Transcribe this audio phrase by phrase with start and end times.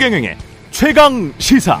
[0.00, 0.34] 최경영의
[0.70, 1.78] 최강 시사.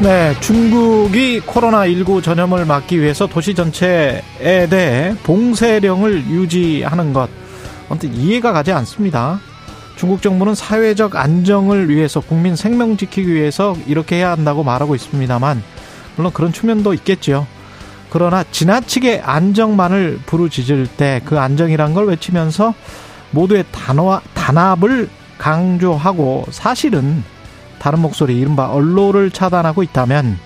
[0.00, 7.30] 네, 중국이 코로나19 전염을 막기 위해서 도시 전체에 대해 봉쇄령을 유지하는 것,
[7.88, 9.38] 아무튼 이해가 가지 않습니다.
[9.94, 15.62] 중국 정부는 사회적 안정을 위해서 국민 생명 지키기 위해서 이렇게 해야 한다고 말하고 있습니다만,
[16.16, 17.46] 물론 그런 측면도 있겠죠.
[18.10, 22.74] 그러나 지나치게 안정만을 부르짖을 때 그 안정이란 걸 외치면서
[23.30, 27.22] 모두의 단화, 단합을 강조하고 사실은
[27.78, 30.38] 다른 목소리 이른바 언로를 차단하고 있다면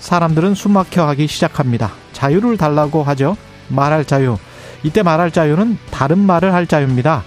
[0.00, 1.92] 사람들은 숨막혀 하기 시작합니다.
[2.12, 3.36] 자유를 달라고 하죠.
[3.68, 4.38] 말할 자유.
[4.82, 7.22] 이때 말할 자유는 다른 말을 할 자유입니다.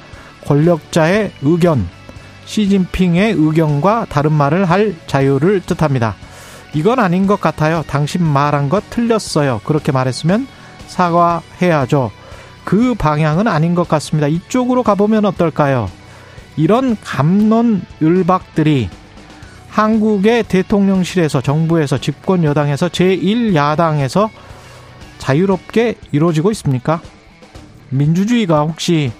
[0.45, 1.87] 권력자의 의견,
[2.45, 6.15] 시진핑의 의견과 다른 말을 할 자유를 뜻합니다.
[6.73, 7.83] 이건 아닌 것 같아요.
[7.87, 9.61] 당신 말한 것 틀렸어요.
[9.63, 10.47] 그렇게 말했으면
[10.87, 12.11] 사과해야죠.
[12.63, 14.27] 그 방향은 아닌 것 같습니다.
[14.27, 15.89] 이쪽으로 가보면 어떨까요?
[16.55, 18.89] 이런 감론을박들이
[19.69, 24.29] 한국의 대통령실에서 정부에서 집권 여당에서 제1야당에서
[25.17, 27.01] 자유롭게 이루어지고 있습니까?
[27.89, 29.11] 민주주의가 혹시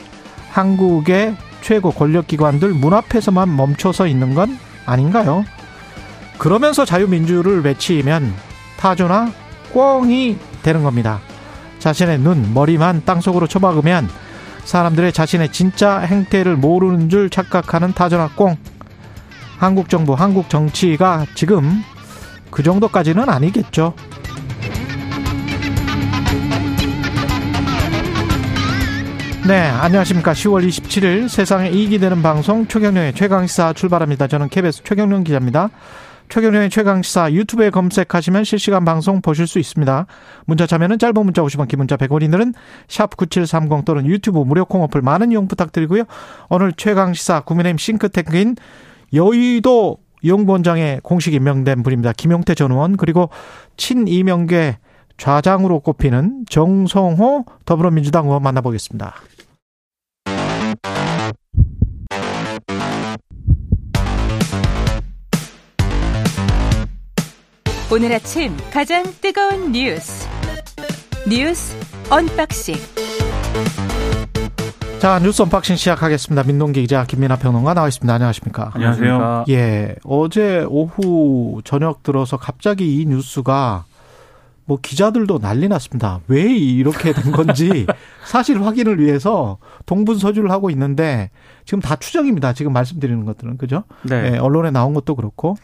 [0.52, 5.46] 한국의 최고 권력기관들 문 앞에서만 멈춰서 있는 건 아닌가요?
[6.42, 8.34] 그러면서 자유민주를 외치면
[8.78, 9.32] 타조나
[9.74, 11.20] 꽁이 되는 겁니다.
[11.78, 14.10] 자신의 눈, 머리만 땅속으로 쳐박으면
[14.64, 18.58] 사람들의 자신의 진짜 행태를 모르는 줄 착각하는 타조나 꽁.
[19.60, 21.84] 한국 정부, 한국 정치가 지금
[22.50, 23.94] 그 정도까지는 아니겠죠.
[29.48, 30.34] 네, 안녕하십니까.
[30.34, 34.26] 10월 27일 세상에 이익이 되는 방송 최경령의 최강시사 출발합니다.
[34.26, 35.70] 저는 KBS 최경령 기자입니다.
[36.32, 40.06] 최경령의 최강시사 유튜브에 검색하시면 실시간 방송 보실 수 있습니다.
[40.46, 42.54] 문자 참여는 짧은 문자 50원, 긴 문자 100원이들은
[42.88, 46.04] 샵9730 또는 유튜브 무료 콩 어플 많은 이용 부탁드리고요.
[46.50, 48.56] 오늘 최강시사 국민의힘 싱크탱크인
[49.14, 52.14] 여의도 연구원장에 공식 임명된 분입니다.
[52.14, 53.30] 김용태 전 의원 그리고
[53.76, 54.78] 친이명계
[55.18, 59.16] 좌장으로 꼽히는 정성호 더불어민주당 의원 만나보겠습니다.
[67.94, 70.26] 오늘 아침 가장 뜨거운 뉴스
[71.28, 71.76] 뉴스
[72.10, 72.76] 언박싱
[75.00, 76.44] 자 뉴스 언박싱 시작하겠습니다.
[76.44, 78.14] 민동기 기자 김민하 평론가 나와 있습니다.
[78.14, 78.72] 안녕하십니까?
[78.76, 79.46] 안녕하세요.
[79.50, 83.84] 예, 어제 오후 저녁 들어서 갑자기 이 뉴스가
[84.64, 86.22] 뭐 기자들도 난리 났습니다.
[86.30, 87.86] 왜 이렇게 된 건지
[88.24, 91.30] 사실 확인을 위해서 동분서주를 하고 있는데
[91.66, 92.54] 지금 다 추정입니다.
[92.54, 93.84] 지금 말씀드리는 것들은 그죠?
[94.04, 94.32] 네.
[94.34, 95.58] 예, 언론에 나온 것도 그렇고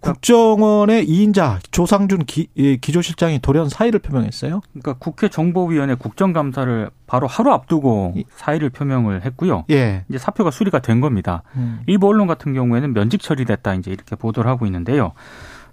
[0.00, 4.60] 국정원의 2인자 조상준 기, 예, 기조실장이 돌연 사의를 표명했어요.
[4.72, 9.64] 그러니까 국회 정보위원회 국정감사를 바로 하루 앞두고 사의를 표명을 했고요.
[9.70, 10.04] 예.
[10.08, 11.42] 이제 사표가 수리가 된 겁니다.
[11.56, 11.80] 음.
[11.86, 15.12] 일부 언론 같은 경우에는 면직 처리됐다 이제 이렇게 보도를 하고 있는데요.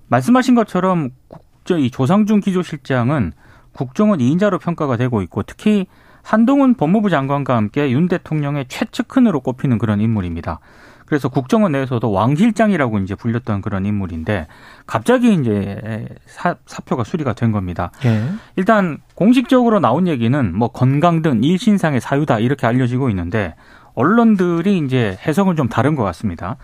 [0.07, 3.33] 말씀하신 것처럼 국정 이 조상준 기조실장은
[3.73, 5.87] 국정원 2인자로 평가가 되고 있고 특히
[6.23, 10.59] 한동훈 법무부 장관과 함께 윤 대통령의 최측근으로 꼽히는 그런 인물입니다.
[11.05, 14.47] 그래서 국정원 내에서도 왕실장이라고 이제 불렸던 그런 인물인데
[14.87, 17.91] 갑자기 이제 사, 사표가 수리가 된 겁니다.
[18.05, 18.23] 예.
[18.55, 23.55] 일단 공식적으로 나온 얘기는 뭐 건강 등 일신상의 사유다 이렇게 알려지고 있는데
[23.93, 26.57] 언론들이 이제 해석은 좀 다른 것 같습니다.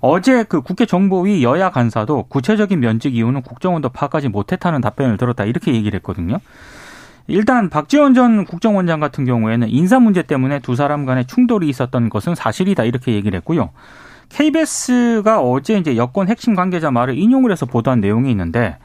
[0.00, 5.72] 어제 그 국회 정보위 여야 간사도 구체적인 면직 이유는 국정원도 파악하지 못했다는 답변을 들었다 이렇게
[5.72, 6.40] 얘기를 했거든요.
[7.26, 12.34] 일단 박지원 전 국정원장 같은 경우에는 인사 문제 때문에 두 사람 간에 충돌이 있었던 것은
[12.34, 13.70] 사실이다 이렇게 얘기를 했고요.
[14.28, 18.78] KBS가 어제 이제 여권 핵심 관계자 말을 인용을 해서 보도한 내용이 있는데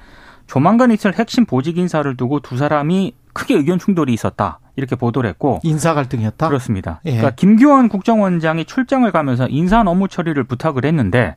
[0.48, 4.60] 조만간 있을 핵심 보직 인사를 두고 두 사람이 크게 의견 충돌이 있었다.
[4.76, 6.48] 이렇게 보도를 했고 인사 갈등이었다.
[6.48, 7.02] 그렇습니다.
[7.06, 7.12] 예.
[7.12, 11.36] 그러니까 김규원 국정원장이 출장을 가면서 인사 업무 처리를 부탁을 했는데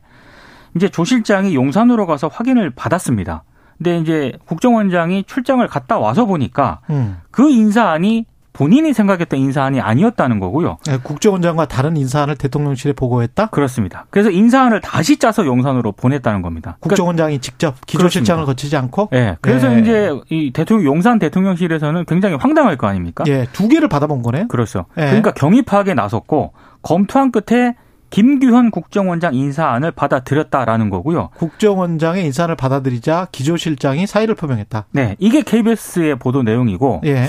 [0.75, 3.43] 이제 조 실장이 용산으로 가서 확인을 받았습니다.
[3.83, 7.17] 근데 이제 국정원장이 출장을 갔다 와서 보니까 음.
[7.31, 10.77] 그 인사안이 본인이 생각했던 인사안이 아니었다는 거고요.
[10.87, 13.47] 예, 국정원장과 다른 인사안을 대통령실에 보고했다.
[13.47, 14.05] 그렇습니다.
[14.11, 16.77] 그래서 인사안을 다시 짜서 용산으로 보냈다는 겁니다.
[16.79, 18.45] 그러니까 국정원장이 직접 기조실장을.
[18.45, 19.09] 거치지 않고.
[19.13, 19.37] 예.
[19.41, 19.79] 그래서 예.
[19.79, 23.23] 이제 이 대통령 용산 대통령실에서는 굉장히 황당할 거 아닙니까?
[23.27, 24.47] 예, 두 개를 받아본 거네요.
[24.47, 24.85] 그렇죠.
[24.97, 25.05] 예.
[25.07, 26.53] 그러니까 경위 파악에 나섰고
[26.83, 27.75] 검토한 끝에
[28.13, 31.29] 김규현 국정원장 인사안을 받아들였다라는 거고요.
[31.35, 34.85] 국정원장의 인사를 받아들이자 기조실장이 사의를 표명했다.
[34.91, 37.25] 네, 이게 KBS의 보도 내용이고 예,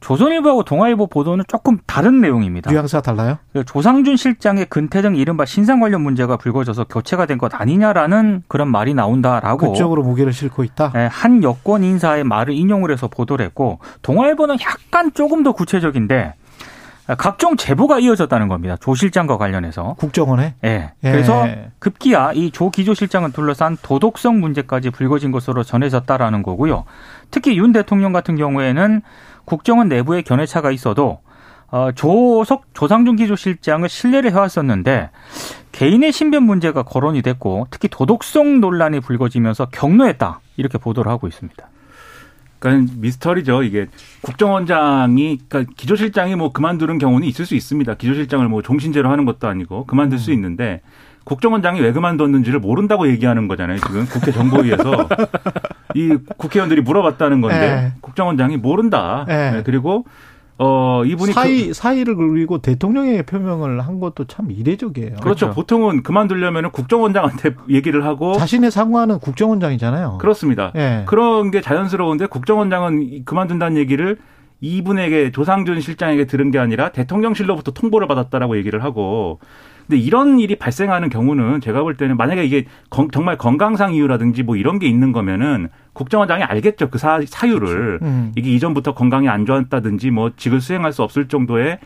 [0.00, 2.68] 조선일보하고 동아일보 보도는 조금 다른 내용입니다.
[2.68, 3.38] 뉘앙스가 달라요.
[3.52, 8.68] 그 조상준 실장의 근태 등 이른바 신상 관련 문제가 불거져서 교체가 된 것 아니냐라는 그런
[8.68, 10.92] 말이 나온다라고 그쪽으로 무게를 싣고 있다.
[10.96, 16.34] 예, 한 여권 인사의 말을 인용을 해서 보도를 했고 동아일보는 약간 조금 더 구체적인데
[17.18, 18.76] 각종 제보가 이어졌다는 겁니다.
[18.80, 19.94] 조 실장과 관련해서.
[19.98, 20.54] 국정원에?
[20.64, 20.92] 예.
[21.04, 21.10] 예.
[21.12, 21.46] 그래서
[21.78, 26.84] 급기야 이 조 기조 실장을 둘러싼 도덕성 문제까지 불거진 것으로 전해졌다라는 거고요.
[27.30, 29.02] 특히 윤 대통령 같은 경우에는
[29.44, 31.20] 국정원 내부에 견해차가 있어도
[31.70, 35.10] 어, 조석 조상준 기조 실장을 신뢰를 해왔었는데
[35.72, 41.68] 개인의 신변 문제가 거론이 됐고 특히 도덕성 논란이 불거지면서 격노했다 이렇게 보도를 하고 있습니다.
[42.64, 43.62] 그러니까 미스터리죠.
[43.62, 43.86] 이게
[44.22, 47.94] 국정원장이 그러니까 기조실장이 뭐 그만두는 경우는 있을 수 있습니다.
[47.94, 50.34] 기조실장을 뭐 종신제로 하는 것도 아니고 그만둘 수 음.
[50.34, 50.80] 있는데
[51.24, 53.78] 국정원장이 왜 그만뒀는지를 모른다고 얘기하는 거잖아요.
[53.78, 55.08] 지금 국회 정보위에서
[55.94, 57.92] 이 국회의원들이 물어봤다는 건데 네.
[58.00, 59.24] 국정원장이 모른다.
[59.28, 59.50] 네.
[59.52, 59.62] 네.
[59.62, 60.06] 그리고
[60.56, 65.16] 어 이분이 사의 그, 사의를 그리고 대통령에게 표명을 한 것도 참 이례적이에요.
[65.16, 65.46] 그렇죠.
[65.46, 65.50] 그렇죠.
[65.50, 70.18] 보통은 그만두려면 국정원장한테 얘기를 하고 자신의 상관은 국정원장이잖아요.
[70.20, 70.70] 그렇습니다.
[70.74, 71.02] 네.
[71.06, 74.16] 그런 게 자연스러운데 국정원장은 그만둔다는 얘기를
[74.60, 79.40] 이분에게 조상준 실장에게 들은 게 아니라 대통령실로부터 통보를 받았다라고 얘기를 하고
[79.86, 84.56] 근데 이런 일이 발생하는 경우는 제가 볼 때는 만약에 이게 건, 정말 건강상 이유라든지 뭐
[84.56, 86.90] 이런 게 있는 거면은 국정원장이 알겠죠.
[86.90, 87.98] 그 사, 사유를.
[87.98, 88.04] 그렇죠.
[88.04, 88.32] 음.
[88.36, 91.78] 이게 이전부터 건강이 안 좋았다든지 뭐 직을 수행할 수 없을 정도의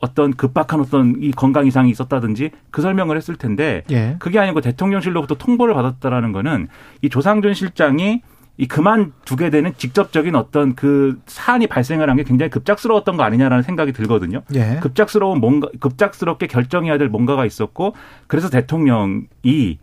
[0.00, 4.16] 어떤 급박한 어떤 이 건강 이상이 있었다든지 그 설명을 했을 텐데 예.
[4.18, 6.68] 그게 아니고 대통령실로부터 통보를 받았다라는 거는
[7.02, 8.22] 이 조상준 실장이
[8.58, 13.92] 이 그만두게 되는 직접적인 어떤 그 사안이 발생을 한 게 굉장히 급작스러웠던 거 아니냐라는 생각이
[13.92, 14.42] 들거든요.
[14.54, 14.78] 예.
[14.82, 17.94] 급작스러운 뭔가 급작스럽게 결정해야 될 뭔가가 있었고
[18.26, 19.78] 그래서 대통령이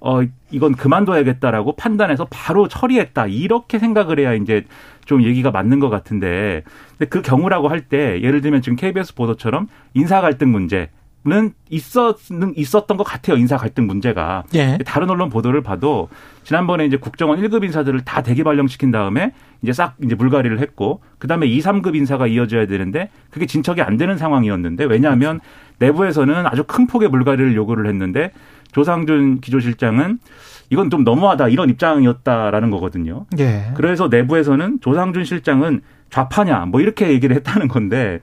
[0.00, 0.20] 어
[0.50, 4.64] 이건 그만둬야겠다라고 판단해서 바로 처리했다 이렇게 생각을 해야 이제
[5.04, 6.62] 좀 얘기가 맞는 것 같은데
[6.98, 10.90] 근데 그 경우라고 할 때 예를 들면 지금 KBS 보도처럼 인사 갈등 문제
[11.24, 12.16] 는 있었
[12.56, 14.76] 있었던 것 같아요 인사 갈등 문제가 예.
[14.84, 16.08] 다른 언론 보도를 봐도
[16.42, 19.32] 지난번에 이제 국정원 1급 인사들을 다 대기 발령시킨 다음에
[19.62, 24.18] 이제 싹 이제 물갈이를 했고 그다음에 2, 3급 인사가 이어져야 되는데 그게 진척이 안 되는
[24.18, 25.38] 상황이었는데 왜냐하면
[25.78, 28.32] 내부에서는 아주 큰 폭의 물갈이를 요구를 했는데
[28.72, 30.18] 조상준 기조실장은
[30.70, 33.26] 이건 좀 너무하다 이런 입장이었다라는 거거든요.
[33.38, 33.70] 예.
[33.74, 38.20] 그래서 내부에서는 조상준 실장은 좌파냐 뭐 이렇게 얘기를 했다는 건데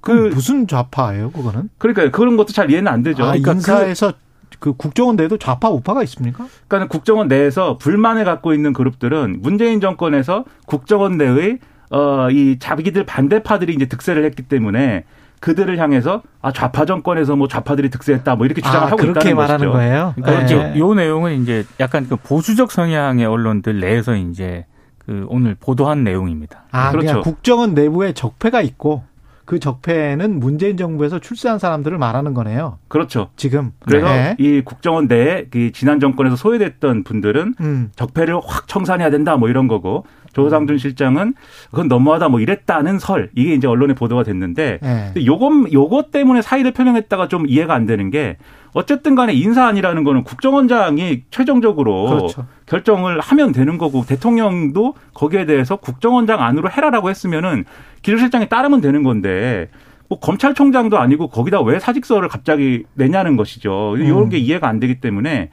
[0.00, 1.68] 그 무슨 좌파예요, 그거는?
[1.78, 3.22] 그러니까 그런 것도 잘 이해는 안 되죠.
[3.24, 4.12] 아, 그러니까 인사에서
[4.50, 6.46] 그, 그 국정원 내에도 좌파 우파가 있습니까?
[6.68, 11.58] 그러니까 국정원 내에서 불만을 갖고 있는 그룹들은 문재인 정권에서 국정원 내의
[11.92, 15.04] 어 이 자기들 반대파들이 이제 득세를 했기 때문에
[15.40, 19.66] 그들을 향해서 아 좌파 정권에서 뭐 좌파들이 득세했다 뭐 이렇게 주장을 아, 하고 있다는 말하는
[19.66, 19.72] 것이죠.
[19.72, 20.14] 거예요.
[20.16, 20.78] 그러니까 네.
[20.78, 24.66] 요 내용은 이제 약간 그 보수적 성향의 언론들 내에서 이제
[24.98, 26.64] 그 오늘 보도한 내용입니다.
[26.70, 27.22] 아, 그렇죠.
[27.22, 29.02] 국정원 내부에 적폐가 있고
[29.50, 32.78] 그 적폐는 문재인 정부에서 출세한 사람들을 말하는 거네요.
[32.86, 33.30] 그렇죠.
[33.34, 33.72] 지금.
[33.80, 34.36] 그래서 네.
[34.38, 37.90] 이 국정원 내에 그 지난 정권에서 소외됐던 분들은 음.
[37.96, 40.04] 적폐를 확 청산해야 된다 뭐 이런 거고
[40.34, 41.34] 조상준 실장은
[41.70, 45.12] 그건 너무하다 뭐 이랬다는 설 이게 이제 언론에 보도가 됐는데 네.
[45.26, 48.36] 요것 요것 때문에 사의를 표명했다가 좀 이해가 안 되는 게
[48.72, 52.46] 어쨌든 간에 인사안이라는 거는 국정원장이 최종적으로 그렇죠.
[52.66, 57.64] 결정을 하면 되는 거고 대통령도 거기에 대해서 국정원장 안으로 해라라고 했으면은
[58.02, 59.68] 기조실장에 따르면 되는 건데
[60.08, 63.96] 뭐 검찰총장도 아니고 거기다 왜 사직서를 갑자기 내냐는 것이죠.
[63.96, 64.28] 이런 음.
[64.28, 65.50] 게 이해가 안 되기 때문에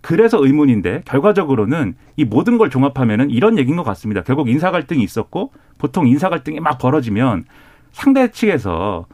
[0.00, 4.22] 그래서 의문인데 결과적으로는 이 모든 걸 종합하면은 이런 얘기인 것 같습니다.
[4.22, 7.44] 결국 인사 갈등이 있었고 보통 인사 갈등이 막 벌어지면
[7.92, 9.06] 상대 측에서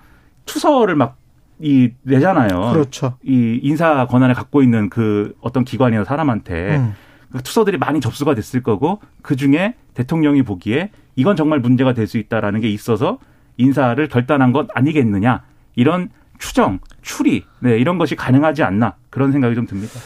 [0.47, 1.18] 추서를 막
[1.61, 2.73] 이 내잖아요.
[2.73, 3.15] 그렇죠.
[3.25, 6.95] 이 인사 권한을 갖고 있는 그 어떤 기관이나 사람한테 음.
[7.33, 12.17] 그 투서들이 많이 접수가 됐을 거고 그 중에 대통령이 보기에 이건 정말 문제가 될 수
[12.19, 13.19] 있다라는 게 있어서
[13.57, 15.43] 인사를 결단한 것 아니겠느냐
[15.75, 19.99] 이런 추정, 추리, 네, 이런 것이 가능하지 않나 그런 생각이 좀 듭니다.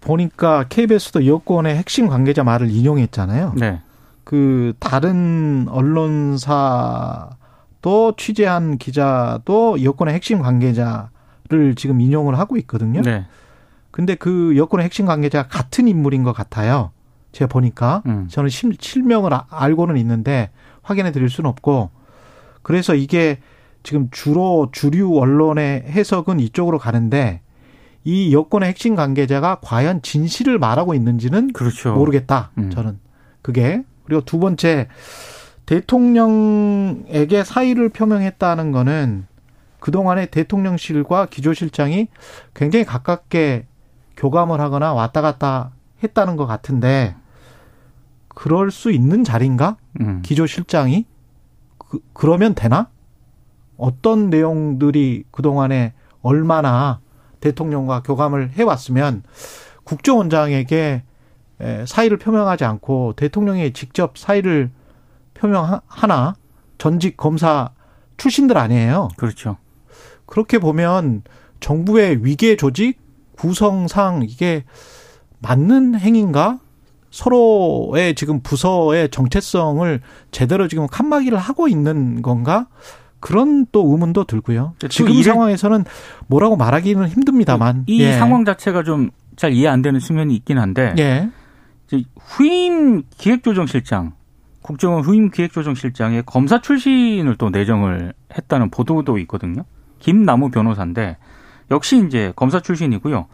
[0.00, 3.54] 보니까 KBS도 여권의 핵심 관계자 말을 인용했잖아요.
[3.56, 3.80] 네.
[4.22, 7.30] 그 다른 언론사
[7.82, 13.00] 도 취재한 기자도 여권의 핵심 관계자를 지금 인용을 하고 있거든요.
[13.02, 13.26] 네.
[13.90, 16.92] 근데 그 여권의 핵심 관계자 같은 인물인 것 같아요.
[17.32, 18.26] 제가 보니까 음.
[18.28, 20.50] 저는 실명을 아, 알고는 있는데
[20.82, 21.90] 확인해 드릴 수는 없고
[22.62, 23.38] 그래서 이게
[23.82, 27.40] 지금 주로 주류 언론의 해석은 이쪽으로 가는데
[28.04, 31.94] 이 여권의 핵심 관계자가 과연 진실을 말하고 있는지는 그렇죠.
[31.94, 32.50] 모르겠다.
[32.58, 32.70] 음.
[32.70, 32.98] 저는
[33.42, 34.88] 그게 그리고 두 번째
[35.70, 39.28] 대통령에게 사의를 표명했다는 거는
[39.78, 42.08] 그동안에 대통령실과 기조실장이
[42.54, 43.66] 굉장히 가깝게
[44.16, 45.70] 교감을 하거나 왔다 갔다
[46.02, 47.14] 했다는 것 같은데
[48.26, 49.76] 그럴 수 있는 자리인가?
[50.00, 50.22] 음.
[50.22, 51.06] 기조실장이
[51.78, 52.88] 그, 그러면 되나?
[53.76, 56.98] 어떤 내용들이 그동안에 얼마나
[57.38, 59.22] 대통령과 교감을 해왔으면
[59.84, 61.04] 국정원장에게
[61.86, 64.70] 사의를 표명하지 않고 대통령이 직접 사의를
[65.40, 66.34] 표명 하나
[66.78, 67.70] 전직 검사
[68.16, 69.08] 출신들 아니에요.
[69.16, 69.56] 그렇죠.
[70.26, 71.22] 그렇게 보면
[71.60, 72.98] 정부의 위계 조직
[73.32, 74.64] 구성상 이게
[75.40, 76.60] 맞는 행인가?
[77.10, 82.68] 서로의 지금 부서의 정체성을 제대로 지금 칸막이를 하고 있는 건가?
[83.18, 84.74] 그런 또 의문도 들고요.
[84.88, 85.84] 지금 이 상황에서는
[86.28, 88.12] 뭐라고 말하기는 힘듭니다만 이 예.
[88.18, 91.30] 상황 자체가 좀 잘 이해 안 되는 측면이 있긴 한데 예.
[92.18, 94.12] 후임 기획조정실장
[94.62, 99.64] 국정원 후임 기획조정실장의 검사 출신을 또 내정을 했다는 보도도 있거든요.
[99.98, 101.16] 김나무 변호사인데
[101.70, 103.26] 역시 이제 검사 출신이고요.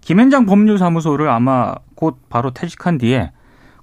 [0.00, 3.32] 김현장 법률사무소를 아마 곧 바로 퇴직한 뒤에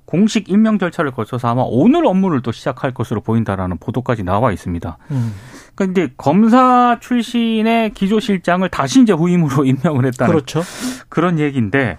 [0.06, 4.98] 공식 임명 절차를 거쳐서 아마 오늘 업무를 또 시작할 것으로 보인다라는 보도까지 나와 있습니다.
[5.12, 5.34] 음.
[5.74, 10.62] 그러니까 이제 검사 출신의 기조실장을 다시 이제 후임으로 임명을 했다는 그렇죠.
[11.08, 11.98] 그런 얘기인데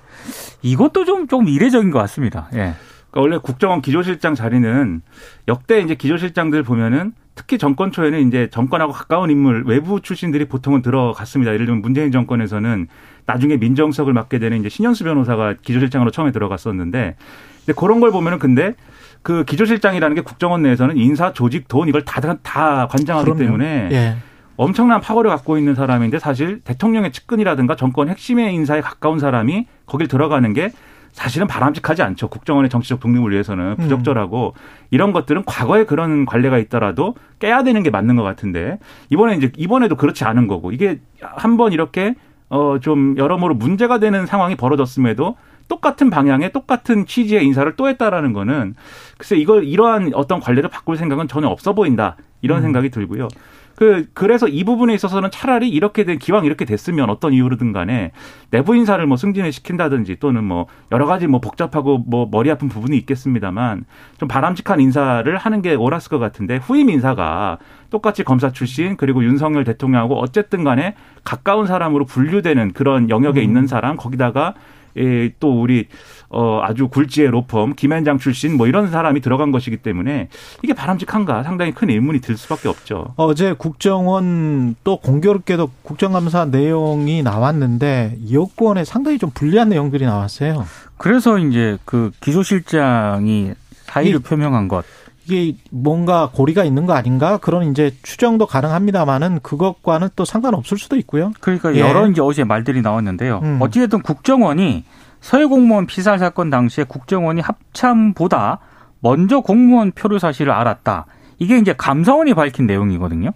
[0.61, 2.49] 이것도 좀좀 이례적인 것 같습니다.
[2.55, 2.75] 예.
[3.12, 5.02] 그러니까 원래 국정원 기조실장 자리는
[5.47, 11.52] 역대 이제 기조실장들 보면은 특히 정권 초에는 이제 정권하고 가까운 인물 외부 출신들이 보통은 들어갔습니다.
[11.52, 12.88] 예를 들면 문재인 정권에서는
[13.26, 17.16] 나중에 민정수석을 맡게 되는 이제 신현수 변호사가 기조실장으로 처음에 들어갔었는데
[17.64, 18.75] 근데 그런 걸 보면은 근데
[19.23, 23.38] 그 기조실장이라는 게 국정원 내에서는 인사, 조직, 돈 이걸 다, 다 관장하기 그럼요.
[23.38, 24.16] 때문에 예.
[24.57, 30.52] 엄청난 파워를 갖고 있는 사람인데 사실 대통령의 측근이라든가 정권 핵심의 인사에 가까운 사람이 거길 들어가는
[30.52, 30.73] 게
[31.12, 32.28] 사실은 바람직하지 않죠.
[32.28, 33.76] 국정원의 정치적 독립을 위해서는 음.
[33.76, 34.61] 부적절하고 음.
[34.90, 38.78] 이런 것들은 과거에 그런 관례가 있더라도 깨야 되는 게 맞는 것 같은데
[39.11, 42.14] 이번에 이제 이번에도 그렇지 않은 거고 이게 한 번 이렇게
[42.49, 45.37] 어 좀 여러모로 문제가 되는 상황이 벌어졌음에도
[45.69, 48.75] 똑같은 방향의 똑같은 취지의 인사를 또 했다라는 거는
[49.16, 52.62] 글쎄 이걸 이러한 어떤 관례를 바꿀 생각은 전혀 없어 보인다 이런 음.
[52.62, 53.28] 생각이 들고요.
[53.75, 58.12] 그 그래서 이 부분에 있어서는 차라리 이렇게 된 기왕 이렇게 됐으면 어떤 이유로든 간에
[58.50, 62.97] 내부 인사를 뭐 승진을 시킨다든지 또는 뭐 여러 가지 뭐 복잡하고 뭐 머리 아픈 부분이
[62.99, 63.85] 있겠습니다만
[64.19, 67.59] 좀 바람직한 인사를 하는 게 옳았을 것 같은데 후임 인사가
[67.91, 73.45] 똑같이 검사 출신 그리고 윤석열 대통령하고 어쨌든 간에 가까운 사람으로 분류되는 그런 영역에 음.
[73.45, 74.55] 있는 사람 거기다가
[74.97, 75.88] 예, 또 우리
[76.33, 80.29] 어 아주 굴지의 로펌 김현장 출신 뭐 이런 사람이 들어간 것이기 때문에
[80.62, 83.12] 이게 바람직한가 상당히 큰 의문이 들 수밖에 없죠.
[83.17, 90.65] 어제 국정원 또 공교롭게도 국정감사 내용이 나왔는데 여권에 상당히 좀 불리한 내용들이 나왔어요.
[90.97, 93.53] 그래서 이제 그 기조실장이
[93.85, 94.85] 사의를 표명한 것
[95.27, 101.33] 이게 뭔가 고리가 있는 거 아닌가 그런 이제 추정도 가능합니다만은 그것과는 또 상관없을 수도 있고요.
[101.41, 101.81] 그러니까 예.
[101.81, 103.41] 여러 이제 어제 말들이 나왔는데요.
[103.43, 103.59] 음.
[103.61, 104.85] 어찌됐든 국정원이
[105.23, 108.59] 서해 공무원 피살 사건 당시에 국정원이 합참보다
[109.00, 111.07] 먼저 공무원 표류 사실을 알았다.
[111.38, 113.31] 이게 이제 감사원이 밝힌 내용이거든요.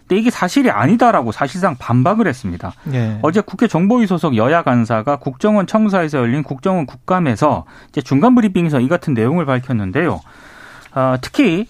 [0.00, 2.72] 근데 이게 사실이 아니다라고 사실상 반박을 했습니다.
[2.92, 3.18] 예.
[3.22, 8.88] 어제 국회 정보위 소속 여야 간사가 국정원 청사에서 열린 국정원 국감에서 이제 중간 브리핑에서 이
[8.88, 10.20] 같은 내용을 밝혔는데요.
[10.94, 11.66] 어, 특히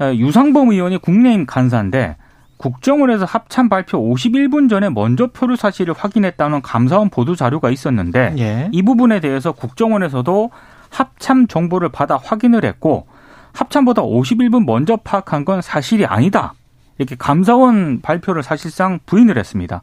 [0.00, 2.16] 어, 유상범 의원이 국내임 간사인데
[2.62, 8.68] 국정원에서 합참 발표 51분 전에 먼저 표류 사실을 확인했다는 감사원 보도 자료가 있었는데 예.
[8.70, 10.50] 이 부분에 대해서 국정원에서도
[10.88, 13.08] 합참 정보를 받아 확인을 했고
[13.52, 16.54] 합참보다 51분 먼저 파악한 건 사실이 아니다.
[16.98, 19.82] 이렇게 감사원 발표를 사실상 부인을 했습니다.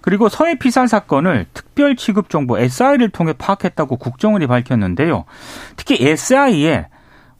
[0.00, 5.26] 그리고 서해 피살 사건을 특별 취급 정보 SI를 통해 파악했다고 국정원이 밝혔는데요.
[5.76, 6.86] 특히 SI에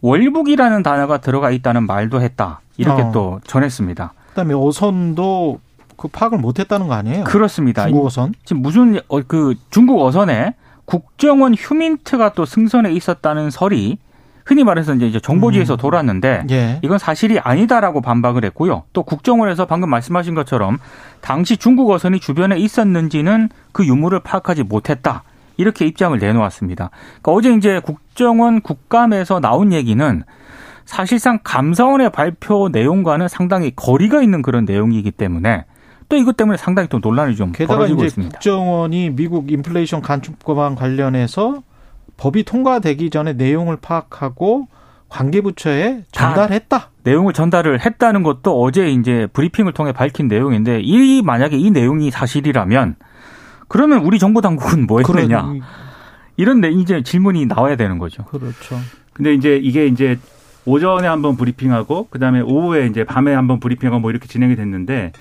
[0.03, 2.61] 월북이라는 단어가 들어가 있다는 말도 했다.
[2.76, 3.12] 이렇게 어.
[3.12, 4.12] 또 전했습니다.
[4.35, 5.61] 그다음에 어선도
[5.97, 7.25] 그 파악을 못했다는 거 아니에요?
[7.25, 7.87] 그렇습니다.
[7.87, 13.99] 중국 어선 지금 무슨 어, 그 중국 어선에 국정원 휴민트가 또 승선에 있었다는 설이
[14.45, 15.76] 흔히 말해서 이제 정보지에서 음.
[15.79, 16.79] 돌았는데 예.
[16.83, 18.83] 이건 사실이 아니다라고 반박을 했고요.
[18.93, 20.79] 또 국정원에서 방금 말씀하신 것처럼
[21.23, 25.23] 당시 중국 어선이 주변에 있었는지는 그 유무를 파악하지 못했다.
[25.57, 26.91] 이렇게 입장을 내놓았습니다.
[27.23, 30.25] 그러니까 어제 이제 국정원 국감에서 나온 얘기는
[30.85, 35.64] 사실상 감사원의 발표 내용과는 상당히 거리가 있는 그런 내용이기 때문에
[36.09, 38.33] 또 이것 때문에 상당히 또 논란이 좀 벌어지고 이제 있습니다.
[38.33, 41.62] 국정원이 미국 인플레이션 간첩법안 관련해서
[42.17, 44.69] 법이 통과되기 전에 내용을 파악하고
[45.09, 46.91] 관계부처에 전달했다.
[47.05, 52.97] 내용을 전달을 했다는 것도 어제 이제 브리핑을 통해 밝힌 내용인데 이 만약에 이 내용이 사실이라면
[53.69, 55.43] 그러면 우리 정보 당국은 뭐 했느냐?
[55.43, 55.61] 그런...
[56.37, 58.25] 이런 데 이제 질문이 나와야 되는 거죠.
[58.25, 58.79] 그렇죠.
[59.12, 60.19] 근데 이제 이게 이제
[60.66, 65.12] 오전에 한번 브리핑하고 그다음에 오후에 이제 밤에 한번 브리핑하고 뭐 이렇게 진행이 됐는데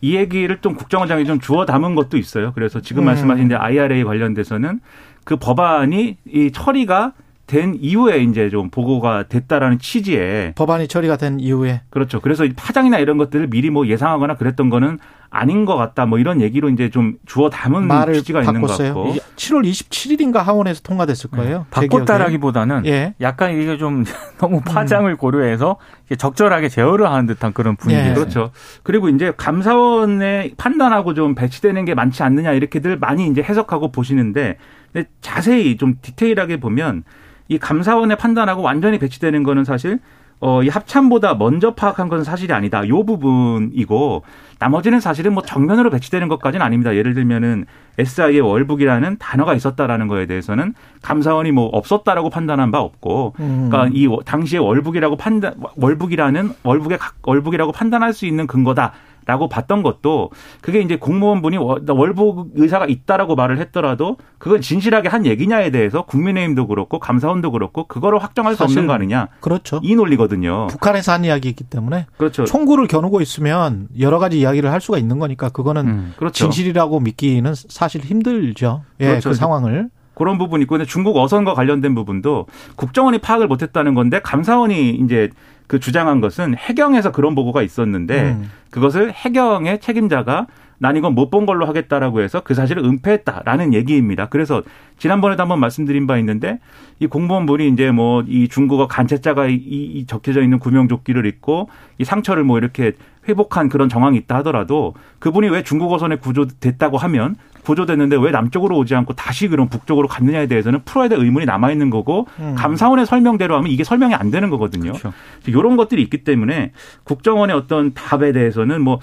[0.00, 2.52] 이 얘기를 좀 국정원장이 좀 주워 담은 것도 있어요.
[2.54, 3.06] 그래서 지금 음.
[3.06, 4.80] 말씀하신 이제 IRA 관련돼서는
[5.24, 7.12] 그 법안이 이 처리가
[7.52, 12.18] 된 이후에 이제 좀 보고가 됐다라는 취지에 법안이 처리가 된 이후에 그렇죠.
[12.18, 16.06] 그래서 파장이나 이런 것들을 미리 뭐 예상하거나 그랬던 거는 아닌 것 같다.
[16.06, 18.94] 뭐 이런 얘기로 이제 좀 주워 담은 말을 취지가 있는 것 바꿨어요.
[18.94, 19.14] 같고.
[19.36, 21.66] 7월 27일인가 하원에서 통과됐을 거예요.
[21.74, 22.86] 제 바꿨다라기보다는.
[22.86, 23.14] 예.
[23.20, 24.04] 약간 이게 좀
[24.40, 28.00] 너무 파장을 고려해서 이게 적절하게 제어를 하는 듯한 그런 분위기.
[28.00, 28.14] 예.
[28.14, 28.50] 그렇죠.
[28.82, 34.56] 그리고 이제 감사원의 판단하고 좀 배치되는 게 많지 않느냐 이렇게들 많이 이제 해석하고 보시는데
[34.92, 37.04] 근데 자세히 좀 디테일하게 보면
[37.48, 39.98] 이 감사원의 판단하고 완전히 배치되는 거는 사실
[40.44, 42.86] 어, 이 합참보다 먼저 파악한 것은 사실이 아니다.
[42.88, 44.22] 요 부분이고
[44.58, 46.96] 나머지는 사실은 뭐 정면으로 배치되는 것까지는 아닙니다.
[46.96, 47.64] 예를 들면은
[47.98, 53.68] SI의 월북이라는 단어가 있었다라는 거에 대해서는 감사원이 뭐 없었다라고 판단한 바 없고 음.
[53.70, 58.92] 그러니까 이 당시에 월북이라고 판단 월북이라는 월북의 각- 월북이라고 판단할 수 있는 근거다.
[59.26, 65.26] 라고 봤던 것도 그게 이제 공무원분이 월- 월북 의사가 있다라고 말을 했더라도 그건 진실하게 한
[65.26, 69.80] 얘기냐에 대해서 국민의힘도 그렇고 감사원도 그렇고 그거를 확정할 수 없는 거 아니냐 그렇죠.
[69.82, 70.66] 이 논리거든요.
[70.68, 72.44] 북한에서 한 이야기이기 때문에 그렇죠.
[72.44, 76.14] 총구를 겨누고 있으면 여러 가지 이야기를 할 수가 있는 거니까 그거는 음.
[76.16, 76.44] 그렇죠.
[76.44, 78.82] 진실이라고 믿기는 사실 힘들죠.
[79.00, 79.28] 예, 그렇죠.
[79.30, 79.88] 그 상황을.
[80.14, 85.30] 그런 부분이 있고 근데 중국 어선과 관련된 부분도 국정원이 파악을 못했다는 건데 감사원이 이제
[85.72, 88.50] 그 주장한 것은 해경에서 그런 보고가 있었는데 음.
[88.68, 90.46] 그것을 해경의 책임자가
[90.82, 94.26] 난 이건 못 본 걸로 하겠다라고 해서 그 사실을 은폐했다라는 얘기입니다.
[94.26, 94.62] 그래서
[94.98, 96.58] 지난번에도 한번 말씀드린 바 있는데
[96.98, 102.42] 이 공무원분이 이제 뭐 이 중국어 간체자가 이, 이 적혀져 있는 구명조끼를 입고 이 상처를
[102.42, 102.92] 뭐 이렇게
[103.28, 109.14] 회복한 그런 정황이 있다 하더라도 그분이 왜 중국어선에 구조됐다고 하면 구조됐는데 왜 남쪽으로 오지 않고
[109.14, 112.56] 다시 그런 북쪽으로 갔느냐에 대해서는 풀어야 될 의문이 남아 있는 거고 음.
[112.58, 114.90] 감사원의 설명대로 하면 이게 설명이 안 되는 거거든요.
[114.92, 115.12] 그렇죠.
[115.46, 116.72] 이런 것들이 있기 때문에
[117.04, 118.98] 국정원의 어떤 답에 대해서는 뭐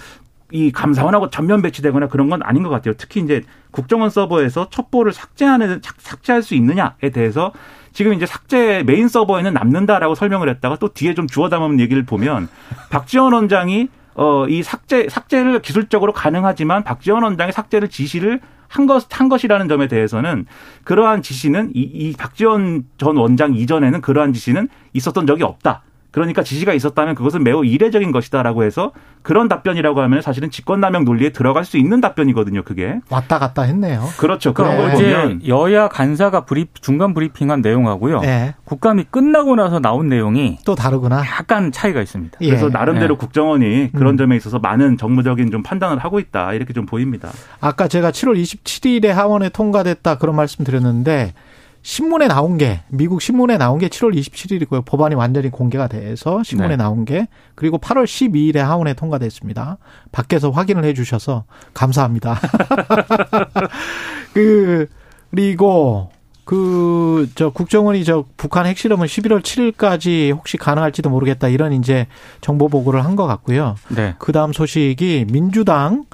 [0.51, 2.93] 이 감사원하고 전면 배치되거나 그런 건 아닌 것 같아요.
[2.97, 7.51] 특히 이제 국정원 서버에서 첩보를 삭제하는 삭- 삭제할 수 있느냐에 대해서
[7.93, 12.47] 지금 이제 삭제 메인 서버에는 남는다라고 설명을 했다가 또 뒤에 좀 주워 담은 얘기를 보면
[12.89, 19.29] 박지원 원장이 어 이 삭제 삭제를 기술적으로 가능하지만 박지원 원장이 삭제를 지시를 한 것, 한
[19.29, 20.45] 것이라는 점에 대해서는
[20.83, 25.83] 그러한 지시는 이, 이 박지원 전 원장 이전에는 그러한 지시는 있었던 적이 없다.
[26.11, 31.65] 그러니까 지시가 있었다면 그것은 매우 이례적인 것이다라고 해서 그런 답변이라고 하면 사실은 직권남용 논리에 들어갈
[31.65, 32.63] 수 있는 답변이거든요.
[32.63, 34.05] 그게 왔다 갔다 했네요.
[34.17, 34.53] 그렇죠.
[34.53, 38.21] 그런 그러니까 걸 어제 보면 여야 간사가 브리, 중간 브리핑한 내용하고요.
[38.23, 38.55] 예.
[38.63, 41.19] 국감이 끝나고 나서 나온 내용이 또 다르구나.
[41.19, 42.38] 약간 차이가 있습니다.
[42.41, 42.47] 예.
[42.47, 43.19] 그래서 나름대로 네.
[43.19, 44.17] 국정원이 그런 음.
[44.17, 47.29] 점에 있어서 많은 정무적인 좀 판단을 하고 있다 이렇게 좀 보입니다.
[47.60, 51.34] 아까 제가 7월 27일에 하원에 통과됐다 그런 말씀 드렸는데
[51.89, 54.86] 신문에 나온 게 미국 신문에 나온 게 7월 27일이고요.
[54.86, 56.75] 법안이 완전히 공개가 돼서 신문에 네.
[56.75, 59.80] 나온 게 그리고 8월 12일에 하원에 통과됐습니다.
[60.12, 62.39] 밖에서 확인을 해 주셔서 감사합니다.
[64.36, 64.86] 그
[65.32, 66.12] 그리고
[66.45, 72.06] 그 저 국정원이 저 북한 핵실험을 11월 7일까지 혹시 가능할지도 모르겠다 이런 이제
[72.39, 73.75] 정보 보고를 한 것 같고요.
[73.89, 74.13] 네.
[74.19, 76.06] 그 다음 소식이 민주당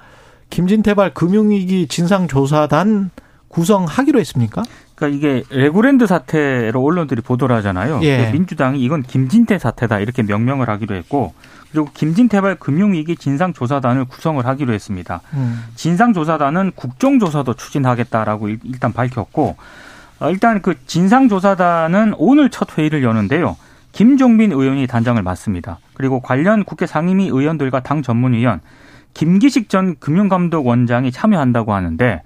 [0.51, 3.11] 김진태발 금융위기 진상조사단
[3.49, 4.63] 구성하기로 했습니까?
[4.95, 7.99] 그러니까 이게 레고랜드 사태로 언론들이 보도를 하잖아요.
[8.03, 8.31] 예.
[8.31, 11.33] 민주당이 이건 김진태 사태다 이렇게 명명을 하기로 했고
[11.71, 15.19] 그리고 김진태발 금융위기 진상조사단을 구성을 하기로 했습니다.
[15.33, 15.63] 음.
[15.75, 19.57] 진상조사단은 국정조사도 추진하겠다라고 일- 일단 밝혔고
[20.21, 23.57] 어, 일단 그 진상조사단은 오늘 첫 회의를 여는데요.
[23.91, 25.79] 김종민 의원이 단장을 맡습니다.
[25.93, 28.61] 그리고 관련 국회 상임위 의원들과 당 전문위원
[29.13, 32.21] 김기식 전 금융감독원장이 참여한다고 하는데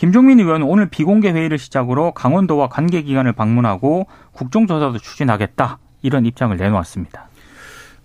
[0.00, 7.28] 김종민 의원은 오늘 비공개 회의를 시작으로 강원도와 관계 기관을 방문하고 국정조사도 추진하겠다 이런 입장을 내놓았습니다.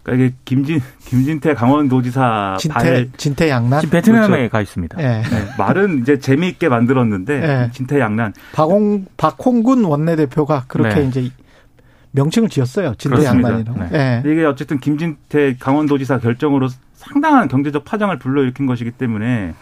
[0.04, 4.52] 그러니까 이게 김진 김진태 강원도지사 진태 발 진태 양난 지금 베트남에 그렇죠.
[4.52, 5.02] 가 있습니다.
[5.02, 5.22] 예.
[5.22, 7.72] 네, 말은 이제 재미있게 만들었는데 예.
[7.72, 11.08] 진태 양난 박홍 박홍근 원내대표가 그렇게 네.
[11.08, 11.32] 이제
[12.12, 12.96] 명칭을 지었어요.
[12.96, 13.52] 진태 그렇습니다.
[13.52, 13.96] 양난이라고.
[13.96, 14.22] 네.
[14.26, 14.30] 예.
[14.30, 19.54] 이게 어쨌든 김진태 강원도지사 결정으로 상당한 경제적 파장을 불러일으킨 것이기 때문에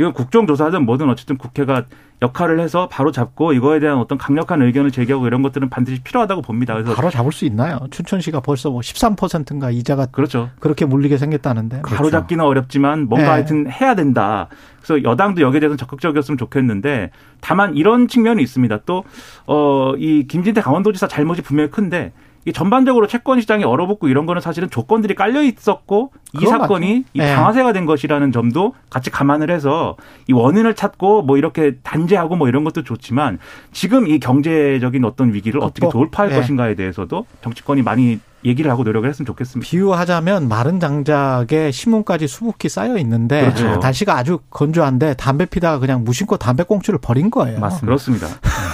[0.00, 1.84] 이건 국정조사든 뭐든 어쨌든 국회가
[2.22, 6.72] 역할을 해서 바로 잡고 이거에 대한 어떤 강력한 의견을 제기하고 이런 것들은 반드시 필요하다고 봅니다.
[6.72, 7.80] 그래서 바로 잡을 수 있나요?
[7.90, 10.48] 춘천시가 벌써 뭐 13%인가 이자가 그렇죠.
[10.58, 11.82] 그렇게 물리게 생겼다는데.
[11.82, 13.30] 바로 잡기는 어렵지만 뭔가 네.
[13.32, 14.48] 하여튼 해야 된다.
[14.82, 17.10] 그래서 여당도 여기에 대해서 적극적이었으면 좋겠는데
[17.42, 18.78] 다만 이런 측면이 있습니다.
[18.86, 19.04] 또
[19.46, 22.12] 어 이 김진태 강원도지사 잘못이 분명히 큰데
[22.46, 27.08] 이 전반적으로 채권 시장이 얼어붙고 이런 거는 사실은 조건들이 깔려 있었고 이 사건이 맞죠.
[27.12, 27.34] 이 네.
[27.34, 32.64] 방아쇠가 된 것이라는 점도 같이 감안을 해서 이 원인을 찾고 뭐 이렇게 단죄하고 뭐 이런
[32.64, 33.38] 것도 좋지만
[33.72, 35.88] 지금 이 경제적인 어떤 위기를 어떻게.
[35.90, 36.36] 돌파할 네.
[36.36, 39.68] 것인가에 대해서도 정치권이 많이 얘기를 하고 노력을 했으면 좋겠습니다.
[39.68, 43.76] 비유하자면 마른 장작에 신문까지 수북히 쌓여 있는데 그렇죠.
[43.76, 47.60] 날씨가 아주 건조한데 담배 피다가 그냥 무심코 담배 꽁초를 버린 거예요.
[47.60, 47.86] 맞습니다.
[47.86, 48.28] 그렇습니다.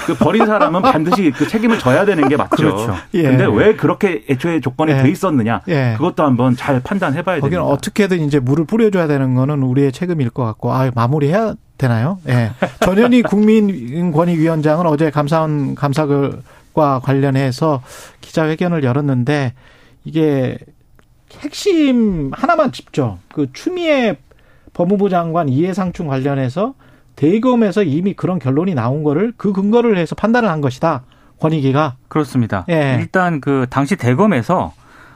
[0.06, 2.56] 그 버린 사람은 반드시 그 책임을 져야 되는 게 맞죠.
[2.56, 2.94] 그렇죠.
[3.14, 3.22] 예.
[3.22, 5.02] 근데 왜 그렇게 애초에 조건이 예.
[5.02, 5.62] 돼 있었느냐?
[5.68, 5.94] 예.
[5.96, 7.74] 그것도 한번 잘 판단해 봐야 거기는 됩니다.
[7.74, 12.18] 어떻게든 이제 물을 뿌려 줘야 되는 거는 우리의 책임일 것 같고, 아 마무리해야 되나요?
[12.28, 12.52] 예.
[12.80, 16.06] 전현희 국민권익위원장은 어제 감사원 감사
[16.76, 17.82] 과 관련해서
[18.20, 19.54] 기자회견을 열었는데
[20.04, 20.58] 이게
[21.38, 23.18] 핵심 하나만 짚죠.
[23.32, 24.18] 그 추미애
[24.74, 26.74] 법무부 장관 이해상충 관련해서
[27.16, 31.04] 대검에서 이미 그런 결론이 나온 거를 그 근거를 해서 판단을 한 것이다.
[31.40, 31.96] 권익위가.
[32.08, 32.66] 그렇습니다.
[32.68, 32.98] 예.
[33.00, 34.74] 일단 그 당시 대검에서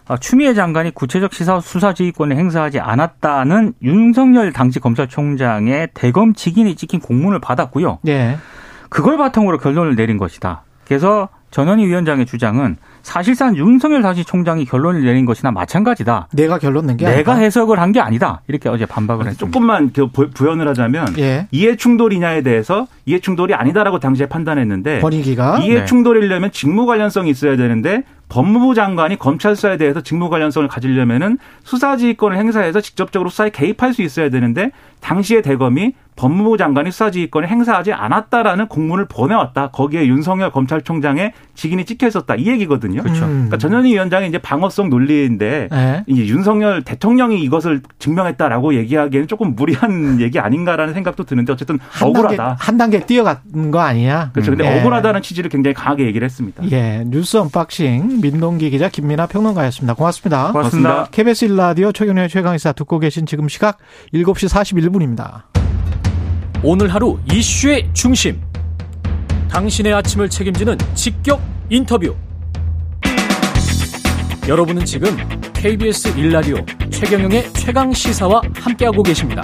[0.08, 7.00] 어, 추미애 장관이 구체적 시사 수사 지휘권을 행사하지 않았다는 윤석열 당시 검찰총장의 대검 직인이 찍힌
[7.00, 7.98] 공문을 받았고요.
[8.08, 8.38] 예.
[8.88, 10.64] 그걸 바탕으로 결론을 내린 것이다.
[10.86, 16.28] 그래서 전현희 위원장의 주장은 사실상 윤석열 당시 총장이 결론을 내린 것이나 마찬가지다.
[16.32, 17.44] 내가 결론 낸 게 내가 아니다.
[17.44, 18.40] 해석을 한 게 아니다.
[18.46, 19.44] 이렇게 어제 반박을 했습니다.
[19.52, 21.48] 조금만 그 부- 부연을 하자면 예.
[21.50, 25.84] 이해 충돌이냐에 대해서 이해 충돌이 아니다라고 당시에 판단했는데 권익위가 이해 네.
[25.86, 32.80] 충돌이려면 직무 관련성이 있어야 되는데 법무부 장관이 검찰 수사에 대해서 직무 관련성을 가지려면은 수사지휘권을 행사해서
[32.80, 39.70] 직접적으로 수사에 개입할 수 있어야 되는데 당시의 대검이 법무부 장관이 수사지휘권을 행사하지 않았다라는 공문을 보내왔다.
[39.70, 42.34] 거기에 윤석열 검찰총장의 직인이 찍혀 있었다.
[42.34, 43.02] 이 얘기거든요.
[43.02, 43.24] 그렇죠.
[43.24, 43.48] 음.
[43.48, 46.04] 그러니까 전현희 위원장의 이제 방어성 논리인데 예.
[46.06, 52.18] 이제 윤석열 대통령이 이것을 증명했다라고 얘기하기에는 조금 무리한 얘기 아닌가라는 생각도 드는데 어쨌든 한 단계,
[52.18, 52.56] 억울하다.
[52.58, 54.30] 한 단계 뛰어간 거 아니야?
[54.34, 54.50] 그렇죠.
[54.50, 54.80] 근데 예.
[54.80, 56.62] 억울하다는 취지를 굉장히 강하게 얘기를 했습니다.
[56.70, 59.94] 예, 뉴스 unboxing 민동기 기자 김민하 평론가였습니다.
[59.94, 60.52] 고맙습니다.
[60.52, 61.08] 고맙습니다.
[61.10, 63.78] KBS 1라디오 최경영의 최강시사 듣고 계신 지금 시각
[64.14, 65.42] 7시 41분입니다.
[66.62, 68.40] 오늘 하루 이슈의 중심.
[69.50, 72.14] 당신의 아침을 책임지는 직격 인터뷰.
[74.48, 75.16] 여러분은 지금
[75.54, 79.42] KBS 1라디오 최경영의 최강 시사와 함께하고 계십니다.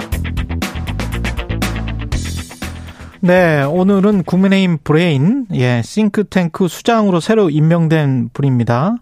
[3.21, 8.97] 네, 오늘은 국민의힘 브레인, 예, 싱크탱크 수장으로 새로 임명된 분입니다.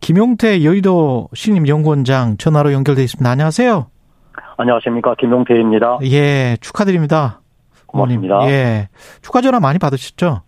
[0.00, 3.28] 김용태 여의도 신임연구원장 전화로 연결돼 있습니다.
[3.30, 3.86] 안녕하세요.
[4.56, 5.98] 안녕하십니까 김용태입니다.
[6.04, 7.40] 예, 축하드립니다.
[7.86, 8.36] 고맙습니다.
[8.36, 8.52] 어머님.
[8.54, 8.88] 예,
[9.20, 10.40] 축하 전화 많이 받으셨죠?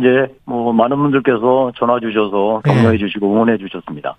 [0.00, 2.72] 예, 뭐 많은 분들께서 전화 주셔서 예.
[2.72, 4.16] 격려해 주시고 응원해 주셨습니다.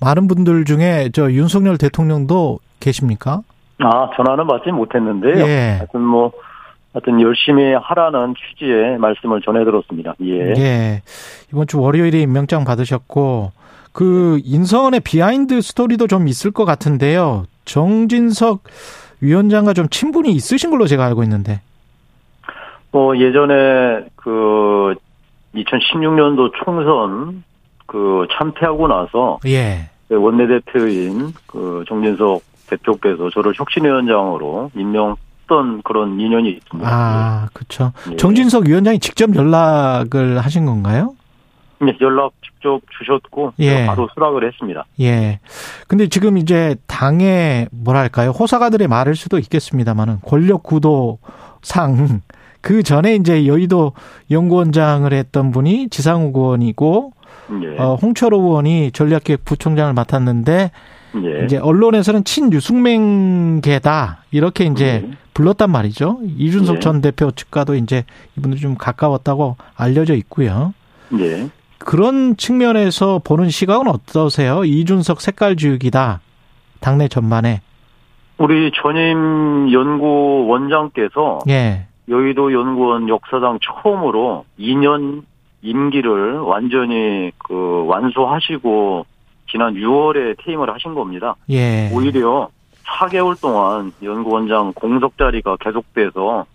[0.00, 3.42] 많은 분들 중에 저 윤석열 대통령도 계십니까?
[3.78, 5.46] 아 전화는 받지 못했는데요.
[5.46, 5.76] 예.
[5.78, 6.32] 하여튼 뭐
[6.92, 10.14] 하여튼 열심히 하라는 취지의 말씀을 전해 들었습니다.
[10.22, 10.54] 예.
[10.56, 11.02] 예.
[11.52, 13.52] 이번 주 월요일에 임명장 받으셨고
[13.92, 17.44] 그 인선의 behind story도 좀 있을 것 같은데요.
[17.64, 18.62] 정진석
[19.20, 21.60] 위원장과 좀 친분이 있으신 걸로 제가 알고 있는데.
[22.90, 24.94] 뭐 예전에 그
[25.54, 27.44] 2016년도 총선
[27.86, 29.88] 그 참패하고 나서 예.
[30.10, 35.16] 원내대표인 그 정진석 대표께서 저를 혁신위원장으로 임명
[35.50, 36.88] 했던 그런 인연이 있습니다.
[36.88, 37.92] 아, 그렇죠.
[38.12, 38.16] 예.
[38.16, 41.14] 정진석 위원장이 직접 연락을 하신 건가요?
[41.82, 43.86] 예, 연락 직접 주셨고 예.
[43.86, 44.84] 바로 수락을 했습니다.
[45.00, 45.40] 예.
[45.88, 48.30] 근데 지금 이제 당의 뭐랄까요?
[48.30, 52.20] 호사가들의 말일 수도 있겠습니다만은 권력 구도상
[52.60, 53.92] 그 전에 이제 여의도
[54.30, 57.12] 연구원장을 했던 분이 지상욱 의원이고
[57.62, 57.82] 예.
[57.82, 60.70] 어, 홍철호 의원이 전략기획 부총장을 맡았는데
[61.16, 61.44] 예.
[61.44, 65.10] 이제 언론에서는 친유승맹계다 이렇게 이제 예.
[65.40, 66.18] 불렀단 말이죠.
[66.36, 66.80] 이준석 예.
[66.80, 68.04] 전 대표 측과도 이제
[68.36, 70.74] 이분들이 좀 가까웠다고 알려져 있고요.
[71.18, 71.48] 예.
[71.78, 74.64] 그런 측면에서 보는 시각은 어떠세요?
[74.64, 76.20] 이준석 색깔 주기다
[76.80, 77.62] 당내 전반에.
[78.36, 81.86] 우리 전임 연구원장께서 예.
[82.08, 85.22] 여의도 연구원 역사상 처음으로 2년
[85.62, 89.06] 임기를 완전히 그 완수하시고
[89.50, 91.36] 지난 6월에 퇴임을 하신 겁니다.
[91.50, 91.90] 예.
[91.92, 92.48] 오히려
[92.98, 96.46] 4개월 동안 연구원장 공석 자리가 계속돼서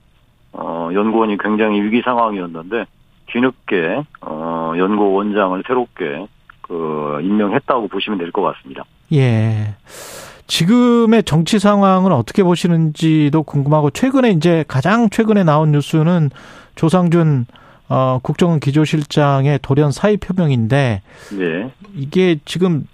[0.54, 2.86] 어 연구원이 굉장히 위기 상황이었는데
[3.28, 6.28] 뒤늦게 어 연구원장을 새롭게
[6.62, 8.84] 그 임명했다고 보시면 될 것 같습니다.
[9.14, 9.76] 예.
[10.48, 16.30] 지금의 정치 상황은 어떻게 보시는지도 궁금하고 최근에 이제 가장 최근에 나온 뉴스는
[16.76, 17.46] 조상준
[17.90, 21.02] 어 국정원 기조실장의 돌연 사의 표명인데
[21.40, 21.72] 예.
[21.96, 22.88] 이게 지금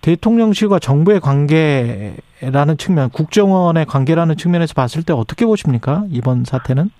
[0.00, 6.04] 대통령실과 정부의 관계 라는 측면, 국정원의 관계라는 측면에서 봤을 때 어떻게 보십니까?
[6.10, 6.90] 이번 사태는?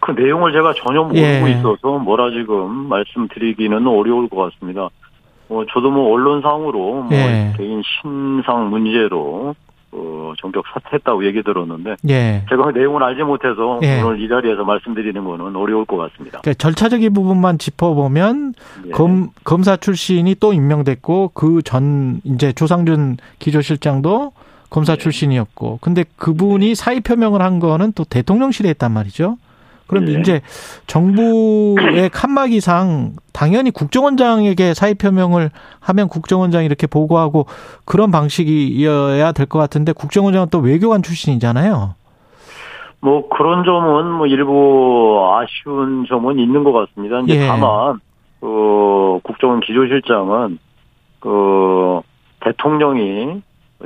[0.00, 1.50] 그 내용을 제가 전혀 모르고 예.
[1.58, 4.88] 있어서 뭐라 지금 말씀드리기는 어려울 것 같습니다.
[5.48, 7.52] 뭐 저도 뭐 언론상으로 뭐 예.
[7.56, 9.56] 개인 신상 문제로
[9.92, 12.44] 어, 전격 사퇴했다고 얘기 들었는데 예.
[12.50, 14.00] 제가 그 내용을 알지 못해서 예.
[14.02, 16.40] 오늘 이 자리에서 말씀드리는 거는 어려울 것 같습니다.
[16.42, 18.54] 그러니까 절차적인 부분만 짚어보면
[18.86, 18.90] 예.
[18.90, 24.32] 검 검사 출신이 또 임명됐고 그 전 이제 조상준 기조실장도
[24.70, 24.98] 검사 네.
[24.98, 29.36] 출신이었고 근데 그분이 사의 표명을 한 거는 또 대통령실에 했단 말이죠.
[29.86, 30.18] 그럼 네.
[30.18, 30.40] 이제
[30.88, 37.46] 정부의 칸막이상 당연히 국정원장에게 사의 표명을 하면 국정원장이 이렇게 보고하고
[37.84, 41.94] 그런 방식이어야 될 것 같은데 국정원장은 또 외교관 출신이잖아요.
[43.00, 47.20] 뭐 그런 점은 뭐 일부 아쉬운 점은 있는 것 같습니다.
[47.20, 47.46] 이제 예.
[47.46, 48.00] 다만
[48.40, 50.58] 그 국정원 기조실장은
[51.20, 52.00] 그
[52.40, 53.42] 대통령이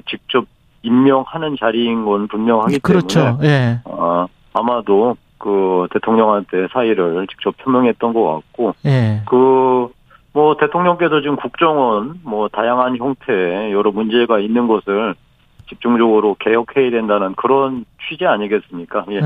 [0.09, 0.47] 직접
[0.83, 3.21] 임명하는 자리인 건 분명하기 그렇죠.
[3.21, 3.81] 때문에 예.
[3.85, 9.23] 어, 아마도 그 대통령한테 사의를 직접 표명했던 것 같고 예.
[9.27, 15.15] 그뭐 대통령께서 지금 국정원 뭐 다양한 형태 여러 문제가 있는 것을
[15.71, 19.05] 집중적으로 개혁해야 된다는 그런 취지 아니겠습니까?
[19.11, 19.17] 예.
[19.17, 19.21] 예.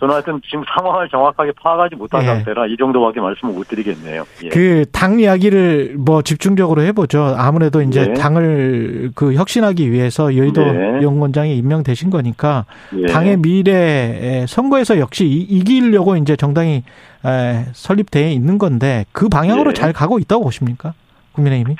[0.00, 2.26] 저는 하여튼 지금 상황을 정확하게 파악하지 못한 예.
[2.26, 4.24] 상태라 이 정도밖에 말씀을 못 드리겠네요.
[4.44, 4.48] 예.
[4.48, 7.34] 그당 이야기를 뭐 집중적으로 해보죠.
[7.36, 8.12] 아무래도 이제 네.
[8.14, 11.02] 당을 그 혁신하기 위해서 여의도 네.
[11.02, 12.64] 연구원장이 임명되신 거니까
[12.96, 13.06] 예.
[13.06, 16.84] 당의 미래 선거에서 역시 이- 이기려고 이제 정당이
[17.26, 19.74] 에, 설립돼 있는 건데 그 방향으로 예.
[19.74, 20.94] 잘 가고 있다고 보십니까?
[21.32, 21.74] 국민의힘이?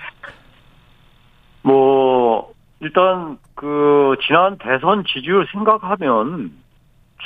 [1.63, 2.48] 뭐
[2.81, 6.53] 일단 그 지난 대선 지지율 생각하면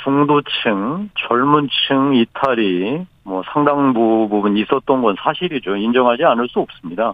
[0.03, 5.75] 중도층, 젊은층 이탈이 뭐 상당 부분 있었던 건 사실이죠.
[5.75, 7.13] 인정하지 않을 수 없습니다.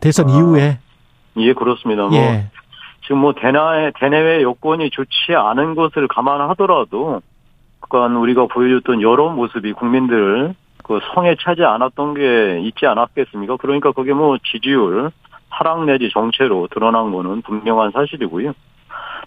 [0.00, 0.78] 대선 아, 이후에
[1.36, 2.06] 예, 그렇습니다.
[2.06, 2.50] 뭐 예.
[3.02, 3.58] 지금 뭐 대내
[3.98, 7.22] 대내외 여건이 좋지 않은 것을 감안하더라도
[7.80, 13.56] 그간 우리가 보여줬던 여러 모습이 국민들 그 성에 차지 않았던 게 있지 않았겠습니까?
[13.56, 15.10] 그러니까 그게 뭐 지지율
[15.60, 18.54] 하락 내지 정체로 드러난 거는 분명한 사실이고요.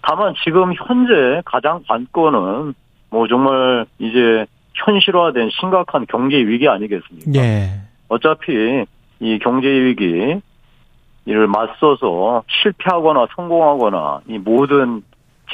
[0.02, 2.74] 다만 지금 현재 가장 관건은
[3.10, 4.44] 뭐 정말 이제
[4.74, 7.30] 현실화된 심각한 경제 위기 아니겠습니까?
[7.36, 7.70] 예.
[8.08, 8.84] 어차피
[9.20, 10.40] 이 경제 위기
[11.24, 15.04] 이를 맞서서 실패하거나 성공하거나 이 모든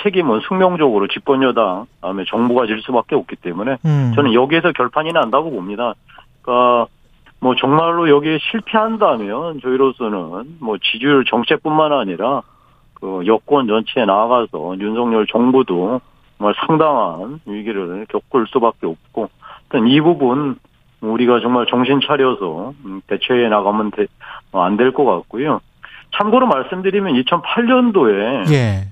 [0.03, 4.13] 책임은 숙명적으로 집권 여당 다음에 정부가 질 수밖에 없기 때문에 음.
[4.15, 5.95] 저는 여기에서 결판이 난다고 봅니다.
[6.41, 6.87] 그러니까
[7.41, 12.43] 뭐 정말로 여기에 실패한다면 저희로서는 뭐 지지율 정체뿐만 아니라
[12.95, 16.01] 그 여권 전체에 나아가서 윤석열 정부도
[16.37, 19.31] 정말 상당한 위기를 겪을 수밖에 없고
[19.65, 20.57] 일단 이 부분
[21.01, 23.91] 우리가 정말 정신 차려서 음, 대처해 나가면
[24.53, 25.61] 안 될 것 같고요.
[26.17, 28.89] 참고로 말씀드리면 2008년도에 예.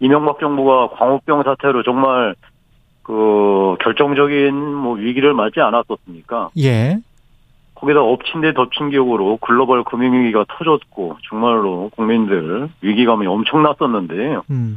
[0.00, 2.34] 이명박 정부가 광우병 사태로 정말
[3.02, 6.50] 그 결정적인 뭐 위기를 맞지 않았었습니까?
[6.58, 6.98] 예.
[7.74, 14.76] 거기다 엎친 데 덮친 격으로 글로벌 금융위기가 터졌고 정말로 국민들 위기감이 엄청났었는데 음.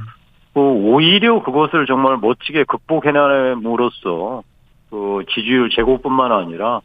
[0.53, 4.43] 그 오히려 그것을 정말 멋지게 극복해내므로써
[4.89, 6.81] 그 지지율 제고뿐만 아니라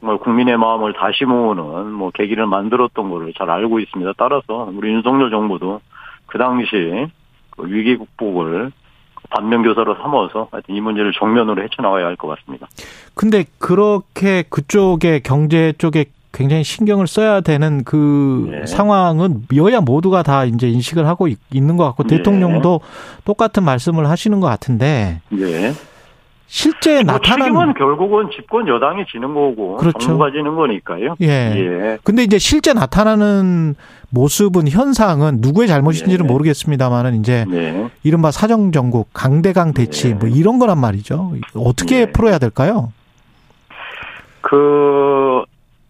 [0.00, 4.12] 정말 국민의 마음을 다시 모으는 뭐 계기를 만들었던 거를 잘 알고 있습니다.
[4.18, 5.80] 따라서 우리 윤석열 정부도
[6.26, 7.08] 그 당시
[7.50, 8.70] 그 위기 극복을
[9.30, 12.68] 반면교사로 삼아서 하여튼 이 문제를 정면으로 헤쳐나가야 할 것 같습니다.
[13.14, 18.66] 근데 그렇게 그쪽에 경제 쪽에 굉장히 신경을 써야 되는 그 네.
[18.66, 22.16] 상황은 여야 모두가 다 이제 인식을 하고 있- 있는 것 같고 네.
[22.16, 22.80] 대통령도
[23.24, 25.72] 똑같은 말씀을 하시는 것 같은데 예.
[26.46, 29.98] 실제 뭐 나타난 책임은 결국은 집권 여당이 지는 거고 그렇죠.
[29.98, 31.16] 정부가 지는 거니까요.
[31.22, 31.26] 예.
[31.26, 31.98] 예.
[32.04, 33.74] 근데 이제 실제 나타나는
[34.10, 36.32] 모습은 현상은 누구의 잘못인지는 네.
[36.32, 37.88] 모르겠습니다만은 이제 네.
[38.04, 40.14] 이른바 사정 정국, 강대강 대치 네.
[40.14, 41.32] 뭐 이런 거란 말이죠.
[41.56, 42.12] 어떻게 네.
[42.12, 42.92] 풀어야 될까요?
[44.42, 45.42] 그,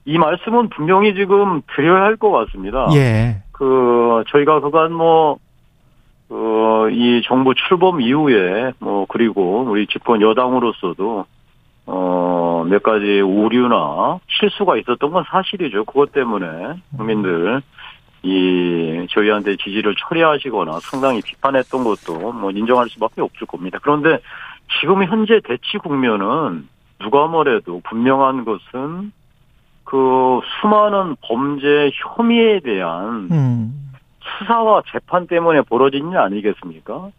[0.07, 2.87] 이 말씀은 분명히 지금 드려야 할 것 같습니다.
[2.95, 3.43] 예.
[3.53, 5.39] 그, 저희가 그간 뭐,
[6.31, 11.27] 어, 이 정부 출범 이후에, 뭐, 그리고 우리 집권 여당으로서도,
[11.87, 15.85] 어, 몇 가지 오류나 실수가 있었던 건 사실이죠.
[15.85, 16.47] 그것 때문에
[16.97, 17.61] 국민들,
[18.23, 23.79] 이, 저희한테 지지를 처리하시거나 상당히 비판했던 것도 뭐 인정할 수밖에 없을 겁니다.
[23.83, 24.19] 그런데
[24.81, 26.67] 지금 현재 대치 국면은
[26.99, 29.13] 누가 뭐래도 분명한 것은
[29.85, 33.93] 그 수많은 범죄 혐의에 대한 음.
[34.39, 37.11] 수사와 재판 때문에 벌어진 일 아니겠습니까?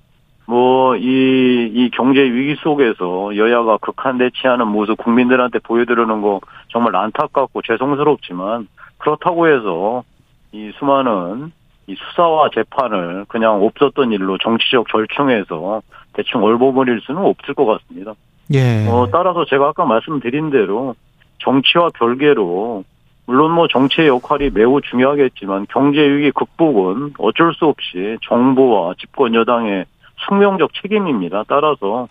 [0.48, 6.40] 뭐, 이, 이 경제 위기 속에서 여야가 극한 대치하는 모습 국민들한테 보여드리는 거
[6.70, 10.04] 정말 안타깝고 죄송스럽지만 그렇다고 해서
[10.52, 11.52] 이 수많은
[11.88, 15.82] 이 수사와 재판을 그냥 없었던 일로 정치적 절충해서
[16.14, 18.14] 대충 얼버무릴 수는 없을 것 같습니다.
[18.54, 18.88] 예.
[18.88, 20.96] 어, 따라서 제가 아까 말씀드린 대로
[21.40, 22.84] 정치와 별개로
[23.28, 29.86] 물론 뭐 정치의 역할이 매우 중요하겠지만 경제 위기 극복은 어쩔 수 없이 정부와 집권 여당의
[30.28, 31.44] 숙명적 책임입니다.
[31.48, 32.08] 따라서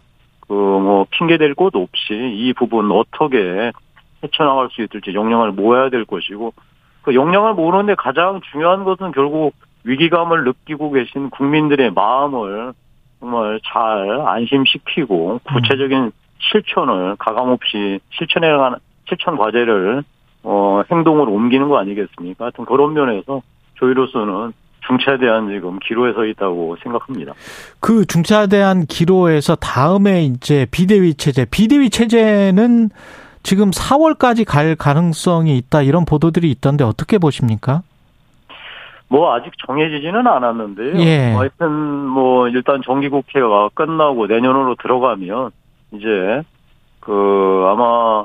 [0.48, 3.72] 그 뭐 핑계 댈 곳 없이 이 부분 어떻게
[4.22, 6.52] 헤쳐나갈 수 있을지 역량을 모아야 될 것이고
[7.02, 12.72] 그 역량을 모으는데 가장 중요한 것은 결국 위기감을 느끼고 계신 국민들의 마음을
[13.20, 20.02] 정말 잘 안심시키고 구체적인 실천을 가감없이 실천해 가는 실천 과제를
[20.44, 22.44] 어 행동으로 옮기는 거 아니겠습니까?
[22.44, 23.42] 하여튼 그런 면에서
[23.80, 24.52] 저희로서는
[24.86, 27.32] 중차대한 지금 기로에 서 있다고 생각합니다.
[27.80, 32.90] 그 중차대한 기로에서 다음에 이제 비대위 체제, 비대위 체제는
[33.42, 37.82] 지금 4월까지 갈 가능성이 있다 이런 보도들이 있던데 어떻게 보십니까?
[39.08, 40.98] 뭐 아직 정해지지는 않았는데요.
[40.98, 41.30] 예.
[41.32, 45.50] 뭐 하여튼 뭐 일단 정기국회가 끝나고 내년으로 들어가면
[45.92, 46.42] 이제
[47.00, 48.24] 그 아마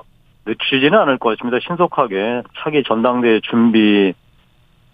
[0.50, 1.60] 늦추지는 않을 것 같습니다.
[1.66, 4.14] 신속하게 차기 전당대회 준비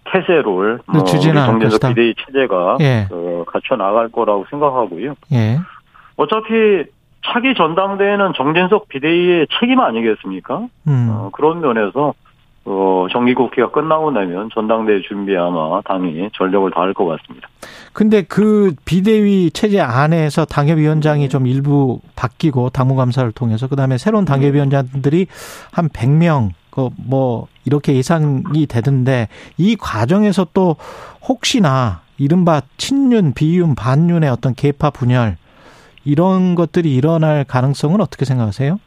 [0.06, 0.44] 태세를
[0.86, 1.90] 뭐 정진석.
[1.90, 3.08] 비대위 체제가 예.
[3.10, 5.16] 그 갖춰 나갈 거라고 생각하고요.
[5.34, 5.60] 예.
[6.18, 6.84] 어차피
[7.26, 10.68] 차기 전당대회는 정진석 비대위의 책임 아니겠습니까?
[10.88, 11.08] 음.
[11.10, 12.14] 어, 그런 면에서
[12.66, 17.48] 어, 정기국회가 끝나고 나면 전당대회 준비에 아마 당이 전력을 다할 것 같습니다.
[17.94, 25.28] 근데 그 비대위 체제 안에서 당협위원장이 좀 일부 바뀌고 당무감사를 통해서 그다음에 새로운 당협위원장들이
[25.72, 30.76] 한 100명 그뭐 이렇게 예상이 되던데 이 과정에서 또
[31.28, 35.38] 혹시나 이른바 친윤, 비윤, 반윤의 어떤 계파 분열
[36.04, 38.80] 이런 것들이 일어날 가능성은 어떻게 생각하세요?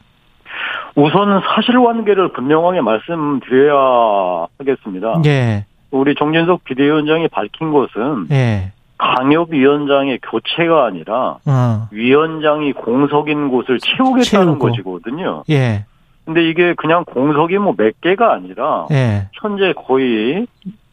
[0.95, 5.21] 우선 사실관계를 분명하게 말씀드려야 하겠습니다.
[5.25, 5.65] 예.
[5.91, 8.71] 우리 정진석 비대위원장이 밝힌 것은 예.
[8.97, 11.87] 당협위원장의 교체가 아니라 어.
[11.91, 14.59] 위원장이 공석인 곳을 채우겠다는 채우고.
[14.59, 15.43] 것이거든요.
[15.49, 15.85] 예.
[16.25, 19.29] 근데 이게 그냥 공석이 뭐 몇 개가 아니라 예.
[19.33, 20.45] 현재 거의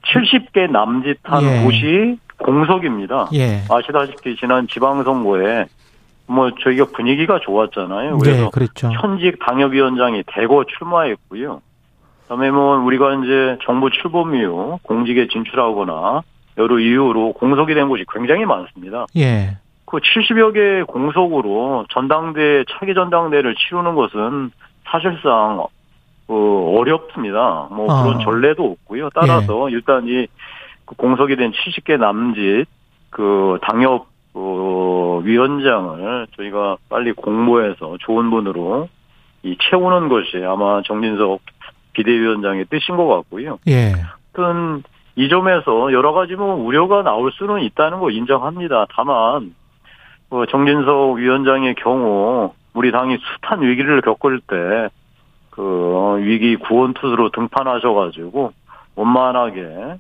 [0.05, 1.65] 70개 남짓한 예.
[1.65, 3.29] 곳이 공석입니다.
[3.35, 3.63] 예.
[3.69, 5.67] 아시다시피 지난 지방선거에
[6.27, 8.19] 뭐 저희가 분위기가 좋았잖아요.
[8.19, 8.91] 그래서 네, 그렇죠.
[8.91, 11.61] 현직 당협위원장이 대거 출마했고요.
[12.23, 16.23] 그다음에 뭐 우리가 이제 정부 출범 이후 공직에 진출하거나
[16.59, 19.07] 여러 이유로 공석이 된 곳이 굉장히 많습니다.
[19.17, 19.59] 예.
[19.85, 24.51] 그 70여 개 공석으로 전당대 차기 전당대를 치르는 것은
[24.85, 25.67] 사실상
[26.29, 27.69] 어, 어렵습니다.
[27.71, 28.25] 뭐 그런 아.
[28.25, 29.11] 전례도 없고요.
[29.15, 32.67] 따라서 일단 이그 공석이 된 70개 남짓
[33.11, 34.09] 그 당협
[34.39, 38.89] 어, 위원장을 저희가 빨리 공모해서 좋은 분으로
[39.43, 41.41] 이 채우는 것이 아마 정진석
[41.93, 43.59] 비대위원장의 뜻인 것 같고요.
[43.69, 43.93] 예.
[44.35, 44.83] 하여튼
[45.15, 48.87] 이 점에서 여러 가지 뭐 우려가 나올 수는 있다는 거 인정합니다.
[48.91, 49.55] 다만
[50.29, 54.57] 뭐 정진석 위원장의 경우 우리 당이 숱한 위기를 겪을 때
[55.57, 58.53] 그 위기 구원 투수로 등판하셔가지고
[58.95, 59.97] 원만하게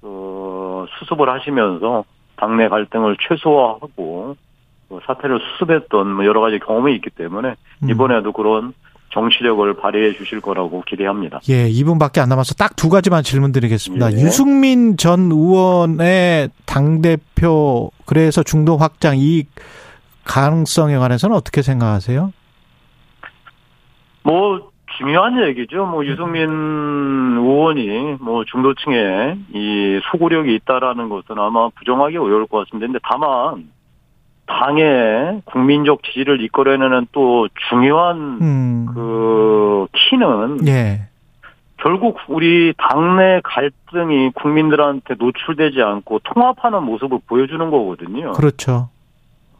[0.00, 2.04] 그 수습을 하시면서
[2.40, 4.36] 당내 갈등을 최소화하고
[4.88, 7.90] 그 사태를 수습했던 뭐 여러 가지 경험이 있기 때문에 음.
[7.90, 8.72] 이번에도 그런
[9.12, 11.40] 정치력을 발휘해 주실 거라고 기대합니다.
[11.48, 14.12] 예, 2분밖에 안 남아서 딱 두 가지만 질문 드리겠습니다.
[14.12, 14.16] 예.
[14.16, 19.44] 유승민 전 의원의 당 대표, 그래서 중도 확장 이
[20.24, 22.32] 가능성에 관해서는 어떻게 생각하세요?
[24.22, 24.69] 뭐
[25.00, 25.86] 중요한 얘기죠.
[25.86, 32.86] 뭐 유승민 의원이 뭐 중도층에 이 소구력이 있다라는 것은 아마 부정하기 어려울 것 같습니다.
[32.86, 33.70] 근데 다만
[34.46, 41.08] 당의 국민적 지지를 이끌어내는 또 중요한 음, 그 키는 예,
[41.78, 48.32] 결국 우리 당내 갈등이 국민들한테 노출되지 않고 통합하는 모습을 보여주는 거거든요.
[48.32, 48.90] 그렇죠.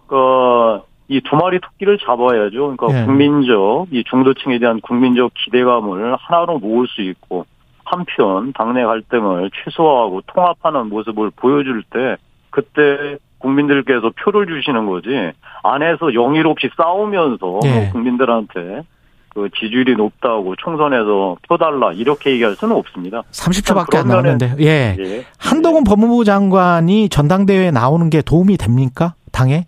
[0.06, 2.76] 그러니까 이 두 마리 토끼를 잡아야죠.
[2.76, 3.04] 그러니까 예.
[3.04, 7.44] 국민적 이 중도층에 대한 국민적 기대감을 하나로 모을 수 있고
[7.84, 12.16] 한편 당내 갈등을 최소화하고 통합하는 모습을 보여줄 때
[12.50, 15.32] 그때 국민들께서 표를 주시는 거지
[15.64, 17.88] 안에서 영일 없이 싸우면서 예.
[17.90, 18.82] 국민들한테
[19.30, 23.22] 그 지지율이 높다고 총선에서 표 달라 이렇게 얘기할 수는 없습니다.
[23.30, 24.96] 30초밖에 안 나오는데, 예.
[24.98, 25.24] 예.
[25.38, 29.14] 한동훈 법무부 장관이 전당대회에 나오는 게 도움이 됩니까?
[29.32, 29.66] 당에?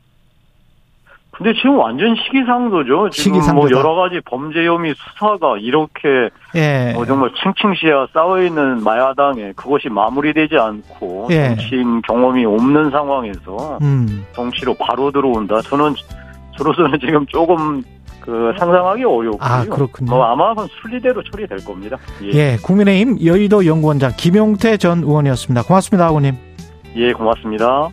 [1.34, 3.08] 근데 지금 완전 시기상조죠.
[3.10, 3.78] 지금 뭐 시기상조다.
[3.78, 6.92] 여러 가지 범죄 혐의 수사가 이렇게 예.
[6.94, 11.48] 뭐 정말 층층시야 쌓여 있는 마야당에 그것이 마무리되지 않고 예.
[11.56, 15.60] 정치인 경험이 없는 상황에서 음, 정치로 바로 들어온다.
[15.62, 15.94] 저는
[16.58, 17.82] 저로서는 지금 조금
[18.20, 19.38] 그 상상하기 어렵고요.
[19.40, 20.10] 아, 그렇군요.
[20.12, 21.96] 뭐 아마 순리대로 처리될 겁니다.
[22.22, 22.56] 예, 예.
[22.62, 25.62] 국민의힘 여의도 연구원장 김용태 전 의원이었습니다.
[25.62, 26.36] 고맙습니다, 의원님.
[26.94, 27.88] 예 고맙습니다.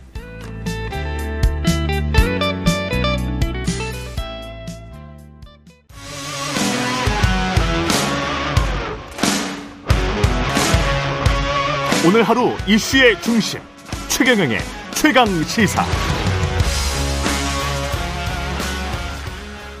[12.10, 13.60] 오늘 하루 이슈의 중심
[14.08, 14.58] 최경영의
[14.96, 15.84] 최강 시사.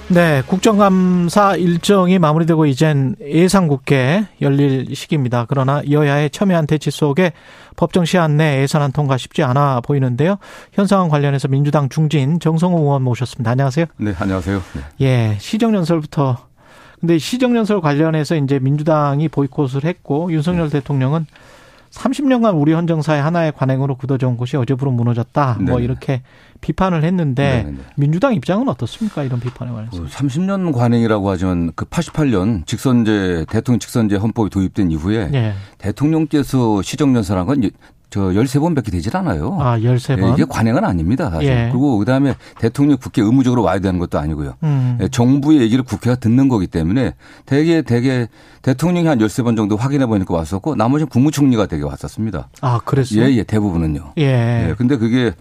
[0.06, 5.46] 네, 국정감사 일정이 마무리되고 이젠 예상국회 열릴 시기입니다.
[5.48, 7.32] 그러나 여야의 첨예한 대치 속에
[7.74, 10.36] 법정 시한 내 예산안 통과 쉽지 않아 보이는데요.
[10.72, 13.50] 현 상황 관련해서 민주당 중진 정성호 의원 모셨습니다.
[13.50, 13.86] 안녕하세요.
[13.96, 14.62] 네, 안녕하세요.
[14.74, 14.82] 네.
[15.00, 16.46] 예, 시정연설부터
[17.00, 21.26] 근데 시정연설 관련해서 이제 민주당이 보이콧을 했고 윤석열 대통령은
[21.90, 25.56] 30년간 우리 헌정사의 하나의 관행으로 굳어져 온 것이 어제부로 무너졌다.
[25.60, 25.84] 뭐 네네.
[25.84, 26.22] 이렇게
[26.60, 27.78] 비판을 했는데 네네.
[27.96, 29.24] 민주당 입장은 어떻습니까?
[29.24, 30.02] 이런 비판에 관해서.
[30.02, 35.54] 그 30년 관행이라고 하지만 그 88년 직선제 대통령 직선제 헌법이 도입된 이후에 예.
[35.78, 37.70] 대통령께서 시정연설한 건
[38.10, 39.56] 저 13번밖에 되질 않아요.
[39.60, 40.30] 아, 13번.
[40.30, 41.30] 예, 이게 관행은 아닙니다.
[41.30, 41.48] 사실.
[41.48, 41.68] 예.
[41.70, 44.54] 그리고 그다음에 대통령 국회 의무적으로 와야 되는 것도 아니고요.
[44.64, 44.98] 음.
[45.00, 47.14] 예, 정부의 얘기를 국회가 듣는 거기 때문에
[47.46, 48.26] 대개 대개
[48.62, 52.48] 대통령이 한 13번 정도 확인해 보니까 왔었고 나머지는 국무총리가 되게 왔었습니다.
[52.60, 53.22] 아, 그랬어요?
[53.22, 54.14] 예, 예, 대부분은요.
[54.18, 54.68] 예.
[54.68, 55.32] 예, 근데 그게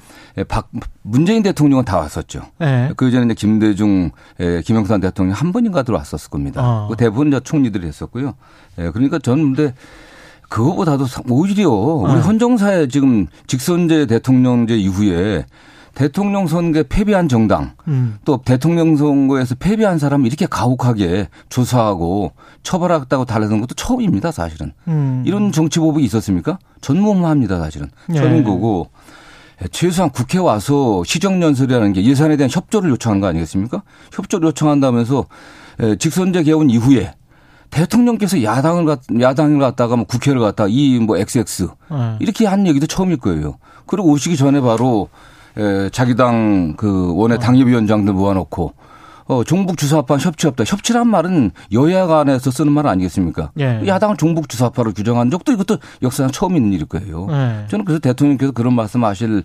[0.48, 0.70] 박
[1.02, 2.44] 문재인 대통령은 다 왔었죠.
[2.62, 2.92] 예.
[2.96, 6.62] 그 전에 김대중, 에, 김영삼 대통령 한 번인가 들어왔었을 겁니다.
[6.64, 6.88] 어.
[6.88, 8.36] 그 대부분 이제 총리들이 했었고요.
[8.78, 9.74] 예, 그러니까 저는 근데
[10.50, 12.20] 그거보다도 사- 오히려 우리 어.
[12.20, 15.46] 헌정사에 지금 직선제 대통령제 이후에
[15.96, 18.18] 대통령 선거에 패배한 정당 음.
[18.24, 22.32] 또 대통령 선거에서 패배한 사람을 이렇게 가혹하게 조사하고
[22.64, 24.72] 처벌하겠다고 달래는 것도 처음입니다, 사실은.
[24.88, 25.24] 음.
[25.26, 26.58] 이런 정치 보복이 있었습니까?
[26.82, 27.90] 전무후무합니다, 사실은.
[28.14, 28.18] 예.
[28.18, 28.90] 처음인 거고
[29.62, 33.84] 예, 최소한 국회 와서 시정연설이라는 게 예산에 대한 협조를 요청한 거 아니겠습니까?
[34.14, 35.26] 협조를 요청한다면서
[35.84, 37.14] 예, 직선제 개헌 이후에
[37.70, 42.18] 대통령께서 야당을 갖, 야당을 갖다가 뭐 국회를 갖다 이 뭐 XX 예.
[42.20, 43.58] 이렇게 한 얘기도 처음일 거예요.
[43.86, 45.10] 그리고 오시기 전에 바로
[45.58, 48.74] 에, 자기 당 그 원외 당협위원장들 모아놓고
[49.26, 50.64] 어, 종북 주사파 협치 없다.
[50.66, 53.52] 협치란 말은 여야 간에서 쓰는 말 아니겠습니까?
[53.60, 53.82] 예.
[53.86, 57.28] 야당을 종북 주사파로 규정한 적도 이것도 역사상 처음 있는 일일 거예요.
[57.30, 57.66] 예.
[57.70, 59.44] 저는 그래서 대통령께서 그런 말씀하실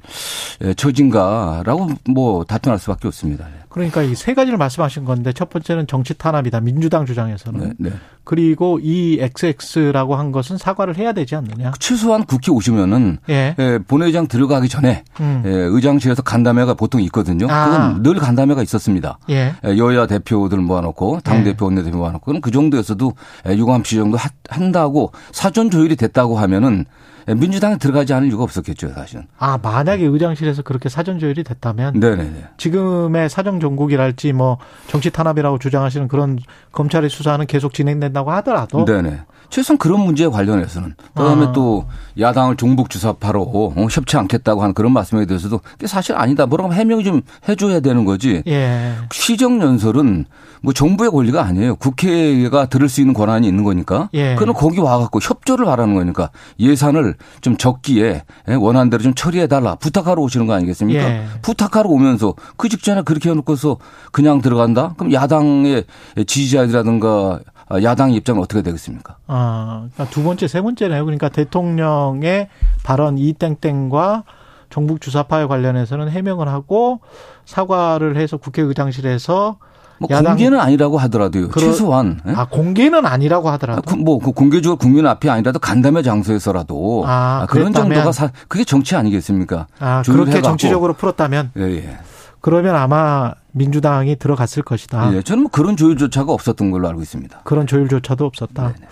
[0.62, 3.46] 에, 처진가라고 뭐 다툼할 수밖에 없습니다.
[3.74, 6.60] 그러니까 이 세 가지를 말씀하신 건데 첫 번째는 정치 탄압이다.
[6.60, 7.60] 민주당 주장에서는.
[7.60, 7.90] 네, 네.
[8.22, 11.72] 그리고 이 XX라고 한 것은 사과를 해야 되지 않느냐.
[11.80, 13.56] 최소한 국회 오시면은 예.
[13.58, 15.42] 에, 본회의장 들어가기 전에 음.
[15.44, 17.48] 에, 의장실에서 간담회가 보통 있거든요.
[17.50, 17.64] 아.
[17.66, 19.18] 그건 늘 간담회가 있었습니다.
[19.30, 19.54] 예.
[19.64, 21.44] 에, 여야 대표들 모아놓고 당 네.
[21.50, 23.12] 대표 원내대표 모아놓고 그럼 그 정도에서도
[23.46, 26.84] 에, 유감시 정도 하- 한다고 사전 조율이 됐다고 하면은 에,
[27.26, 29.26] 민주당에 들어가지 않을 이유가 없었겠죠 사실은.
[29.38, 32.48] 아, 만약에 의장실에서 그렇게 사전 조율이 됐다면 네네네.
[32.56, 34.58] 지금의 사정 정국이랄지 뭐
[34.88, 36.38] 정치 탄압이라고 주장하시는 그런
[36.72, 39.20] 검찰의 수사는 계속 진행된다고 하더라도 네네.
[39.50, 41.52] 최소한 그런 문제에 관련해서는 그다음에 아.
[41.52, 41.86] 또
[42.18, 46.46] 야당을 종북 주사파로 어, 협치 않겠다고 하는 그런 말씀에 대해서도 그게 사실 아니다.
[46.46, 48.42] 뭐라고 하면 해명이 좀 해줘야 되는 거지.
[48.46, 48.94] 예.
[49.12, 50.24] 시정 연설은
[50.62, 51.76] 뭐 정부의 권리가 아니에요.
[51.76, 54.08] 국회가 들을 수 있는 권한이 있는 거니까.
[54.14, 54.34] 예.
[54.34, 59.74] 그럼 거기 와갖고 협조를 바라는 거니까 예산을 좀 적기에 예, 원하는 대로 좀 처리해 달라
[59.74, 61.00] 부탁하러 오시는 거 아니겠습니까?
[61.02, 61.26] 예.
[61.42, 63.78] 부탁하러 오면서 그 직전에 그렇게 해놓고서
[64.12, 64.94] 그냥 들어간다?
[64.96, 65.84] 그럼 야당의
[66.26, 67.40] 지지자들이라든가
[67.82, 69.16] 야당의 입장은 어떻게 되겠습니까?
[69.26, 71.04] 아, 그러니까 두 번째, 세 번째네요.
[71.04, 72.48] 그러니까 대통령의
[72.82, 74.24] 발언 이 땡땡과
[74.70, 77.00] 종북 주사파에 관련해서는 해명을 하고
[77.44, 79.58] 사과를 해서 국회의장실에서
[79.98, 81.48] 뭐 공개는 아니라고 하더라도요.
[81.48, 82.32] 그러- 최소한 예?
[82.32, 87.46] 아 공개는 아니라고 하더라도 그 뭐, 그 공개적으로 국민 앞이 아니라도 간담회 장소에서라도 아, 아,
[87.46, 89.66] 그런 그랬다면- 정도가 사, 그게 정치 아니겠습니까?
[89.78, 90.48] 아 그렇게 해갖고.
[90.48, 91.96] 정치적으로 풀었다면 예, 예.
[92.40, 95.14] 그러면 아마 민주당이 들어갔을 것이다.
[95.14, 97.40] 예, 저는 뭐 그런 조율조차가 없었던 걸로 알고 있습니다.
[97.44, 98.72] 그런 조율조차도 없었다.
[98.74, 98.86] 네네.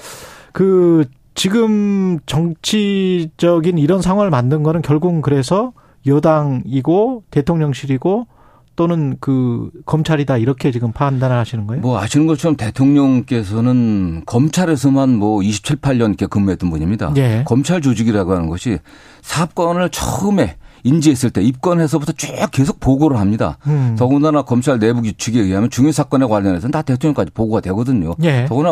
[0.53, 5.73] 그 지금 정치적인 이런 상황을 만든 거는 결국은 그래서
[6.07, 8.27] 여당이고 대통령실이고
[8.77, 11.83] 또는 그 검찰이다 이렇게 지금 판단을 하시는 거예요?
[11.83, 17.12] 뭐 아시는 것처럼 대통령께서는 검찰에서만 뭐 27, 8년 이렇게 근무했던 분입니다.
[17.16, 17.45] 예.
[17.47, 18.79] 검찰 조직이라고 하는 것이
[19.20, 23.59] 사건을 처음에 인지했을 때 입건해서부터 쭉 계속 보고를 합니다.
[23.66, 23.95] 음.
[23.99, 28.14] 더군다나 검찰 내부 규칙에 의하면 중요 사건에 관련해서는 다 대통령까지 보고가 되거든요.
[28.22, 28.47] 예.
[28.47, 28.70] 더구나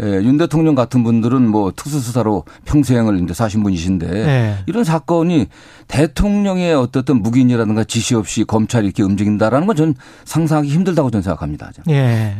[0.00, 4.56] 에, 윤 대통령 같은 분들은 뭐 특수수사로 평생을 이제 사신 분이신데 예.
[4.66, 5.46] 이런 사건이
[5.88, 9.94] 대통령의 어떻든 묵인이라든가 지시 없이 검찰이 이렇게 움직인다라는 건 저는
[10.24, 11.70] 상상하기 힘들다고 저는 생각합니다.
[11.90, 12.34] 예.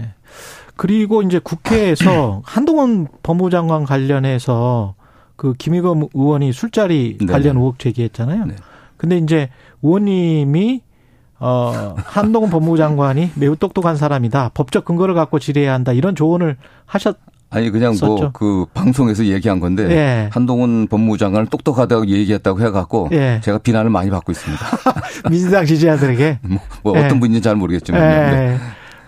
[0.76, 4.94] 그리고 이제 국회에서 한동훈 법무장관 관련해서
[5.36, 7.26] 그 김의겸 의원이 술자리 네.
[7.26, 8.46] 관련 의혹 제기했잖아요.
[8.46, 8.54] 네.
[9.03, 9.48] 근데 이제
[9.82, 10.80] 의원님이
[11.40, 14.53] 어 한동훈 법무장관이 매우 똑똑한 사람이다.
[14.55, 15.92] 법적 근거를 갖고 질의해야 한다.
[15.92, 17.18] 이런 조언을 하셨
[17.50, 18.30] 아니 그냥 뭐.
[18.32, 20.30] 그 방송에서 얘기한 건데 예.
[20.32, 23.40] 한동훈 법무장관을 똑똑하다고 얘기했다고 해갖고 예.
[23.42, 24.64] 제가 비난을 많이 받고 있습니다.
[25.28, 27.05] 민주당 지지자들에게 뭐, 뭐 예.
[27.05, 28.59] 어떤 분인지 잘 모르겠지만 예.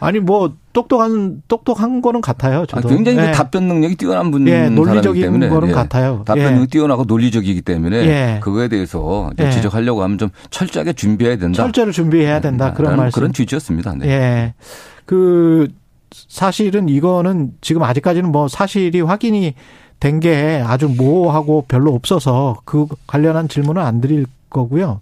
[0.01, 0.07] 네.
[0.07, 2.66] 아니 뭐 똑똑한 똑똑한 거는 같아요.
[2.66, 2.88] 저도.
[2.88, 3.32] 아, 굉장히 그 예.
[3.32, 5.72] 답변 능력이 뛰어난 분 예, 논리적인 때문에 거는 예.
[5.72, 6.22] 같아요.
[6.26, 6.51] 답변 예.
[6.51, 8.40] 능력 이 뛰어나고 논리적이기 때문에 예.
[8.42, 9.51] 그거에 대해서 예.
[9.51, 11.57] 지적하려고 하면 좀 철저하게 준비해야 된다.
[11.62, 12.72] 철저를 준비해야 된다.
[12.72, 13.14] 그런 라는 말씀.
[13.20, 13.95] 그런 취지였습니다.
[13.95, 14.09] 네.
[14.09, 14.55] 예.
[15.07, 15.68] 그
[16.12, 19.55] 사실은 이거는 지금 아직까지는 뭐 사실이 확인이
[20.01, 25.01] 된 게 아주 모호하고 별로 없어서 그 관련한 질문은 안 드릴 거고요.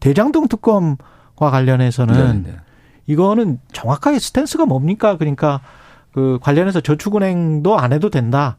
[0.00, 0.96] 대장동 특검과
[1.50, 2.56] 관련해서는 네, 네.
[3.10, 5.16] 이거는 정확하게 스탠스가 뭡니까?
[5.16, 5.60] 그러니까
[6.12, 8.56] 그 관련해서 저축은행도 안 해도 된다.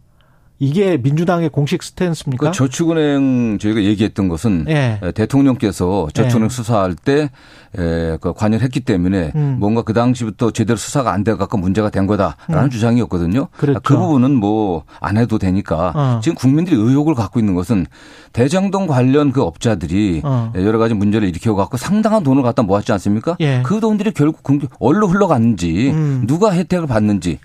[0.64, 2.51] 이게 민주당의 공식 스탠스입니까?
[2.51, 4.99] 그 저축은행 저희가 얘기했던 것은 예.
[5.01, 6.49] 에, 대통령께서 저축은행 예.
[6.49, 7.32] 수사할 때
[7.80, 9.57] 에, 그 관여를 했기 때문에 음.
[9.59, 12.70] 뭔가 그 당시부터 제대로 수사가 안 돼갖고 문제가 된 거다라는 음.
[12.70, 13.47] 주장이었거든요.
[13.57, 13.80] 그렇죠.
[13.84, 16.20] 그 부분은 뭐 안 해도 되니까 어.
[16.22, 17.88] 지금 국민들이 의혹을 갖고 있는 것은
[18.34, 20.53] 대장동 관련 그 업자들이 어.
[20.55, 23.36] 여러 가지 문제를 일으켜 갖고 상당한 돈을 갖다 모았지 않습니까?
[23.39, 23.64] 예.
[23.66, 26.24] 그 돈들이 결국 공- 어디로 흘러갔는지 음.
[26.28, 27.39] 누가 혜택을 받는지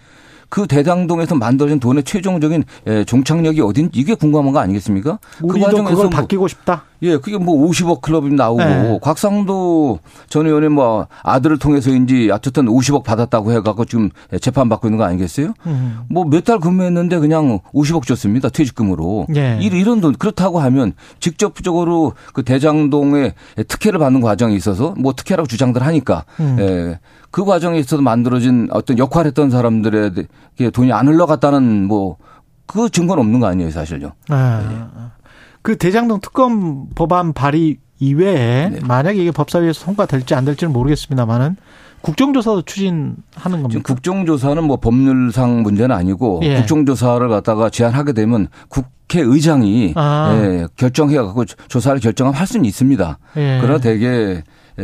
[0.49, 5.19] 그 대장동에서 만들어진 돈의 최종적인 에, 종착역이 어딘지 이게 궁금한 거 아니겠습니까?
[5.43, 6.85] 우리도 그걸 뭐- 바뀌고 싶다.
[7.03, 8.99] 예, 그게 뭐 50억 클럽이 나오고 네.
[9.03, 14.09] 곽상도 전 의원이 뭐 아들을 통해서인지 어쨌든 50억 받았다고 해갖고 지금
[14.41, 15.53] 재판 받고 있는 거 아니겠어요?
[15.67, 15.99] 음.
[16.09, 19.27] 뭐몇 달 근무했는데 그냥 50억 줬습니다 퇴직금으로.
[19.37, 19.59] 예.
[19.61, 23.35] 이- 이런 돈 그렇다고 하면 직접적으로 그 대장동에
[23.69, 26.57] 특혜를 받는 과정에 있어서 뭐 특혜라고 주장들 하니까 음.
[26.61, 26.99] 예,
[27.31, 32.17] 그 과정에 있어서 만들어진 어떤 역할했던 사람들에게 돈이 안 흘러갔다는 뭐
[32.69, 34.11] 그 증거는 없는 거 아니에요 사실요.
[34.29, 35.13] 아,
[35.67, 38.79] 그 대장동 특검 법안 발의 이외에 네.
[38.87, 41.57] 만약에 이게 법사위에서 통과될지 안 될지는 모르겠습니다만은
[42.03, 43.81] 국정조사도 추진하는 겁니까?
[43.83, 46.59] 국정조사는 뭐 법률상 문제는 아니고 예.
[46.59, 50.39] 국정조사를 갖다가 제안하게 되면 국회의장이 아.
[50.41, 53.19] 예, 결정해 갖고 조사를 결정하면 할 수는 있습니다.
[53.37, 53.59] 예.
[53.61, 54.43] 그러나 대개 예,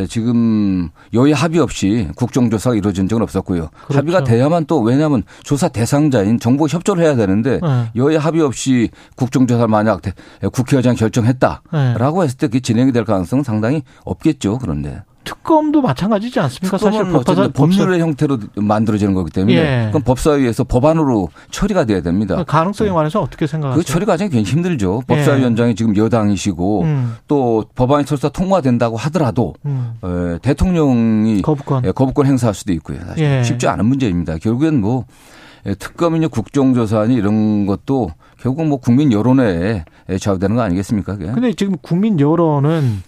[0.09, 3.69] 지금 여야 합의 없이 국정조사가 이루어진 적은 없었고요.
[3.87, 3.99] 그렇죠.
[3.99, 7.91] 합의가 돼야만 또 왜냐하면 조사 대상자인 정부가 협조를 해야 되는데 예.
[7.97, 10.13] 여야 합의 없이 국정조사를 만약 대-
[10.53, 12.25] 국회의장이 결정했다라고 예.
[12.25, 14.59] 했을 때 그게 진행이 될 가능성은 상당히 없겠죠.
[14.59, 15.03] 그런데.
[15.25, 16.79] 특검도 마찬가지지 않습니까?
[16.79, 19.87] 사실 어쨌든 법사, 법률의 형태로 만들어지는 거기 때문에 예.
[19.87, 22.43] 그건 법사위에서 법안으로 처리가 돼야 됩니다.
[22.45, 23.79] 가능성에 관해서 어떻게 생각하세요?
[23.81, 25.03] 그 처리 과정이 굉장히 힘들죠.
[25.09, 25.15] 예.
[25.15, 29.95] 법사위원장이 지금 여당이시고 음, 또 법안이 설사 통과된다고 하더라도 음.
[30.05, 31.85] 에, 대통령이 거부권.
[31.87, 32.99] 예, 거부권 행사할 수도 있고요.
[33.07, 33.43] 사실 예.
[33.43, 34.39] 쉽지 않은 문제입니다.
[34.39, 35.05] 결국엔 뭐
[35.67, 38.11] 예, 특검이냐 국정조사니 이런 것도
[38.41, 39.85] 결국 뭐 국민 여론에
[40.19, 41.17] 좌우되는 거 아니겠습니까?
[41.17, 41.31] 그게?
[41.31, 43.03] 근데 지금 국민 여론은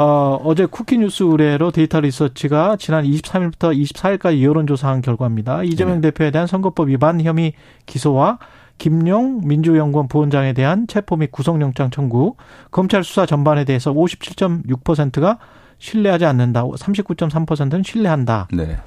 [0.00, 5.62] 어, 어제 쿠키뉴스 의뢰로 데이터 리서치가 지난 23일부터 24일까지 여론조사한 결과입니다.
[5.62, 6.10] 이재명 네.
[6.10, 7.52] 대표에 대한 선거법 위반 혐의
[7.84, 8.38] 기소와
[8.78, 12.36] 김용 민주연구원 부원장에 대한 체포 및 구속영장 청구,
[12.70, 15.38] 검찰 수사 전반에 대해서 57.6%가
[15.76, 18.48] 신뢰하지 않는다, 39.3%는 신뢰한다.
[18.54, 18.78] 네.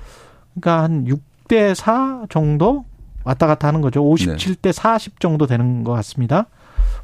[0.55, 2.85] 그러니까 한 6대 4 정도
[3.23, 4.03] 왔다 갔다 하는 거죠.
[4.03, 6.47] 57대 40 정도 되는 것 같습니다.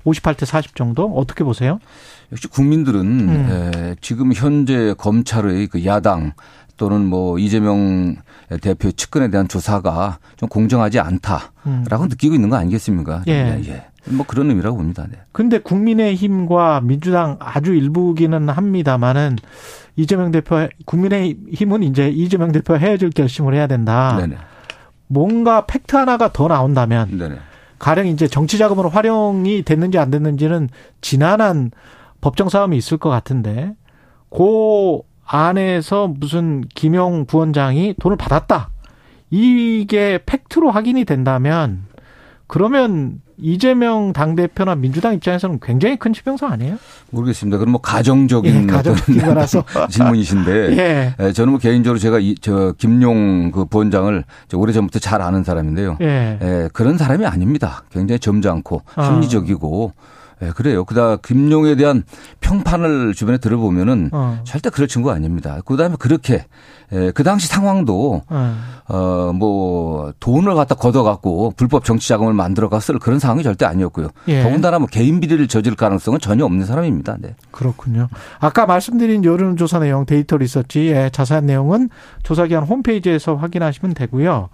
[0.05, 1.80] 58대 40 정도 어떻게 보세요?
[2.32, 3.50] 역시 국민들은 음.
[3.50, 6.34] 에, 지금 현재 검찰의 그 야당
[6.78, 8.16] 또는 뭐 이재명
[8.62, 12.08] 대표 측근에 대한 조사가 좀 공정하지 않다라고 음.
[12.10, 13.24] 느끼고 있는 거 아니겠습니까?
[13.28, 13.62] 예.
[13.68, 13.86] 예.
[14.06, 15.06] 뭐 그런 의미라고 봅니다.
[15.10, 15.20] 네.
[15.32, 19.36] 근데 국민의힘과 민주당 아주 일부기는 합니다만은
[19.96, 24.16] 이재명 대표 국민의힘은 이제 이재명 대표 헤어질 결심을 해야 된다.
[24.18, 24.38] 네네.
[25.08, 27.36] 뭔가 팩트 하나가 더 나온다면 네네.
[27.78, 30.70] 가령 이제 정치 자금으로 활용이 됐는지 안 됐는지는
[31.02, 31.72] 지난한
[32.22, 33.74] 법정 싸움이 있을 것 같은데
[34.30, 38.70] 그 안에서 무슨 김용 부원장이 돈을 받았다.
[39.30, 41.86] 이게 팩트로 확인이 된다면
[42.47, 46.78] 그러면 이재명 당대표나 민주당 입장에서는 굉장히 큰 치명상 아니에요?
[47.11, 47.57] 모르겠습니다.
[47.57, 49.63] 그럼 뭐 가정적인 예, 가정적인 거라서.
[49.89, 51.15] 질문이신데 예.
[51.20, 54.24] 에, 저는 뭐 개인적으로 제가 이, 저 김용 그 부원장을
[54.55, 55.97] 오래 전부터 잘 아는 사람인데요.
[56.01, 56.39] 예.
[56.41, 57.84] 예, 그런 사람이 아닙니다.
[57.91, 59.03] 굉장히 점잖고 아.
[59.03, 59.93] 합리적이고
[60.42, 60.86] 예, 그래요.
[60.86, 62.04] 그다 김용에 대한
[62.40, 64.42] 평판을 주변에 들어보면은 어.
[64.46, 65.60] 절대 그럴 친구 아닙니다.
[65.66, 66.46] 그다음에 그렇게
[66.92, 68.56] 예, 그 당시 상황도 어.
[68.88, 74.10] 어 뭐 돈을 갖다 걷어갖고 불법 정치 자금을 만들어가 쓸 그런 상황이 절대 아니었고요.
[74.28, 74.44] 예.
[74.44, 77.18] 더군다나 뭐 개인 비리를 저질 가능성은 전혀 없는 사람입니다.
[77.20, 77.36] 네.
[77.52, 78.08] 그렇군요.
[78.40, 81.90] 아까 말씀드린 여론조사 내용 데이터 리서치의 자세한 내용은
[82.24, 84.50] 조사기관 홈페이지에서 확인하시면 되고요.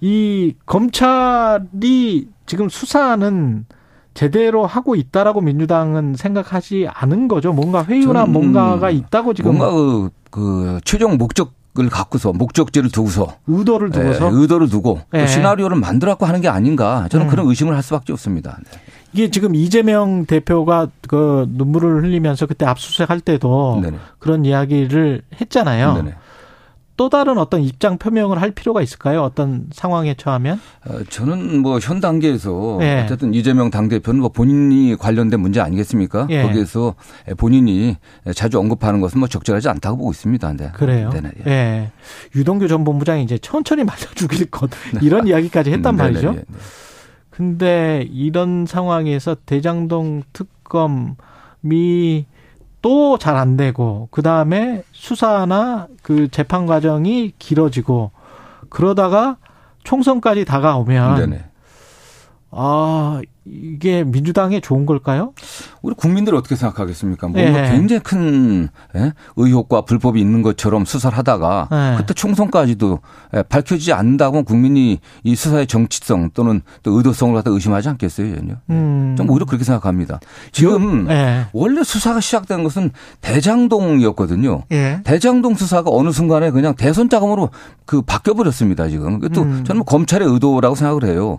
[0.00, 3.66] 이 검찰이 지금 수사는
[4.14, 7.52] 제대로 하고 있다라고 민주당은 생각하지 않은 거죠.
[7.52, 13.90] 뭔가 회유나 뭔가가 있다고 지금 뭔가 그, 그 최종 목적 을 갖고서 목적지를 두고서 의도를
[13.90, 15.20] 두고서 예, 의도를 두고 예.
[15.20, 17.30] 또 시나리오를 만들어갖고 하는 게 아닌가 저는 음.
[17.30, 18.58] 그런 의심을 할 수밖에 없습니다.
[18.64, 18.80] 네.
[19.12, 23.98] 이게 지금 이재명 대표가 그 눈물을 흘리면서 그때 압수수색 할 때도 네네.
[24.18, 25.94] 그런 이야기를 했잖아요.
[25.94, 26.14] 네네.
[27.00, 29.22] 또 다른 어떤 입장 표명을 할 필요가 있을까요?
[29.22, 30.60] 어떤 상황에 처하면?
[30.86, 33.00] 어, 저는 뭐 현 단계에서 예.
[33.04, 36.26] 어쨌든 이재명 당대표는 뭐 본인이 관련된 문제 아니겠습니까?
[36.28, 36.42] 예.
[36.42, 36.94] 거기에서
[37.38, 37.96] 본인이
[38.34, 40.52] 자주 언급하는 것은 뭐 적절하지 않다고 보고 있습니다.
[40.58, 40.72] 네.
[40.74, 41.08] 그래요.
[41.08, 41.30] 네네.
[41.46, 41.50] 예.
[41.50, 41.90] 예.
[42.36, 44.68] 유동규 전 본부장이 이제 천천히 맞아 죽일 것
[45.00, 46.28] 이런 이야기까지 했단 네네, 말이죠.
[46.34, 46.44] 예, 네.
[47.30, 52.26] 근데 이런 상황에서 대장동 특검이
[52.82, 58.10] 또 잘 안 되고 그 다음에 수사나 그 재판 과정이 길어지고
[58.68, 59.36] 그러다가
[59.84, 61.44] 총선까지 다가오면 네네.
[62.52, 65.32] 아 이게 민주당에 좋은 걸까요?
[65.82, 67.28] 우리 국민들 어떻게 생각하겠습니까?
[67.28, 67.70] 뭔가 예.
[67.72, 69.12] 굉장히 큰 예?
[69.36, 71.96] 의혹과 불법이 있는 것처럼 수사를 하다가 예.
[71.96, 72.98] 그때 총선까지도
[73.36, 78.54] 예, 밝혀지지 않는다고 국민이 이 수사의 정치성 또는 또 의도성을 갖다 의심하지 않겠어요, 전혀.
[78.70, 79.14] 음.
[79.16, 80.20] 좀 오히려 그렇게 생각합니다.
[80.52, 81.46] 지금 예.
[81.52, 82.90] 원래 수사가 시작된 것은
[83.20, 84.64] 대장동이었거든요.
[84.72, 85.00] 예.
[85.04, 87.50] 대장동 수사가 어느 순간에 그냥 대선 자금으로
[87.86, 89.20] 그 바뀌어 버렸습니다, 지금.
[89.32, 89.64] 또 음.
[89.64, 91.38] 저는 뭐 검찰의 의도라고 생각을 해요.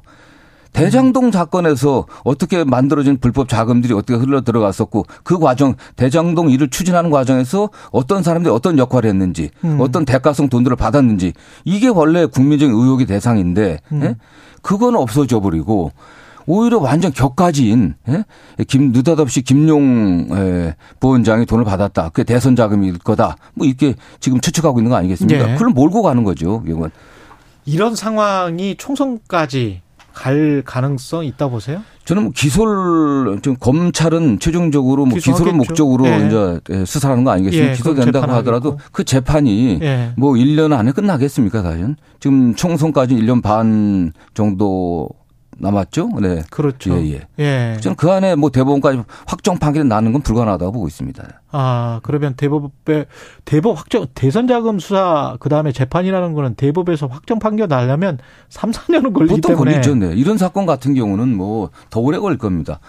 [0.73, 7.69] 대장동 사건에서 어떻게 만들어진 불법 자금들이 어떻게 흘러 들어갔었고 그 과정 대장동 일을 추진하는 과정에서
[7.91, 9.77] 어떤 사람들이 어떤 역할을 했는지 음.
[9.79, 11.33] 어떤 대가성 돈들을 받았는지
[11.65, 14.03] 이게 원래 국민적인 의혹의 대상인데 음.
[14.03, 14.15] 예?
[14.61, 15.91] 그건 없어져 버리고
[16.45, 18.23] 오히려 완전 격가지인 예?
[18.67, 22.09] 김 느닷없이 김용 예, 부원장이 돈을 받았다.
[22.09, 23.37] 그게 대선 자금일 거다.
[23.53, 25.49] 뭐 이렇게 지금 추측하고 있는 거 아니겠습니까?
[25.49, 25.53] 예.
[25.53, 26.63] 그걸 몰고 가는 거죠.
[26.67, 26.91] 이건
[27.65, 29.81] 이런 상황이 총선까지
[30.13, 31.81] 갈 가능성 있다 보세요?
[32.05, 35.53] 저는 뭐 기소를 좀 검찰은 최종적으로 뭐 기소를.
[35.53, 36.27] 목적으로 예.
[36.27, 37.71] 이제 수사하는 거 아니겠습니까?
[37.71, 38.89] 예, 기소된다고 하더라도 재판하겠고.
[38.91, 40.13] 그 재판이 예.
[40.17, 41.95] 뭐 1년 안에 끝나겠습니까, 과연?
[42.19, 45.09] 지금 총선까지 1년 반 정도
[45.61, 46.09] 남았죠?
[46.21, 46.41] 네.
[46.49, 46.95] 그렇죠.
[46.97, 47.21] 예, 예.
[47.39, 47.77] 예.
[47.79, 51.23] 저는 그 안에 뭐 대법원까지 확정 판결이 나는 건 불가능하다고 보고 있습니다.
[51.51, 53.05] 아, 그러면 대법에
[53.45, 58.17] 대법 확정 대선 자금 수사 그다음에 재판이라는 거는 대법에서 확정 판결 나려면
[58.49, 59.95] 3, 4년은 걸리기 보통 때문에 걸리죠.
[59.95, 60.13] 네.
[60.15, 62.79] 이런 사건 같은 경우는 뭐 더 오래 걸릴 겁니다.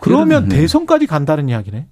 [0.00, 0.56] 그러면 예를- 네.
[0.62, 1.86] 대선까지 간다는 이야기네.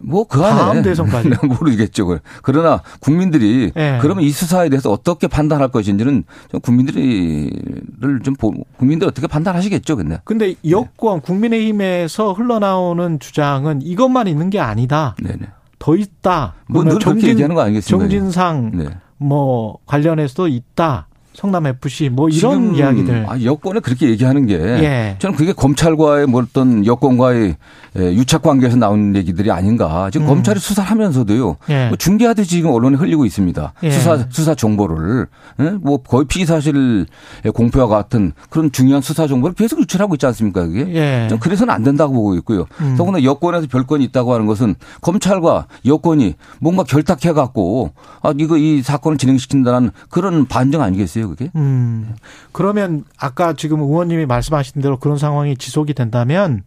[0.00, 1.30] 뭐그 안에 다음 대선까지.
[1.46, 2.18] 모르겠죠.
[2.42, 3.98] 그러나 국민들이 예.
[4.00, 9.96] 그러면 이 수사에 대해서 어떻게 판단할 것인지는 좀 국민들이를 좀 보- 국민들이 어떻게 판단하시겠죠.
[9.96, 15.16] 근데 근데 여권 국민의힘에서 흘러나오는 주장은 이것만 있는 게 아니다.
[15.22, 15.40] 네네.
[15.78, 16.54] 더 있다.
[16.68, 18.08] 뭐 그러면 늘 그렇게 얘기하는 거 아니겠습니까?
[18.08, 18.84] 정진상 네.
[19.18, 21.08] 뭐 관련해서도 있다.
[21.34, 23.26] 성남 FC 뭐 이런 이야기들.
[23.28, 25.16] 아, 여권에 그렇게 얘기하는 게 예.
[25.18, 27.56] 저는 그게 검찰과의 뭐 어떤 여권과의
[27.98, 30.10] 예, 유착 관계에서 나온 얘기들이 아닌가.
[30.10, 30.28] 지금 음.
[30.28, 31.56] 검찰이 수사를 하면서도요.
[31.70, 31.88] 예.
[31.88, 33.72] 뭐 중계하듯이 지금 언론에 흘리고 있습니다.
[33.82, 33.90] 예.
[33.90, 35.26] 수사 수사 정보를
[35.60, 35.70] 예?
[35.80, 37.06] 뭐 거의 피의 사실
[37.54, 40.66] 공표와 같은 그런 중요한 수사 정보를 계속 유출하고 있지 않습니까?
[40.66, 40.86] 그게.
[40.94, 41.26] 예.
[41.28, 42.66] 전 그래서는 안 된다고 보고 있고요.
[42.80, 42.94] 음.
[42.96, 49.18] 더구나 여권에서 별건이 있다고 하는 것은 검찰과 여권이 뭔가 결탁해 갖고 아 이거 이 사건을
[49.18, 51.50] 진행시킨다는 그런 반증 아니겠어요, 그게?
[51.56, 52.14] 음.
[52.52, 56.62] 그러면 아까 지금 의원님이 말씀하신 대로 그런 상황이 지속이 된다면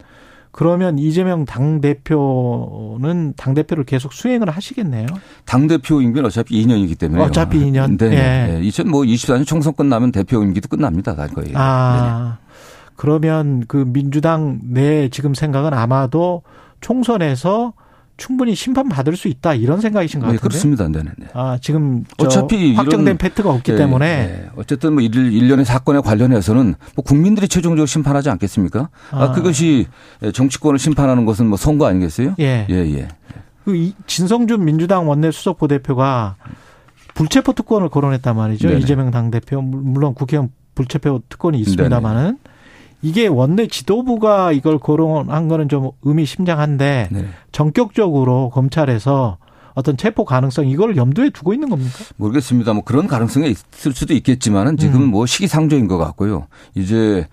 [0.51, 5.07] 그러면 이재명 당 대표는 당 대표를 계속 수행을 하시겠네요.
[5.43, 7.97] 당 대표 임기는 어차피 2년이기 때문에 어차피 2년?
[7.97, 8.05] 네.
[8.05, 8.53] 예.
[8.53, 8.61] 네.
[8.61, 11.51] 2024년 총선 끝나면 대표 임기도 끝납니다, 다 거의.
[11.55, 12.37] 아
[12.95, 16.41] 그러면 그 민주당 내 지금 생각은 아마도
[16.79, 17.73] 총선에서
[18.17, 20.49] 충분히 심판 받을 수 있다 이런 생각이신 것 네, 같은데.
[20.49, 20.87] 그렇습니다.
[20.87, 21.11] 네, 네.
[21.17, 21.27] 네.
[21.33, 24.49] 아 지금 저 어차피 확정된 팩트가 없기 예, 때문에 예.
[24.55, 28.89] 어쨌든 뭐 일, 일련의 사건에 관련해서는 뭐 국민들이 최종적으로 심판하지 않겠습니까?
[29.11, 29.31] 아, 아.
[29.33, 29.87] 그것이
[30.33, 32.35] 정치권을 심판하는 것은 뭐 선거 아니겠어요?
[32.39, 32.65] 예.
[32.69, 33.07] 예, 예.
[33.65, 36.35] 그 이- 진성준 민주당 원내 수석 부대표가
[37.15, 38.67] 불체포 특권을 거론했단 말이죠.
[38.69, 38.79] 네네.
[38.81, 42.37] 이재명 당 대표 물론 국회의원 불체포 특권이 있습니다만은
[43.05, 47.25] 이게 원내 지도부가 이걸 거론한 거는 좀 의미심장한데 네.
[47.51, 49.37] 전격적으로 검찰에서
[49.75, 51.99] 어떤 체포 가능성 이걸 염두에 두고 있는 겁니까?
[52.15, 52.73] 모르겠습니다.
[52.73, 55.07] 뭐 그런 가능성이 있을 수도 있겠지만은 지금 음.
[55.09, 56.47] 뭐 시기상조인 것 같고요.
[56.73, 57.27] 이제 에,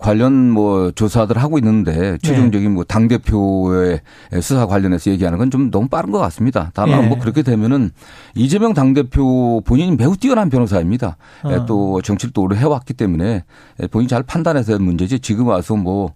[0.00, 4.00] 관련 뭐 조사들 하고 있는데 최종적인 뭐 당 대표의
[4.42, 6.70] 수사 관련해서 얘기하는 건 좀 너무 빠른 것 같습니다.
[6.74, 7.06] 다만 예.
[7.08, 7.90] 뭐 그렇게 되면은
[8.34, 11.16] 이재명 당 대표 본인이 매우 뛰어난 변호사입니다.
[11.46, 11.66] 에, 어.
[11.66, 13.44] 또 정치를 또 오래 해왔기 때문에
[13.80, 16.12] 에, 본인이 잘 판단해서 할 문제지 지금 와서 뭐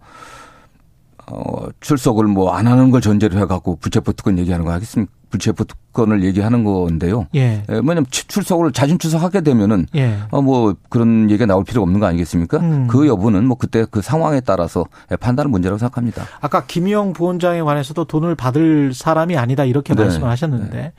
[1.27, 5.13] 어, 출석을 뭐 안 하는 걸 전제로 해갖고 불체포 특권 얘기하는 거 하겠습니까?
[5.33, 7.27] 불체포 특권을 얘기하는 건데요.
[7.35, 7.65] 예.
[7.69, 7.81] 예,
[8.11, 10.19] 치- 출석을 자진 출석하게 되면은 예.
[10.31, 12.59] 어, 뭐 그런 얘기가 나올 필요가 없는 거 아니겠습니까?
[12.59, 12.87] 음.
[12.87, 14.85] 그 여부는 뭐 그때 그 상황에 따라서
[15.21, 16.25] 판단하는 문제라고 생각합니다.
[16.41, 20.03] 아까 김영 부원장에 관해서도 돈을 받을 사람이 아니다 이렇게 네.
[20.05, 20.93] 말씀을 하셨는데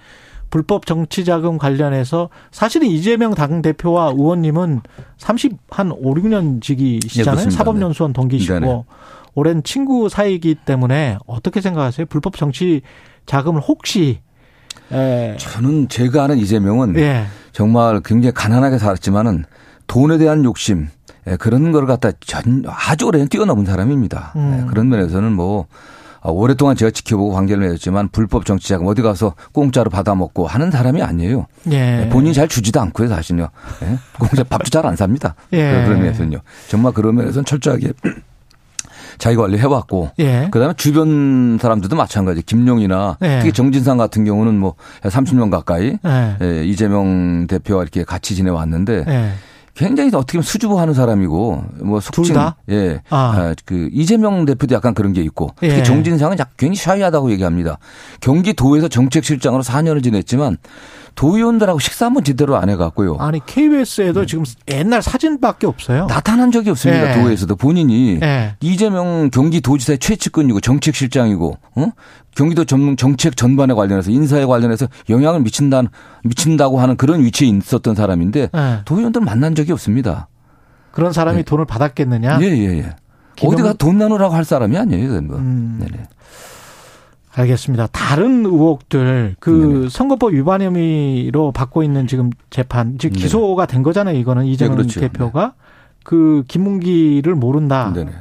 [0.50, 4.82] 불법 정치 자금 관련해서 사실은 이재명 당 대표와 의원님은
[5.18, 7.36] 30 한 5, 6년 예, 지기시잖아요.
[7.36, 7.58] 그렇습니다.
[7.58, 8.86] 사법연수원 동기시고.
[9.36, 12.06] 오랜 친구 사이이기 때문에 어떻게 생각하세요?
[12.06, 12.82] 불법 정치
[13.26, 14.20] 자금을 혹시
[14.92, 15.36] 예.
[15.40, 17.26] 저는 제가 아는 이재명은 예.
[17.52, 19.46] 정말 굉장히 가난하게 살았지만은
[19.88, 20.90] 돈에 대한 욕심
[21.28, 24.34] 예, 그런 걸 갖다 전 아주 오래 뛰어넘은 사람입니다.
[24.36, 24.62] 음.
[24.66, 25.68] 예, 그런 면에서는 뭐
[26.26, 31.48] 아, 오랫동안 제가 지켜보고 관계를 맺었지만 불법 정치자금 어디 가서 공짜로 받아먹고 하는 사람이 아니에요.
[31.72, 32.04] 예.
[32.06, 33.50] 예, 본인이 잘 주지도 않고요, 사실요.
[33.84, 33.98] 예?
[34.20, 35.36] 공짜 밥도 잘 안 삽니다.
[35.54, 35.84] 예.
[35.86, 36.40] 그런 면에서는요.
[36.70, 37.92] 정말 그런 면에서는 철저하게
[39.18, 40.48] 자기 관리 해왔고 예.
[40.52, 42.42] 그다음에 주변 사람들도 마찬가지.
[42.42, 43.40] 김용이나 예.
[43.40, 46.38] 특히 정진상 같은 경우는 뭐 30년 가까이 예.
[46.42, 49.34] 예, 이재명 대표와 이렇게 같이 지내왔는데 예.
[49.76, 52.58] 굉장히 어떻게 보면 수줍어하는 사람이고 뭐 속칭 다?
[52.70, 53.18] 예, 아.
[53.18, 55.84] 아, 그 이재명 대표도 약간 그런 게 있고 특히 예.
[55.84, 57.80] 정진상은 약 굉장히 샤이하다고 얘기합니다.
[58.22, 60.58] 경기도에서 정책실장으로 4년을 지냈지만
[61.16, 63.18] 도의원들하고 식사 한번 제대로 안 해갖고요.
[63.20, 66.08] 아니 KBS에도 지금 옛날 사진밖에 없어요.
[66.08, 67.12] 나타난 적이 없습니다.
[67.18, 67.22] 예.
[67.22, 68.56] 도에서도 본인이 예.
[68.62, 71.88] 이재명 경기도지사의 최측근이고 정책실장이고 어?
[72.36, 75.84] 경기도 전문 정책 전반에 관련해서 인사에 관련해서 영향을 미친다
[76.24, 78.80] 미친다고 하는 그런 위치에 있었던 사람인데 예.
[78.86, 80.28] 도의원들 만난 적이 없습니다.
[80.92, 82.40] 그런 사람이 돈을 받았겠느냐?
[82.42, 82.96] 예, 예, 예.
[83.36, 85.38] 김영- 어디가 돈 나누라고 할 사람이 아니에요, 뭐.
[85.38, 85.78] 음.
[85.80, 86.04] 네네.
[87.36, 87.88] 알겠습니다.
[87.88, 89.90] 다른 의혹들 그 네네.
[89.90, 93.10] 선거법 위반 혐의로 받고 있는 지금 재판 즉.
[93.14, 94.18] 기소가 된 거잖아요.
[94.18, 95.00] 이거는 이재명 그렇죠.
[95.00, 95.54] 대표가
[96.04, 97.92] 그 김문기를 모른다.
[97.94, 98.12] 네네.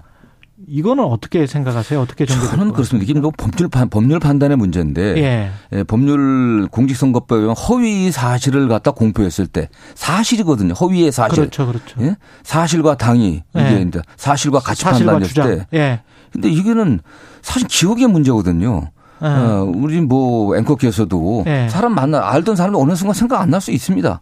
[0.69, 2.01] 이거는 어떻게 생각하세요?
[2.01, 3.11] 어떻게 정리될 저는 것 그렇습니다.
[3.11, 5.51] 이게 뭐 법률 판 법률 판단의 문제인데 예.
[5.73, 10.75] 예, 법률 공직선거법에 보면 허위 사실을 갖다 공표했을 때 사실이거든요.
[10.75, 11.37] 허위의 사실.
[11.37, 12.01] 그렇죠, 그렇죠.
[12.03, 12.17] 예?
[12.45, 13.85] 사실과 당이 이게 예.
[13.87, 15.67] 이제 사실과 가치 사실과 판단했을 주장.
[15.69, 15.79] 때.
[15.79, 16.01] 예.
[16.33, 17.01] 근데 이거는
[17.43, 18.92] 사실 기억의 문제거든요.
[19.23, 19.27] 예.
[19.27, 21.69] 어, 우리 뭐 앵커께서도 예.
[21.71, 24.21] 사람 만나 알던 사람이 어느 순간 생각 안 날 수 있습니다.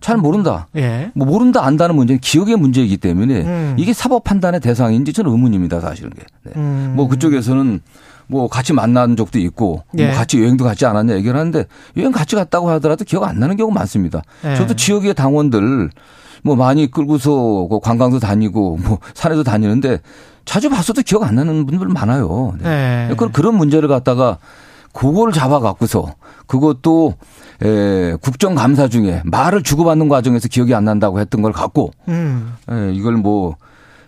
[0.00, 0.66] 잘 모른다.
[0.76, 1.10] 예.
[1.14, 3.74] 뭐 모른다 안다는 문제는 기억의 문제이기 때문에 음.
[3.78, 6.10] 이게 사법 판단의 대상인지 저는 의문입니다 사실은.
[6.10, 6.22] 게.
[6.44, 6.52] 네.
[6.56, 6.94] 음.
[6.96, 7.80] 뭐 그쪽에서는
[8.26, 10.06] 뭐 같이 만난 적도 있고 예.
[10.06, 13.78] 뭐 같이 여행도 같지 않았냐 얘기를 하는데 여행 같이 갔다고 하더라도 기억 안 나는 경우가
[13.78, 14.22] 많습니다.
[14.44, 14.56] 예.
[14.56, 15.90] 저도 지역의 당원들
[16.42, 20.00] 뭐 많이 끌고서 그 관광도 다니고 뭐 산에도 다니는데
[20.44, 22.54] 자주 봤어도 기억 안 나는 분들 많아요.
[22.60, 23.08] 네.
[23.10, 23.14] 예.
[23.14, 24.38] 그런 그런 문제를 갖다가
[24.92, 26.14] 그거를 잡아 갖고서
[26.46, 27.14] 그것도
[27.62, 32.54] 에, 국정감사 중에 말을 주고받는 과정에서 기억이 안 난다고 했던 걸 갖고 음.
[32.70, 33.56] 에, 이걸 뭐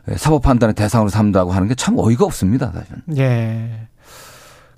[0.09, 2.71] 에, 사법 판단의 대상으로 삼다고 하는 게 참 어이가 없습니다.
[2.73, 3.03] 사실은.
[3.17, 3.87] 예.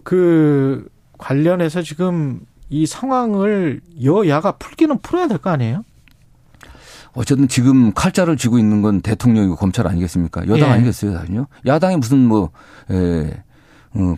[0.04, 0.86] 그
[1.18, 5.82] 관련해서 지금 이 상황을 여야가 풀기는 풀어야 될 거 아니에요?
[7.16, 10.46] 어쨌든 지금 칼자를 쥐고 있는 건 대통령이고 검찰 아니겠습니까?
[10.48, 10.72] 여당 예.
[10.74, 11.46] 아니겠어요, 사실요?
[11.64, 12.50] 야당이 무슨 뭐,
[12.90, 13.30] 에,
[13.94, 14.16] 어,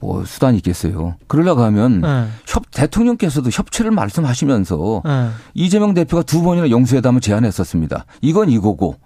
[0.00, 1.14] 뭐 수단이 있겠어요.
[1.28, 2.26] 그러려고 하면 예.
[2.46, 5.28] 협, 대통령께서도 협치를 말씀하시면서 예.
[5.54, 8.04] 이재명 대표가 두 번이나 영수회담을 제안했었습니다.
[8.20, 8.96] 이건 이거고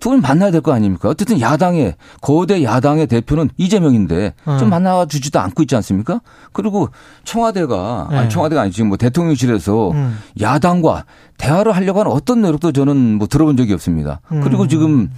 [0.00, 1.08] 두 분 만나야 될 거 아닙니까?
[1.08, 4.58] 어쨌든 야당의 거대 야당의 대표는 이재명인데 음.
[4.58, 6.20] 좀 만나 주지도 않고 있지 않습니까?
[6.52, 6.88] 그리고
[7.24, 8.16] 청와대가 네.
[8.18, 10.18] 아니 청와대가 아니 지금 뭐 대통령실에서 음.
[10.40, 11.04] 야당과
[11.38, 14.20] 대화를 하려고 하는 어떤 노력도 저는 뭐 들어본 적이 없습니다.
[14.32, 14.40] 음.
[14.40, 15.10] 그리고 지금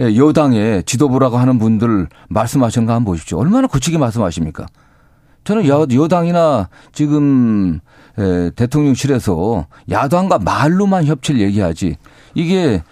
[0.00, 3.38] 예, 여당의 지도부라고 하는 분들 말씀하시는 거 한번 보십시오.
[3.38, 4.66] 얼마나 거치게 말씀하십니까?
[5.44, 7.80] 저는 여, 여당이나 지금
[8.18, 11.96] 에, 대통령실에서 야당과 말로만 협치를 얘기하지
[12.34, 12.82] 이게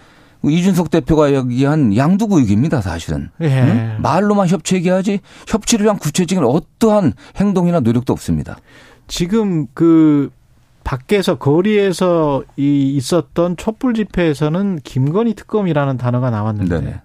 [0.43, 3.29] 이준석 대표가 얘기한 양두구육입니다 사실은.
[3.41, 3.47] 예.
[3.47, 3.97] 응?
[4.01, 8.57] 말로만 협치 얘기하지 협치를 위한 구체적인 어떠한 행동이나 노력도 없습니다.
[9.07, 10.29] 지금 그
[10.83, 17.01] 밖에서 거리에서 이 있었던 촛불 집회에서는 김건희 특검이라는 단어가 나왔는데 네네.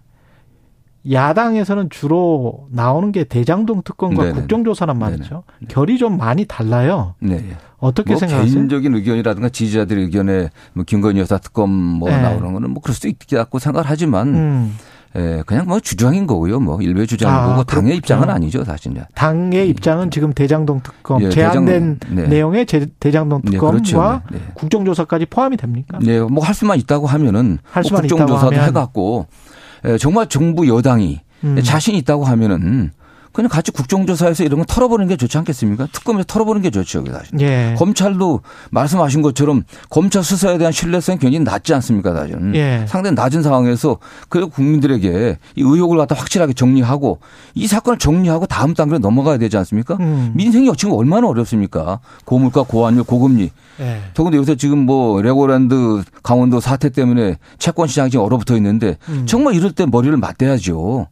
[1.11, 4.34] 야당에서는 주로 나오는 게 대장동 특검과 네네.
[4.34, 5.42] 국정조사란 말이죠.
[5.68, 7.14] 결이 좀 많이 달라요.
[7.20, 7.44] 네.
[7.78, 8.55] 어떻게 뭐 생각하세요?
[8.55, 12.20] 개인적인 의견이라든가 지지자들 의견에 뭐 김건희 여사 특검 뭐 네.
[12.20, 14.76] 나오는 거는 뭐 그럴 수도 있겠다고 생각을 하지만 음,
[15.16, 16.61] 예, 그냥 뭐 주장인 거고요.
[16.61, 17.94] 뭐 일베 주장인 아, 거고 당의 그렇군요.
[17.96, 19.03] 입장은 아니죠, 사실은.
[19.16, 22.28] 당의 입장은 지금 대장동 특검 예, 제한된 대장- 네.
[22.28, 24.22] 내용의 제- 대장동 네, 특검과 그렇죠.
[24.30, 24.44] 네, 네.
[24.55, 25.98] 국정조사까지 포함이 됩니까?
[26.00, 28.68] 네, 뭐 할 수만 있다고 하면은 할뭐 수만 있다고 국정조사도 하면.
[28.68, 29.51] 해갖고 예,
[29.99, 31.62] 정말 정부 여당이 음.
[31.62, 32.93] 자신 있다고 하면은
[33.33, 35.89] 그냥 같이 국정조사에서 이런 거 털어보는 게 좋지 않겠습니까?
[35.91, 37.41] 특검에서 털어보는 게 좋죠, 사실.
[37.41, 37.74] 예.
[37.78, 42.55] 검찰도 말씀하신 것처럼 검찰 수사에 대한 신뢰성이 굉장히 낮지 않습니까, 사실은.
[42.55, 42.85] 예.
[42.89, 47.20] 상당히 낮은 상황에서 그 국민들에게 이 의혹을 갖다 확실하게 정리하고
[47.55, 49.97] 이 사건을 정리하고 다음 단계로 넘어가야 되지 않습니까?
[50.01, 50.33] 음.
[50.35, 52.01] 민생이 지금 얼마나 어렵습니까?
[52.24, 53.51] 고물가, 고환율, 고금리.
[53.80, 54.03] 예.
[54.12, 59.24] 더군다나 요새 지금 뭐 레고랜드 강원도 사태 때문에 채권 시장이 지금 얼어붙어 있는데 음.
[59.26, 61.09] 정말 이럴 때 머리를 맞대야죠.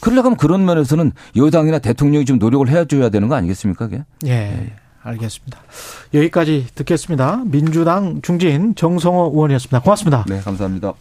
[0.00, 3.86] 그러려면 그런 면에서는 여당이나 대통령이 좀 노력을 해줘야 되는 거 아니겠습니까?
[3.86, 4.04] 그게?
[4.26, 4.72] 예.
[5.02, 5.58] 알겠습니다.
[6.12, 7.42] 여기까지 듣겠습니다.
[7.46, 9.80] 민주당 중진 정성호 의원이었습니다.
[9.80, 10.24] 고맙습니다.
[10.28, 10.92] 네, 감사합니다.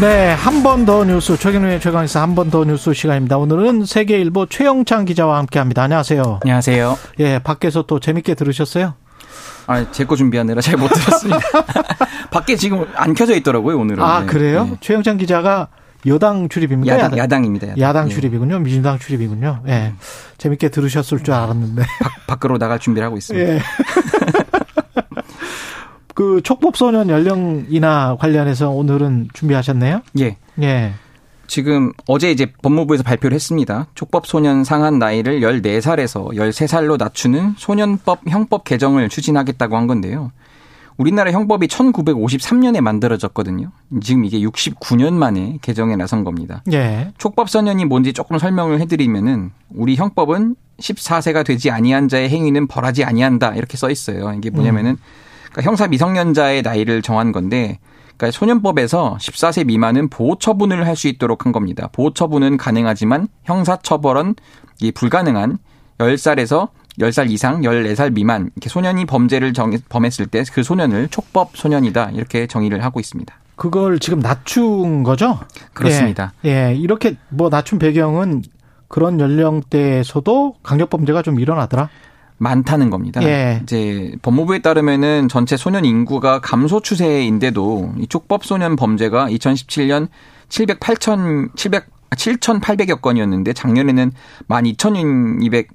[0.00, 3.36] 네, 한 번 더 뉴스 최경련의 최강에서 한 번 더 뉴스 시간입니다.
[3.36, 5.82] 오늘은 세계일보 최영창 기자와 함께합니다.
[5.82, 6.40] 안녕하세요.
[6.42, 6.98] 안녕하세요.
[7.18, 8.94] 예, 밖에서 또 재밌게 들으셨어요?
[9.66, 11.38] 아, 제 거 준비하느라 잘 못 들었습니다.
[12.32, 14.02] 밖에 지금 안 켜져 있더라고요, 오늘은.
[14.02, 14.26] 아, 네.
[14.26, 14.64] 그래요?
[14.64, 14.76] 네.
[14.80, 15.68] 최영창 기자가
[16.06, 16.98] 여당 출입입니까?
[16.98, 17.68] 야당, 야당 입니다.
[17.68, 18.14] 야당, 야당 예.
[18.14, 18.58] 출입이군요.
[18.60, 19.64] 민주당 출입이군요.
[19.68, 19.92] 예.
[20.38, 21.82] 재밌게 들으셨을 줄 알았는데.
[22.00, 23.52] 밖, 밖으로 나갈 준비를 하고 있습니다.
[23.54, 23.60] 예.
[26.20, 30.02] 그 촉법소년 연령 인하 관련해서 오늘은 준비하셨네요?
[30.18, 30.36] 예.
[30.60, 30.92] 예.
[31.46, 33.86] 지금 어제 이제 법무부에서 발표를 했습니다.
[33.94, 40.30] 촉법 소년 상한 나이를 14살에서 13살로 낮추는 소년법 형법 개정을 추진하겠다고 한 건데요.
[40.98, 43.70] 우리나라 형법이 1953년에 만들어졌거든요.
[44.02, 46.62] 지금 이게 69년 만에 개정에 나선 겁니다.
[46.70, 47.14] 예.
[47.16, 53.54] 촉법 소년이 뭔지 조금 설명을 해드리면은 우리 형법은 14세가 되지 아니한 자의 행위는 벌하지 아니한다
[53.54, 54.34] 이렇게 써 있어요.
[54.36, 54.98] 이게 뭐냐면은
[55.50, 57.78] 그러니까 형사 미성년자의 나이를 정한 건데
[58.16, 61.88] 그러니까 소년법에서 14세 미만은 보호 처분을 할 수 있도록 한 겁니다.
[61.92, 64.34] 보호 처분은 가능하지만 형사 처벌은
[64.80, 65.58] 이 불가능한
[65.98, 72.10] 10살에서 10살 이상 14살 미만 이렇게 소년이 범죄를 정, 범했을 때 그 소년을 촉법 소년이다
[72.10, 73.34] 이렇게 정의를 하고 있습니다.
[73.56, 75.38] 그걸 지금 낮춘 거죠?
[75.74, 76.32] 그렇습니다.
[76.44, 76.70] 예.
[76.70, 76.74] 예.
[76.74, 78.42] 이렇게 뭐 낮춘 배경은
[78.88, 81.88] 그런 연령대에서도 강력 범죄가 좀 일어나더라?
[82.40, 83.22] 많다는 겁니다.
[83.22, 83.60] 예.
[83.62, 90.08] 이제 법무부에 따르면은 전체 소년 인구가 감소 추세인데도 이 촉법 소년 범죄가 2017년
[90.48, 94.12] 700, 8천 700 7,800여 건이었는데 작년에는
[94.48, 95.68] 12,200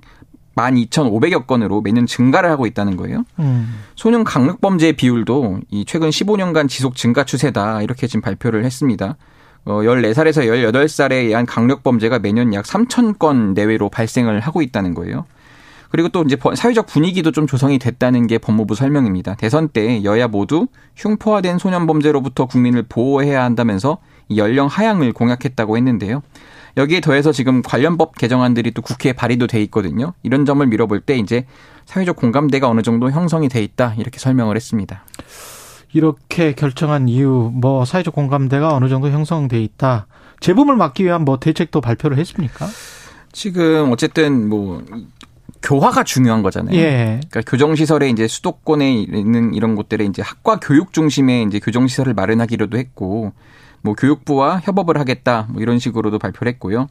[0.56, 3.26] 12,500여 건으로 매년 증가를 하고 있다는 거예요.
[3.40, 3.82] 음.
[3.96, 9.18] 소년 강력 범죄 비율도 이 최근 15년간 지속 증가 추세다 이렇게 지금 발표를 했습니다.
[9.66, 15.26] 어 14살에서 18살에 의한 강력 범죄가 매년 약 3,000건 내외로 발생을 하고 있다는 거예요.
[15.96, 19.36] 그리고 또 이제 사회적 분위기도 좀 조성이 됐다는 게 법무부 설명입니다.
[19.36, 20.68] 대선 때 여야 모두
[20.98, 26.22] 흉포화된 소년 범죄로부터 국민을 보호해야 한다면서 이 연령 하향을 공약했다고 했는데요.
[26.76, 30.12] 여기에 더해서 지금 관련법 개정안들이 또 국회에 발의도 돼 있거든요.
[30.22, 31.46] 이런 점을 밀어볼 때 이제
[31.86, 35.06] 사회적 공감대가 어느 정도 형성이 돼 있다 이렇게 설명을 했습니다.
[35.94, 40.08] 이렇게 결정한 이유, 뭐 사회적 공감대가 어느 정도 형성돼 있다.
[40.42, 42.68] 재범을 막기 위한 뭐 대책도 발표를 했습니까?
[43.32, 44.84] 지금 어쨌든 뭐
[45.66, 46.78] 교화가 중요한 거잖아요.
[46.78, 47.20] 예.
[47.30, 52.14] 그러니까 교정 시설에 이제 수도권에 있는 이런 곳들에 이제 학과 교육 중심의 이제 교정 시설을
[52.14, 53.34] 마련하기로도 했고
[53.82, 56.88] 뭐 교육부와 협업을 하겠다 뭐 이런 식으로도 발표를 했고요.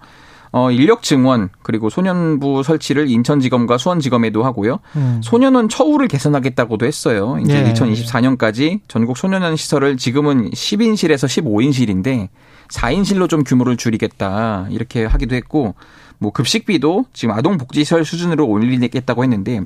[0.51, 4.79] 어 인력 증원 그리고 소년부 설치를 인천지검과 수원지검에도 하고요.
[4.95, 5.21] 음.
[5.23, 7.39] 소년원 처우를 개선하겠다고도 했어요.
[7.43, 7.73] 이제 예.
[7.73, 12.29] 2024년까지 전국 소년원 시설을 지금은 10인실에서 15인실인데
[12.69, 15.75] 4인실로 좀 규모를 줄이겠다 이렇게 하기도 했고
[16.19, 19.61] 뭐 급식비도 지금 아동복지시설 수준으로 올리겠다고 했는데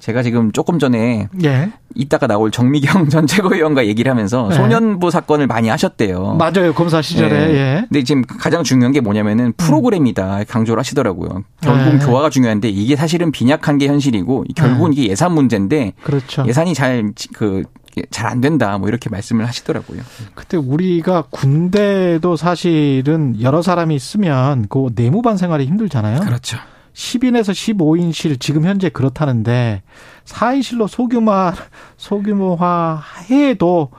[0.00, 1.70] 제가 지금 조금 전에 예.
[1.94, 4.56] 이따가 나올 정미경 전 최고위원과 얘기를 하면서 네.
[4.56, 6.34] 소년부 사건을 많이 하셨대요.
[6.38, 6.72] 맞아요.
[6.74, 7.28] 검사 시절에.
[7.28, 7.54] 네.
[7.54, 7.86] 예.
[7.88, 11.44] 근데 지금 가장 중요한 게 뭐냐면은 프로그램이다 강조를 하시더라고요.
[11.60, 12.04] 결국 네.
[12.04, 16.44] 교화가 중요한데 이게 사실은 빈약한 게 현실이고 결국은 이게 예산 문제인데 그렇죠.
[16.46, 17.62] 예산이 잘 그
[18.10, 20.00] 잘 안 된다 뭐 이렇게 말씀을 하시더라고요.
[20.34, 26.20] 그때 우리가 군대도 사실은 여러 사람이 있으면 그 내무반 생활이 힘들잖아요.
[26.20, 26.58] 그렇죠.
[26.94, 29.82] 10인에서 15인실 지금 현재 그렇다는데
[30.24, 31.32] 4인실로 소규모
[31.96, 33.90] 소규모화 해도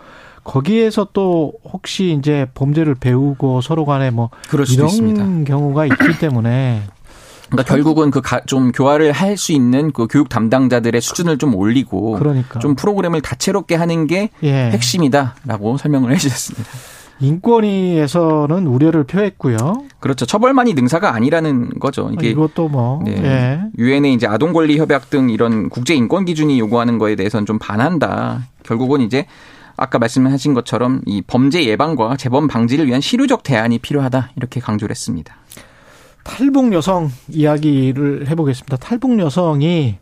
[0.44, 5.46] 거기에서 또 혹시 이제 범죄를 배우고 서로 간에 뭐 이런 있습니다.
[5.46, 6.84] 경우가 있기 때문에
[7.54, 12.60] 그러니까 결국은 그 좀 교화를 할 수 있는 그 교육 담당자들의 수준을 좀 올리고 그러니까
[12.60, 14.70] 좀 프로그램을 다채롭게 하는 게 예.
[14.72, 16.70] 핵심이다라고 설명을 해주셨습니다.
[17.20, 19.58] 인권위에서는 우려를 표했고요.
[19.99, 20.26] 그렇죠.
[20.26, 22.10] 처벌만이 능사가 아니라는 거죠.
[22.14, 23.12] 이게 이것도 뭐 네.
[23.24, 23.62] 예.
[23.78, 28.47] 유엔의 이제 아동 권리 협약 등 이런 국제 인권 기준이 요구하는 거에 대해서는 좀 반한다.
[28.64, 29.26] 결국은 이제
[29.76, 34.32] 아까 말씀하신 것처럼 이 범죄 예방과 재범 방지를 위한 실효적 대안이 필요하다.
[34.36, 35.36] 이렇게 강조를 했습니다.
[36.24, 38.78] 탈북 여성 이야기를 해보겠습니다.
[38.78, 39.97] 탈북 여성이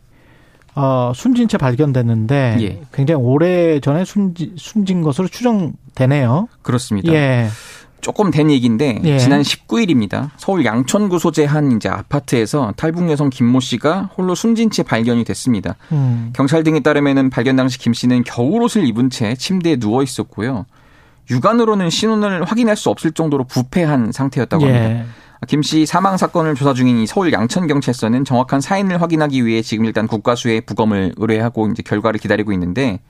[0.74, 2.82] 어, 순진 채 발견됐는데 예.
[2.92, 6.48] 굉장히 오래 전에 순지, 숨진 것으로 추정되네요.
[6.62, 7.12] 그렇습니다.
[7.12, 7.48] 예.
[8.00, 9.18] 조금 된 얘기인데 예.
[9.18, 10.30] 지난 19일입니다.
[10.36, 15.76] 서울 양천구 소재 한 이제 아파트에서 탈북 여성 김모 씨가 홀로 숨진 채 발견이 됐습니다.
[15.92, 16.32] 음.
[16.34, 20.66] 경찰 등에 따르면은 발견 당시 김 씨는 겨울옷을 입은 채 침대에 누워 있었고요.
[21.30, 25.04] 육안으로는 신원을 확인할 수 없을 정도로 부패한 상태였다고 합니다.
[25.42, 25.46] 예.
[25.46, 30.60] 김씨 사망 사건을 조사 중인 이 서울 양천경찰서는 정확한 사인을 확인하기 위해 지금 일단 국가수에
[30.60, 33.00] 부검을 의뢰하고 이제 결과를 기다리고 있는데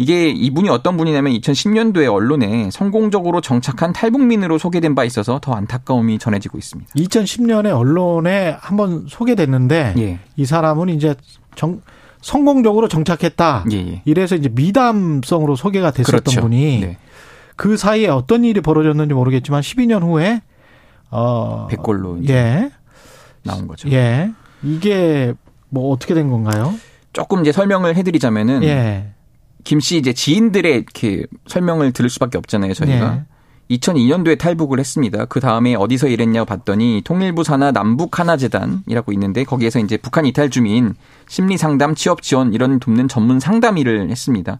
[0.00, 6.56] 이게 이분이 어떤 분이냐면 2010년도에 언론에 성공적으로 정착한 탈북민으로 소개된 바 있어서 더 안타까움이 전해지고
[6.56, 6.92] 있습니다.
[6.94, 10.20] 2010년에 언론에 한번 소개됐는데 예.
[10.36, 11.16] 이 사람은 이제
[11.56, 11.82] 정,
[12.20, 13.64] 성공적으로 정착했다.
[13.72, 14.02] 예, 예.
[14.04, 16.40] 이래서 이제 미담성으로 소개가 됐었던 그렇죠.
[16.42, 16.96] 분이 네.
[17.56, 20.42] 그 사이에 어떤 일이 벌어졌는지 모르겠지만 12년 후에
[21.10, 22.70] 어 백골로 예.
[23.42, 23.90] 나온 거죠.
[23.90, 24.30] 예.
[24.62, 25.34] 이게
[25.68, 26.74] 뭐 어떻게 된 건가요?
[27.12, 29.12] 조금 이제 설명을 해드리자면은 예.
[29.64, 32.74] 김씨 이제 지인들의 이렇게 설명을 들을 수밖에 없잖아요.
[32.74, 33.76] 저희가 예.
[33.76, 35.26] 2002년도에 탈북을 했습니다.
[35.26, 40.48] 그 다음에 어디서 일했냐고 봤더니 통일부 산하 남북 하나 재단이라고 있는데 거기에서 이제 북한 이탈
[40.48, 40.94] 주민
[41.28, 44.58] 심리 상담, 취업 지원 이런 돕는 전문 상담 일을 했습니다.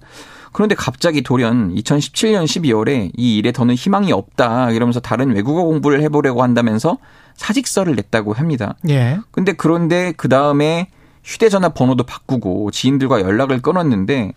[0.53, 6.43] 그런데 갑자기 돌연 2017년 12월에 이 일에 더는 희망이 없다 이러면서 다른 외국어 공부를 해보려고
[6.43, 6.99] 한다면서
[7.35, 8.77] 사직서를 냈다고 합니다.
[8.89, 9.19] 예.
[9.31, 10.89] 근데 그런데 그 다음에
[11.25, 14.33] 휴대전화 번호도 바꾸고 지인들과 연락을 끊었는데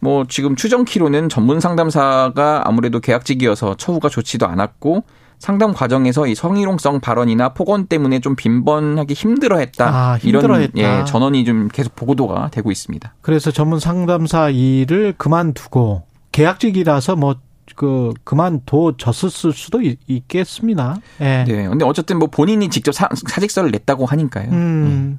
[0.00, 5.04] 뭐 지금 추정키로는 전문 상담사가 아무래도 계약직이어서 처우가 좋지도 않았고
[5.38, 9.86] 상담 과정에서 이 성희롱성 발언이나 폭언 때문에 좀 빈번하게 힘들어했다.
[9.86, 10.72] 아, 이런 힘들어했다.
[10.78, 13.14] 예, 전원이 좀 계속 보도가 되고 있습니다.
[13.20, 20.96] 그래서 전문 상담사 일을 그만두고 계약직이라서 뭐그 그만둬졌을 수도 있, 있겠습니다.
[21.20, 21.44] 예.
[21.46, 21.68] 네.
[21.68, 24.48] 근데 어쨌든 뭐 본인이 직접 사, 사직서를 냈다고 하니까요.
[24.50, 25.18] 음,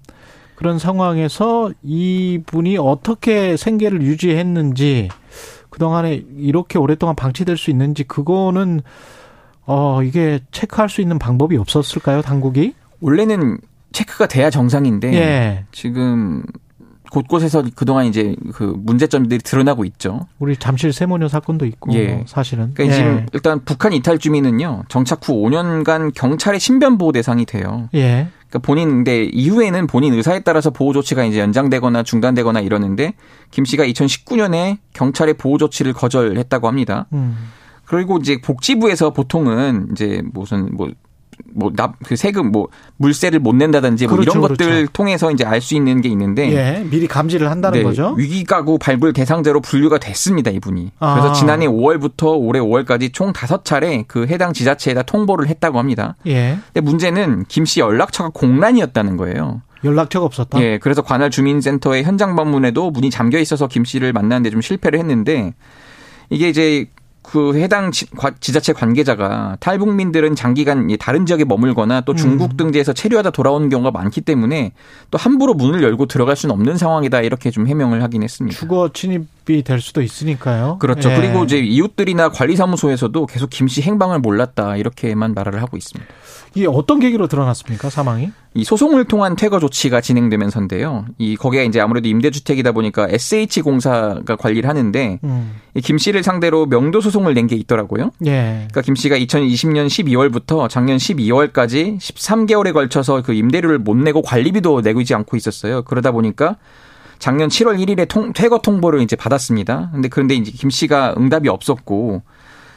[0.56, 5.10] 그런 상황에서 이분이 어떻게 생계를 유지했는지
[5.70, 8.82] 그동안에 이렇게 오랫동안 방치될 수 있는지 그거는
[9.66, 12.74] 어 이게 체크할 수 있는 방법이 없었을까요, 당국이?
[13.02, 13.58] 원래는
[13.92, 15.66] 체크가 돼야 정상인데 예.
[15.72, 16.44] 지금
[17.12, 20.28] 곳곳에서 그동안 이제 그 문제점들이 드러나고 있죠.
[20.40, 22.24] 우리 잠실 세모녀 사건도 있고 예.
[22.28, 22.74] 사실은.
[22.74, 23.00] 그러니까 예.
[23.00, 27.90] 지금 일단 북한 이탈 주민은요 정착 후 5년간 경찰의 신변 보호 대상이 돼요.
[27.94, 28.28] 예.
[28.50, 33.14] 그러니까 본인 근데 이후에는 본인 의사에 따라서 보호 조치가 이제 연장되거나 중단되거나 이러는데
[33.52, 37.08] 김 씨가 2019년에 경찰의 보호 조치를 거절했다고 합니다.
[37.14, 37.38] 음.
[37.86, 40.90] 그리고 이제 복지부에서 보통은 이제 무슨 뭐
[41.54, 44.92] 뭐납그 세금 뭐 물세를 못 낸다든지 뭐 그렇죠, 이런 것들 그렇죠.
[44.94, 46.84] 통해서 이제 알 수 있는 게 있는데 예.
[46.90, 48.14] 미리 감지를 한다는 네, 거죠.
[48.18, 50.92] 위기 가구 발굴 대상자로 분류가 됐습니다, 이분이.
[51.00, 51.16] 아.
[51.16, 56.16] 그래서 지난해 5월부터 올해 5월까지 총 5차례 그 해당 지자체에다 통보를 했다고 합니다.
[56.26, 56.58] 예.
[56.74, 59.62] 근데 문제는 김 씨 연락처가 공란이었다는 거예요.
[59.84, 60.62] 연락처가 없었다.
[60.62, 65.54] 예, 그래서 관할 주민센터에 현장 방문에도 문이 잠겨 있어서 김 씨를 만나는데 좀 실패를 했는데
[66.30, 66.88] 이게 이제
[67.28, 68.06] 그 해당 지,
[68.40, 72.58] 자체 관계자가 탈북민들은 장기간 이 다른 지역에 머물거나 또 중국 음.
[72.58, 74.74] 등지에서 체류하다 돌아오는 경우가 많기 때문에
[75.12, 78.58] 또 함부로 문을 열고 들어갈 수는 없는 상황이다 이렇게 좀 해명을 하긴 했습니다.
[78.58, 80.78] 주거 침입 이 될 수도 있으니까요.
[80.80, 81.12] 그렇죠.
[81.12, 81.16] 예.
[81.16, 86.12] 그리고 이제 이웃들이나 관리사무소에서도 계속 김 씨 행방을 몰랐다 이렇게만 말을 하고 있습니다.
[86.56, 88.30] 이게 어떤 계기로 드러났습니까 사망이?
[88.54, 91.06] 이 소송을 통한 퇴거 조치가 진행되면서인데요.
[91.18, 95.56] 이 거기가 이제 아무래도 임대주택이다 보니까 SH 공사가 관리를 하는데 음.
[95.74, 98.12] 이김 씨를 상대로 명도 소송을 낸 게 있더라고요.
[98.26, 98.66] 예.
[98.70, 105.02] 그러니까 김 씨가 2020년 12월부터 작년 12월까지 13개월에 걸쳐서 그 임대료를 못 내고 관리비도 내고
[105.02, 105.82] 있지 않고 있었어요.
[105.84, 106.56] 그러다 보니까
[107.26, 109.90] 작년 7월 1일에 통, 퇴거 통보를 이제 받았습니다.
[109.92, 112.22] 근데 그런데 이제 김 씨가 응답이 없었고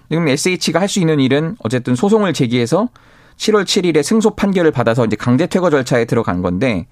[0.08, 2.88] 지금 SH가 할 수 있는 일은 어쨌든 소송을 제기해서
[3.36, 6.86] 7월 7일에 승소 판결을 받아서 이제 강제 퇴거 절차에 들어간 건데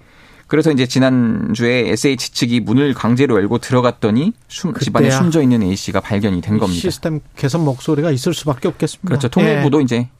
[0.48, 5.08] 그래서 이제 지난주에 SH 측이 문을 강제로 열고 들어갔더니 숨, 집안에.
[5.10, 6.78] 숨져 있는 A 씨가 발견이 된 겁니다.
[6.78, 9.08] 시스템 개선 목소리가 있을 수밖에 없겠습니다.
[9.08, 9.28] 그렇죠.
[9.28, 10.10] 통일부도 이제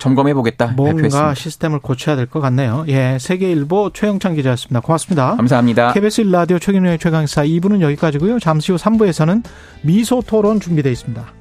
[0.00, 0.74] 점검해 보겠다 예.
[0.74, 1.34] 뭔가 발표했습니다.
[1.34, 2.84] 시스템을 고쳐야 될 것 같네요.
[2.88, 4.80] 예, 세계일보 최영창 기자였습니다.
[4.80, 5.36] 고맙습니다.
[5.36, 5.92] 감사합니다.
[5.92, 8.38] KBS 1라디오 최경영의 최강사 2부는 여기까지고요.
[8.40, 9.44] 잠시 후 3부에서는
[9.82, 11.39] 미소 토론 준비되어 있습니다.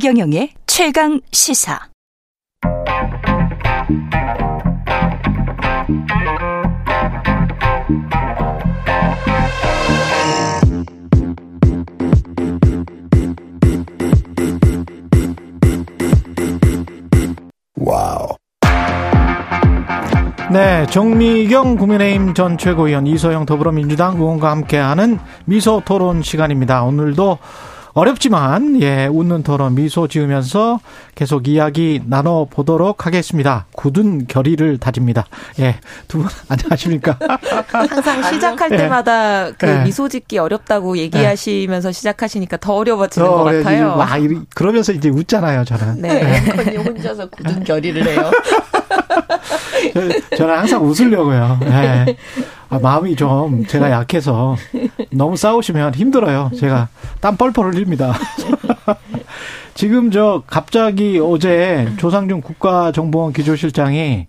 [0.00, 1.88] 최경영의 최강 시사.
[20.52, 26.84] 네, 정미경 국민의힘 전 최고위원 이소영 더불어민주당 의원과 함께하는 미소 토론 시간입니다.
[26.84, 27.38] 오늘도
[27.98, 30.78] 어렵지만 예 웃는 토론 미소 지으면서
[31.16, 33.66] 계속 이야기 나눠 보도록 하겠습니다.
[33.72, 35.26] 굳은 결의를 다집니다.
[35.58, 37.18] 예두 분 안녕하십니까?
[37.66, 38.76] 항상 시작할 예.
[38.76, 39.82] 때마다 그 예.
[39.82, 43.96] 미소 짓기 어렵다고 얘기하시면서 시작하시니까 더 어려워지는 저, 것 예, 같아요.
[43.96, 46.00] 와, 이리- 그러면서 이제 웃잖아요, 저는.
[46.00, 46.40] 네.
[46.54, 48.30] 건이 혼자서 굳은 결의를 해요.
[49.94, 51.58] 저- 저는 항상 웃으려고요.
[51.64, 52.16] 예.
[52.70, 54.56] 아, 마음이 좀 제가 약해서
[55.10, 56.50] 너무 싸우시면 힘들어요.
[56.58, 56.88] 제가
[57.20, 58.12] 땀 뻘뻘 흘립니다.
[59.74, 64.26] 지금 저 갑자기 어제 조상준 국가정보원 기조실장이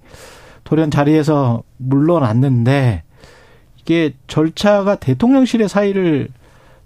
[0.64, 3.04] 돌연 자리에서 물러났는데
[3.82, 6.30] 이게 절차가 대통령실의 사의를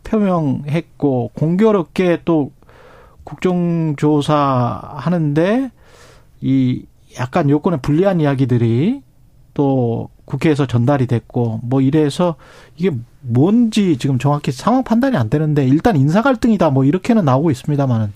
[0.06, 2.52] 표명했고 공교롭게 또
[3.26, 5.70] 국정조사 하는데
[6.42, 6.86] 이
[7.20, 9.02] 약간 요건에 불리한 이야기들이
[9.54, 12.36] 또 국회에서 전달이 됐고 뭐 이래서
[12.76, 12.92] 이게
[13.22, 18.12] 뭔지 지금 정확히 상황 판단이 안 되는데 일단 인사 갈등이다 뭐 이렇게는 나오고 있습니다만은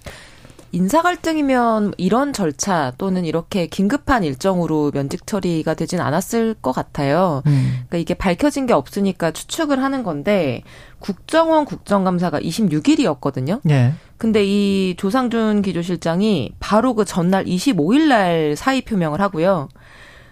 [0.73, 7.41] 인사 갈등이면 이런 절차 또는 이렇게 긴급한 일정으로 면직 처리가 되진 않았을 것 같아요.
[7.47, 7.71] 음.
[7.71, 10.63] 그러니까 이게 밝혀진 게 없으니까 추측을 하는 건데
[10.99, 13.61] 국정원 국정감사가 26일이었거든요.
[13.69, 13.93] 예.
[14.17, 19.69] 근데 이 조상준 기조실장이 바로 그 전날 25일 날 사의 표명을 하고요.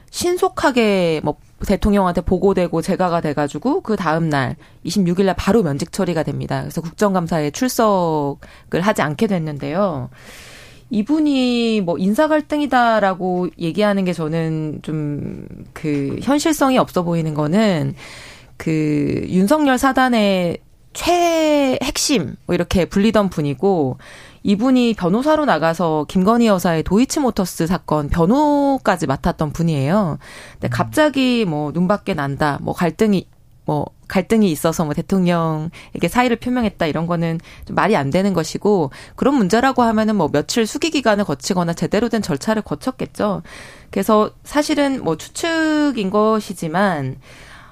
[0.10, 4.56] 신속하게 뭐 대통령한테 보고되고 제가가 돼가지고 그 다음 날
[4.86, 6.62] 26일 날 바로 면직 처리가 됩니다.
[6.62, 10.10] 그래서 국정감사에 출석을 하지 않게 됐는데요.
[10.90, 17.94] 이분이 뭐 인사 갈등이다라고 얘기하는 게 저는 좀 그 현실성이 없어 보이는 거는
[18.58, 20.58] 그 윤석열 사단의
[20.96, 23.98] 최 핵심 뭐 이렇게 불리던 분이고
[24.44, 30.18] 이분이 변호사로 나가서 김건희 여사의 도이치모터스 사건 변호까지 맡았던 분이에요.
[30.54, 33.28] 근데 갑자기 뭐 눈밖에 난다, 뭐 갈등이
[33.66, 39.34] 뭐 갈등이 있어서 뭐 대통령에게 사의를 표명했다 이런 거는 좀 말이 안 되는 것이고 그런
[39.34, 43.42] 문제라고 하면은 뭐 며칠 수기 기간을 거치거나 제대로 된 절차를 거쳤겠죠.
[43.90, 47.18] 그래서 사실은 뭐 추측인 것이지만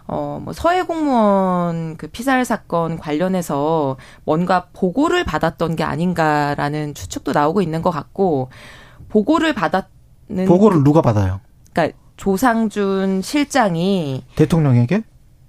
[0.07, 7.61] 어, 뭐, 서해 공무원 그 피살 사건 관련해서 뭔가 보고를 받았던 게 아닌가라는 추측도 나오고
[7.61, 8.49] 있는 것 같고,
[9.09, 10.45] 보고를 받았는.
[10.47, 11.39] 보고를 누가 받아요?
[11.71, 14.25] 그러니까 조상준 실장이.
[14.35, 15.03] 대통령에게?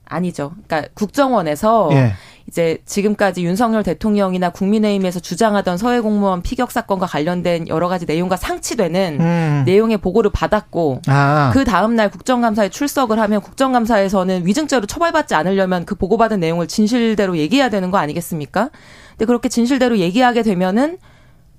[0.07, 0.53] 아니죠.
[0.67, 2.13] 그러니까 국정원에서 예.
[2.47, 9.19] 이제 지금까지 윤석열 대통령이나 국민의힘에서 주장하던 서해 공무원 피격 사건과 관련된 여러 가지 내용과 상치되는
[9.21, 9.63] 음.
[9.67, 11.51] 내용의 보고를 받았고 아.
[11.55, 17.71] 그 다음 날 국정감사에 출석을 하면 국정감사에서는 위증죄로 처벌받지 않으려면 그 보고받은 내용을 진실대로 얘기해야
[17.71, 18.71] 되는 거 아니겠습니까?
[19.11, 20.99] 근데 그렇게 진실대로 얘기하게 되면은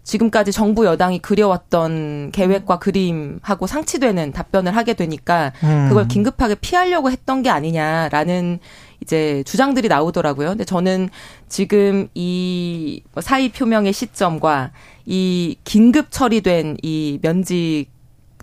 [0.06, 5.88] 지금까지 정부 여당이 그려왔던 계획과 그림하고 상치되는 답변을 하게 되니까 음.
[5.90, 8.60] 그걸 긴급하게 피하려고 했던 게 아니냐라는
[9.06, 10.50] 이제 주장들이 나오더라고요.
[10.50, 11.10] 근데 저는
[11.48, 14.72] 지금 이 사의 표명의 시점과
[15.06, 17.86] 이 긴급 처리된 이 면직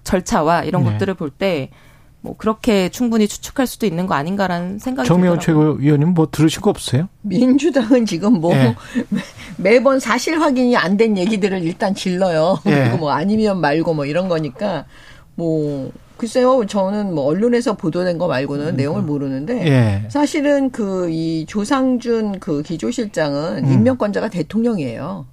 [0.05, 0.93] 절차와 이런 네.
[0.93, 1.69] 것들을 볼 때
[2.25, 5.73] 뭐 그렇게 충분히 추측할 수도 있는 거 아닌가라는 생각이 정미원 들더라고요.
[5.75, 7.09] 최고위원님 뭐 들으신 거 없어요?
[7.23, 8.77] 민주당은 지금 뭐 예.
[9.59, 12.61] 매번 사실 확인이 안 된 얘기들을 일단 질러요.
[12.67, 12.71] 예.
[12.71, 14.85] 그리고 뭐 아니면 말고 뭐 이런 거니까
[15.35, 20.09] 뭐 글쎄요 저는 뭐 언론에서 보도된 거 말고는 내용을 모르는데 예.
[20.09, 23.73] 사실은 그 이 조상준 그 기조실장은 음.
[23.73, 25.27] 임명권자가 대통령이에요.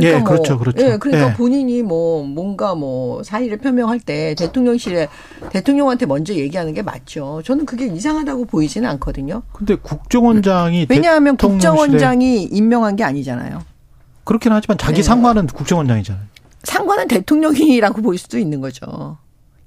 [0.00, 0.84] 예, 뭐, 그렇죠, 그렇죠.
[0.84, 1.34] 예, 그러니까 예.
[1.34, 5.06] 본인이 뭐 뭔가 뭐 사의를 표명할 때 대통령실에
[5.50, 7.42] 대통령한테 먼저 얘기하는 게 맞죠.
[7.44, 9.42] 저는 그게 이상하다고 보이지는 않거든요.
[9.52, 13.62] 근데 국정원장이 왜냐하면 대통령실에- 국정원장이 임명한 게 아니잖아요.
[14.24, 15.02] 그렇긴 하지만 자기 네.
[15.02, 16.24] 상관은 국정원장이잖아요.
[16.64, 19.18] 상관은 대통령이라고 볼 수도 있는 거죠.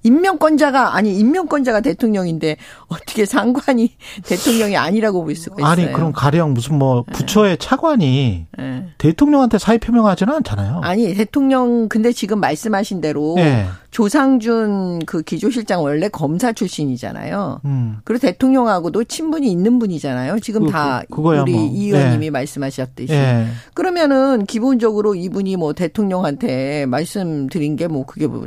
[0.07, 3.93] 임명권자가 아니 임명권자가 대통령인데 어떻게 상관이
[4.25, 5.69] 대통령이 아니라고 볼 수가 있어요.
[5.71, 8.83] 아니 그럼 가령 무슨 뭐 부처의 차관이 예.
[8.97, 10.79] 대통령한테 사의 표명하지는 않잖아요.
[10.83, 13.65] 아니 대통령 근데 지금 말씀하신 대로 예.
[13.91, 17.61] 조상준 그 기조실장 원래 검사 출신이잖아요.
[17.65, 17.97] 음.
[18.03, 20.39] 그리고 대통령하고도 친분이 있는 분이잖아요.
[20.39, 21.69] 지금 그- 다 그- 우리 뭐.
[21.73, 22.29] 이 의원님이 예.
[22.29, 23.13] 말씀하셨듯이.
[23.13, 23.47] 예.
[23.73, 28.45] 그러면은 기본적으로 이분이 뭐 대통령한테 말씀드린 게 뭐 그게 뭐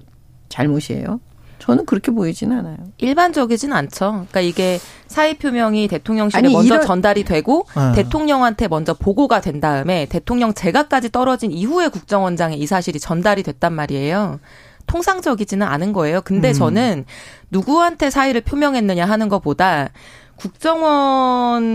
[0.50, 1.18] 잘못이에요?
[1.60, 2.76] 저는 그렇게 보이진 않아요.
[2.98, 4.26] 일반적이진 않죠.
[4.30, 7.92] 그러니까 이게 사의 표명이 대통령실에 아니, 먼저 이런- 전달이 되고 어.
[7.94, 14.40] 대통령한테 먼저 보고가 된 다음에 대통령 재가까지 떨어진 이후에 국정원장에 이 사실이 전달이 됐단 말이에요.
[14.86, 16.22] 통상적이지는 않은 거예요.
[16.22, 16.52] 근데 음.
[16.54, 17.04] 저는
[17.50, 19.90] 누구한테 사의를 표명했느냐 하는 것보다
[20.36, 21.66] 국정원의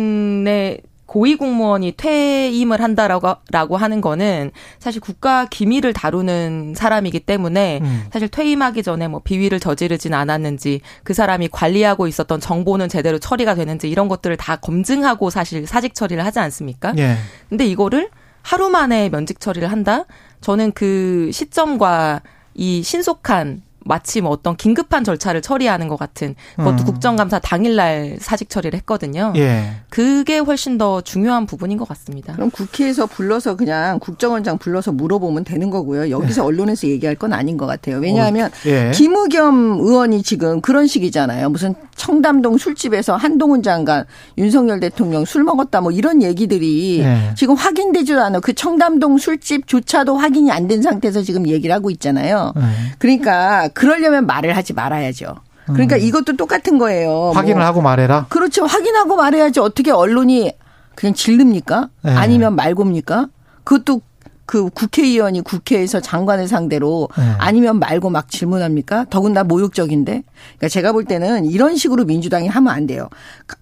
[1.05, 8.05] 고위 공무원이 퇴임을 한다라고 라고 하는 거는 사실 국가 기밀을 다루는 사람이기 때문에 음.
[8.11, 13.89] 사실 퇴임하기 전에 뭐 비위를 저지르진 않았는지 그 사람이 관리하고 있었던 정보는 제대로 처리가 되는지
[13.89, 16.93] 이런 것들을 다 검증하고 사실 사직 처리를 하지 않습니까?
[16.97, 17.17] 예.
[17.49, 18.09] 근데 이거를
[18.41, 20.05] 하루 만에 면직 처리를 한다?
[20.41, 22.21] 저는 그 시점과
[22.53, 26.85] 이 신속한 마치 뭐 어떤 긴급한 절차를 처리하는 것 같은 그것도 음.
[26.85, 29.31] 국정감사 당일날 사직 처리를 했거든요.
[29.37, 29.71] 예.
[29.89, 32.33] 그게 훨씬 더 중요한 부분인 것 같습니다.
[32.33, 36.09] 그럼 국회에서 불러서 그냥 국정원장 불러서 물어보면 되는 거고요.
[36.09, 37.97] 여기서 언론에서 얘기할 건 아닌 것 같아요.
[37.97, 38.91] 왜냐하면 예.
[38.93, 41.49] 김의겸 의원이 지금 그런 식이잖아요.
[41.49, 44.03] 무슨 청담동 술집에서 한동훈 장관,
[44.37, 47.31] 윤석열 대통령 술 먹었다 뭐 이런 얘기들이 예.
[47.37, 48.39] 지금 확인되지도 않아.
[48.41, 52.51] 그 청담동 술집조차도 확인이 안 된 상태에서 지금 얘기를 하고 있잖아요.
[52.57, 52.61] 예.
[52.97, 55.35] 그러니까 그러려면 말을 하지 말아야죠.
[55.65, 57.31] 그러니까 이것도 똑같은 거예요.
[57.31, 57.37] 음.
[57.37, 58.25] 확인을 뭐 하고 말해라.
[58.29, 58.65] 그렇죠.
[58.65, 60.51] 확인하고 말해야지 어떻게 언론이
[60.95, 61.89] 그냥 질릅니까?
[62.01, 62.11] 네.
[62.11, 63.27] 아니면 말고입니까?
[63.63, 64.01] 그것도
[64.45, 67.23] 그 국회의원이 국회에서 장관을 상대로 네.
[67.39, 69.07] 아니면 말고 막 질문합니까?
[69.09, 70.23] 더군다나 모욕적인데.
[70.57, 73.09] 그러니까 제가 볼 때는 이런 식으로 민주당이 하면 안 돼요.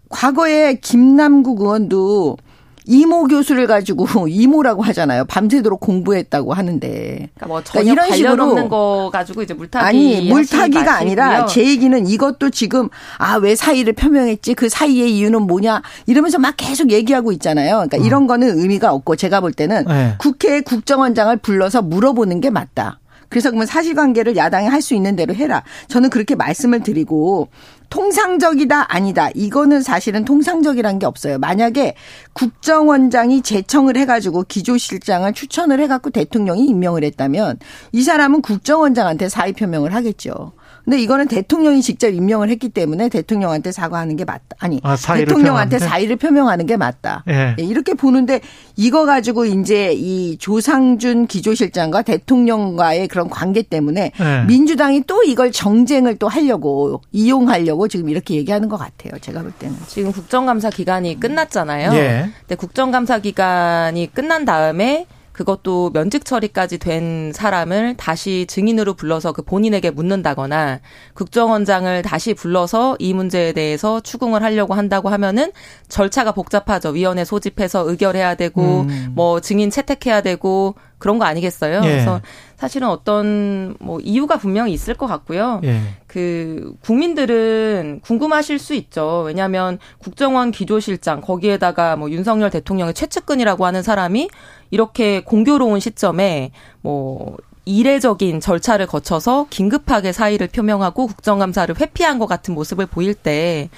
[0.09, 2.37] 과거에 김남국 의원도
[2.85, 5.25] 이모 교수를 가지고 이모라고 하잖아요.
[5.25, 6.89] 밤새도록 공부했다고 하는데.
[6.89, 11.45] 그러니까 뭐 전혀 관련 없는 거 가지고 이제 물타기 아니 물타기가 아니라.
[11.45, 16.91] 제 얘기는 이것도 지금 아 왜 사의를 표명했지 그 사의의 이유는 뭐냐 이러면서 막 계속
[16.91, 17.83] 얘기하고 있잖아요.
[17.87, 20.15] 그러니까 이런 거는 의미가 없고 제가 볼 때는 네.
[20.17, 22.99] 국회 국정원장을 불러서 물어보는 게 맞다.
[23.29, 25.63] 그래서 그러면 사실관계를 야당이 할 수 있는 대로 해라.
[25.87, 27.47] 저는 그렇게 말씀을 드리고
[27.93, 29.29] 통상적이다 아니다.
[29.35, 31.37] 이거는 사실은 통상적이라는 게 없어요.
[31.37, 31.93] 만약에
[32.33, 37.59] 국정원장이 제청을 해가지고 기조실장을 추천을 해갖고 대통령이 임명을 했다면
[37.91, 40.53] 이 사람은 국정원장한테 사의 표명을 하겠죠.
[40.83, 44.43] 근데 이거는 대통령이 직접 임명을 했기 때문에 대통령한테 사과하는 게 맞다.
[44.59, 45.79] 아니 아, 사의를 대통령한테?
[45.79, 47.23] 사의를 표명하는 게 맞다.
[47.29, 47.55] 예.
[47.57, 48.41] 예, 이렇게 보는데
[48.75, 54.45] 이거 가지고 이제 이 조상준 기조실장과 대통령과의 그런 관계 때문에 예.
[54.45, 59.17] 민주당이 또 이걸 정쟁을 또 하려고 이용하려고 지금 이렇게 얘기하는 것 같아요.
[59.21, 59.75] 제가 볼 때는.
[59.87, 61.93] 지금 국정감사 기간이 끝났잖아요.
[61.93, 62.29] 예.
[62.41, 69.91] 근데 국정감사 기간이 끝난 다음에 그것도 면직 처리까지 된 사람을 다시 증인으로 불러서 그 본인에게
[69.91, 70.79] 묻는다거나
[71.15, 75.51] 국정원장을 다시 불러서 이 문제에 대해서 추궁을 하려고 한다고 하면은
[75.89, 76.89] 절차가 복잡하죠.
[76.89, 79.11] 위원회 소집해서 의결해야 되고 음.
[79.15, 81.81] 뭐 증인 채택해야 되고 그런 거 아니겠어요?
[81.83, 81.89] 예.
[81.89, 82.21] 그래서
[82.55, 85.59] 사실은 어떤 뭐 이유가 분명히 있을 것 같고요.
[85.65, 85.81] 예.
[86.07, 89.23] 그 국민들은 궁금하실 수 있죠.
[89.25, 94.29] 왜냐하면 국정원 기조실장 거기에다가 뭐 윤석열 대통령의 최측근이라고 하는 사람이
[94.71, 97.35] 이렇게 공교로운 시점에 뭐
[97.65, 103.69] 이례적인 절차를 거쳐서 긴급하게 사의를 표명하고 국정감사를 회피한 것 같은 모습을 보일 때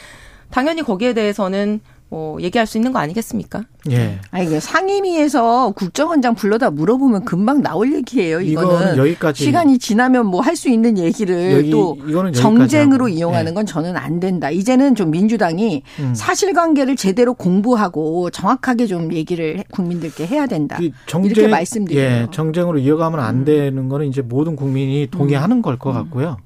[0.52, 3.64] 당연히 거기에 대해서는 뭐 얘기할 수 있는 거 아니겠습니까?
[3.90, 4.20] 예.
[4.30, 8.42] 아니 그 상임위에서 국정원장 불러다 물어보면 금방 나올 얘기예요.
[8.42, 9.44] 이거는, 이거는 여기까지.
[9.44, 11.98] 시간이 지나면 뭐 할 수 있는 얘기를 여기- 또
[12.34, 13.10] 정쟁으로 하고.
[13.10, 13.54] 이용하는 예.
[13.56, 14.50] 건 저는 안 된다.
[14.52, 16.14] 이제는 좀 민주당이 음.
[16.16, 20.78] 사실관계를 제대로 공부하고 정확하게 좀 얘기를 해- 국민들께 해야 된다.
[20.80, 22.04] 이 정쟁, 이렇게 말씀드려요.
[22.06, 25.80] 예, 정쟁으로 이어가면 안 되는 거는 이제 모든 국민이 동의하는 걸 음.
[25.80, 26.38] 것 같고요.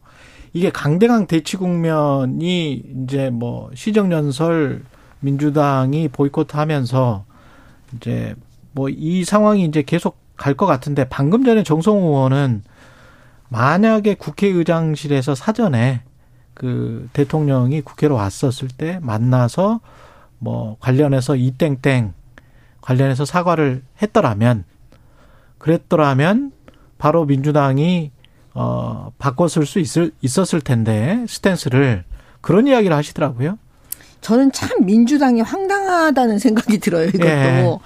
[0.54, 4.82] 이게 강대강 대치 국면이 이제 뭐 시정연설
[5.22, 7.26] 민주당이 보이콧하면서
[7.96, 8.36] 이제
[8.72, 12.64] 뭐 이 상황이 이제 계속 갈 것 같은데 방금 전에 정성호 의원은
[13.50, 16.02] 만약에 국회의장실에서 사전에
[16.54, 19.82] 그 대통령이 국회로 왔었을 때 만나서
[20.38, 22.14] 뭐 관련해서 이 땡땡
[22.82, 24.64] 관련해서 사과를 했더라면
[25.58, 26.52] 그랬더라면
[26.98, 28.12] 바로 민주당이
[28.54, 32.06] 어 바꿨을 수 있을 있었을 텐데 스탠스를
[32.42, 33.58] 그런 이야기를 하시더라고요.
[34.22, 37.08] 저는 참 민주당이 황당하다는 생각이 들어요.
[37.08, 37.26] 이것도.
[37.26, 37.78] 예.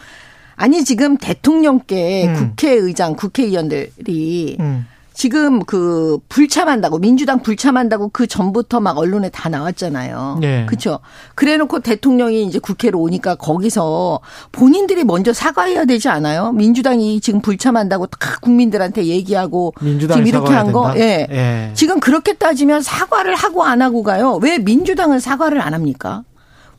[0.55, 2.33] 아니 지금 대통령께 음.
[2.33, 4.87] 국회의장, 국회의원들이 음.
[5.13, 10.39] 지금 그 불참한다고 민주당 불참한다고 그 전부터 막 언론에 다 나왔잖아요.
[10.41, 10.65] 네.
[10.65, 10.99] 그렇죠.
[11.35, 14.19] 그래놓고 대통령이 이제 국회로 오니까 거기서
[14.51, 16.51] 본인들이 먼저 사과해야 되지 않아요?
[16.51, 20.93] 민주당이 지금 불참한다고 다 국민들한테 얘기하고 지금 이렇게 한 거?
[20.97, 21.27] 예.
[21.29, 21.71] 예.
[21.73, 24.39] 지금 그렇게 따지면 사과를 하고 안 하고 가요.
[24.41, 26.23] 왜 민주당은 사과를 안 합니까?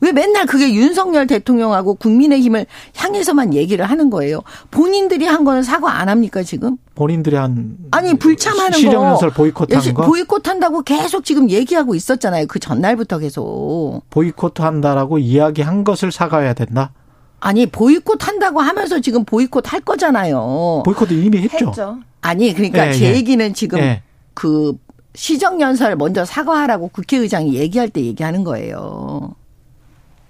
[0.01, 2.65] 왜 맨날 그게 윤석열 대통령하고 국민의힘을
[2.95, 4.41] 향해서만 얘기를 하는 거예요?
[4.71, 6.77] 본인들이 한 거는 사과 안 합니까 지금?
[6.95, 12.47] 본인들이 한 아니 불참하는 거 시정 연설 보이콧한 거 보이콧한다고 계속 지금 얘기하고 있었잖아요.
[12.47, 14.01] 그 전날부터 계속.
[14.09, 16.91] 보이콧한다라고 이야기한 것을 사과해야 된다.
[17.39, 20.83] 아니 보이콧 한다고 하면서 지금 보이콧 할 거잖아요.
[20.85, 21.67] 보이콧 이미 했죠.
[21.67, 21.97] 했죠.
[22.21, 23.15] 아니 그러니까 예, 제 예.
[23.15, 24.01] 얘기는 지금 예.
[24.33, 24.73] 그
[25.13, 29.35] 시정연설 먼저 사과하라고 국회의장이 얘기할 때 얘기하는 거예요.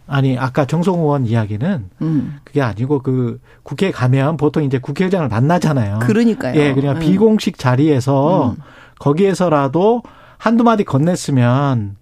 [0.07, 2.37] 아니 아까 정성 의원 이야기는 음.
[2.43, 5.99] 그게 아니고 그 국회에 가면 보통 이제 국회의장을 만나잖아요.
[5.99, 6.59] 그러니까요.
[6.59, 6.99] 예, 그냥 음.
[6.99, 8.61] 비공식 자리에서 음.
[8.99, 10.03] 거기에서라도
[10.37, 11.95] 한두 마디 건넸으면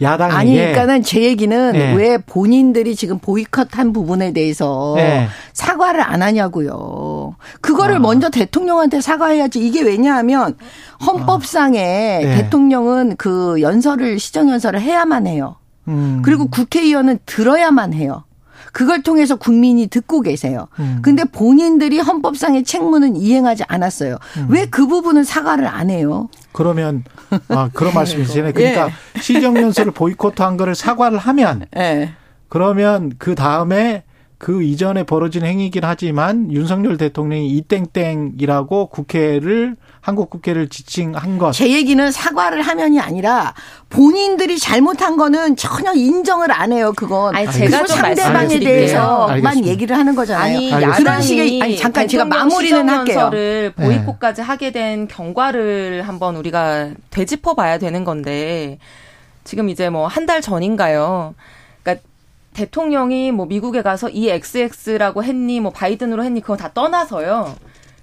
[0.00, 1.92] 야당에게 아니, 그러니까는 제 얘기는 예.
[1.92, 5.28] 왜 본인들이 지금 보이콧한 부분에 대해서 예.
[5.52, 7.36] 사과를 안 하냐고요.
[7.60, 7.98] 그거를 아.
[7.98, 9.64] 먼저 대통령한테 사과해야지.
[9.64, 10.56] 이게 왜냐하면
[11.06, 12.34] 헌법상에 예.
[12.36, 15.56] 대통령은 그 연설을 시정 연설을 해야만 해요.
[15.88, 16.22] 음.
[16.24, 18.24] 그리고 국회의원은 들어야만 해요.
[18.72, 20.68] 그걸 통해서 국민이 듣고 계세요.
[20.78, 21.00] 음.
[21.02, 24.16] 근데 본인들이 헌법상의 책무는 이행하지 않았어요.
[24.38, 24.46] 음.
[24.48, 26.28] 왜그 부분은 사과를 안 해요?
[26.52, 27.04] 그러면
[27.48, 28.52] 아 그런 말씀이시잖아요.
[28.54, 29.20] 그러니까 예.
[29.20, 32.12] 시정연설을 보이콧한 거를 사과를 하면 예.
[32.48, 34.04] 그러면 그 다음에
[34.38, 41.52] 그 이전에 벌어진 행위긴 하지만 윤석열 대통령이 이 땡땡이라고 국회를 한국 국회를 지칭한 것.
[41.52, 43.54] 제 얘기는 사과를 하면이 아니라
[43.88, 46.92] 본인들이 잘못한 거는 전혀 인정을 안 해요.
[46.96, 47.36] 그건.
[47.36, 48.58] 아니, 제가 좀 상대방에.
[48.58, 49.64] 대해서만.
[49.64, 50.42] 얘기를 하는 거잖아요.
[50.56, 50.96] 아니 알겠습니다.
[50.98, 53.04] 그런 식의 아니 잠깐 제가 마무리는 할게요.
[53.06, 58.78] 시정연설을 보이콧까지 하게 된 경과를 한번 우리가 되짚어 봐야 되는 건데
[59.44, 61.34] 지금 이제 뭐 한 달 전인가요.
[61.84, 62.04] 그러니까
[62.54, 67.54] 대통령이 뭐 미국에 가서 이 XX라고 했니 뭐 바이든으로 했니 그거 다 떠나서요.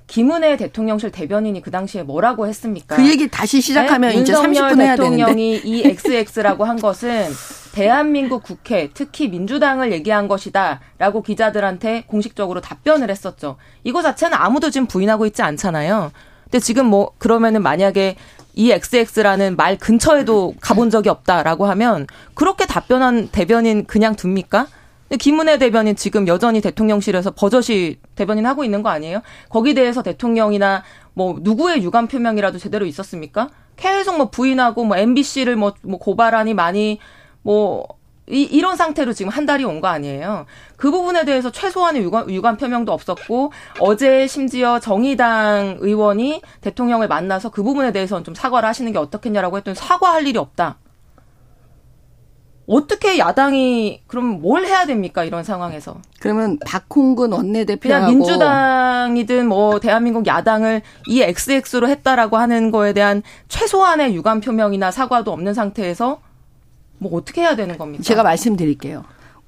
[0.09, 2.95] 김은혜 대통령실 대변인이 그 당시에 뭐라고 했습니까?
[2.95, 4.15] 그 얘기 다시 시작하면 네?
[4.17, 5.17] 이제 윤석열 30분 해야 되는데.
[5.17, 7.27] 대통령이 이 XX라고 한 것은
[7.73, 13.57] 대한민국 국회, 특히 민주당을 얘기한 것이다 라고 기자들한테 공식적으로 답변을 했었죠.
[13.83, 16.11] 이거 자체는 아무도 지금 부인하고 있지 않잖아요.
[16.45, 18.15] 근데 지금 뭐 그러면은 만약에
[18.55, 24.65] 이 XX라는 말 근처에도 가본 적이 없다라고 하면 그렇게 답변한 대변인 그냥 둡니까?
[25.17, 29.21] 김은혜 대변인 지금 여전히 대통령실에서 버젓이 대변인 하고 있는 거 아니에요?
[29.49, 30.83] 거기 대해서 대통령이나
[31.13, 33.49] 뭐 누구의 유감 표명이라도 제대로 있었습니까?
[33.75, 36.99] 계속 뭐 부인하고 뭐 MBC를 뭐, 뭐 고발하니 많이
[37.41, 37.87] 뭐
[38.31, 40.45] 이, 이런 상태로 지금 한 달이 온 거 아니에요.
[40.75, 47.63] 그 부분에 대해서 최소한의 유감, 유감 표명도 없었고 어제 심지어 정의당 의원이 대통령을 만나서 그
[47.63, 50.77] 부분에 대해서는 좀 사과를 하시는 게 어떻겠냐라고 했더니 사과할 일이 없다.
[52.69, 55.97] 어떻게 야당이 그럼 뭘 해야 됩니까 이런 상황에서?
[56.19, 64.13] 그러면 박홍근 그냥 원내대표하고 민주당이든 뭐 대한민국 야당을 이 XX로 했다라고 하는 거에 대한 최소한의
[64.15, 66.21] 유감 표명이나 사과도 없는 상태에서
[66.99, 68.03] 뭐 어떻게 해야 되는 겁니까?
[68.03, 69.03] 제가 말씀드릴게요.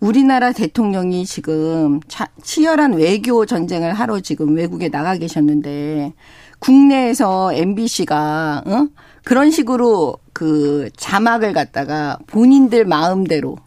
[0.05, 6.13] 우리나라 대통령이 지금 차- 치열한 외교 전쟁을 하러 지금 외국에 나가 계셨는데
[6.59, 8.87] 국내에서 MBC가 어?
[9.23, 13.57] 그런 식으로 그 자막을 갖다가 본인들 마음대로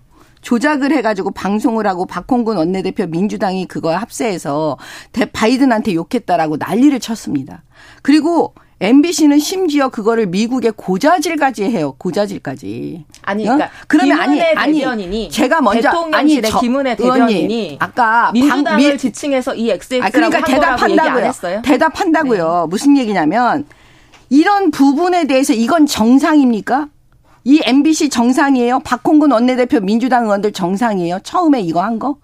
[0.41, 4.77] 조작을 해가지고 방송을 하고 박홍근 원내대표 민주당이 그거 합세해서
[5.13, 7.63] 대 바이든한테 욕했다라고 난리를 쳤습니다.
[8.03, 11.95] 그리고 MBC는 심지어 그거를 미국의 고자질까지 해요.
[11.99, 13.05] 고자질까지.
[13.23, 13.53] 아니, 어?
[13.55, 19.55] 그러니까 그러면 아니 아니 제가 먼저 아니 저 김은혜 대변인이 아까 민주당을 방- 미- 지칭해서
[19.55, 21.25] 이 XX라고 아, 그러니까 대답한다고요.
[21.25, 21.57] 했어요?
[21.57, 21.71] 네.
[21.71, 22.67] 대답한다고요.
[22.69, 23.65] 무슨 얘기냐면
[24.29, 26.89] 이런 부분에 대해서 이건 정상입니까?
[27.45, 28.81] 이 MBC 정상이에요?
[28.81, 31.21] 박홍근 원내대표 민주당 의원들 정상이에요?
[31.23, 32.17] 처음에 이거 한 거?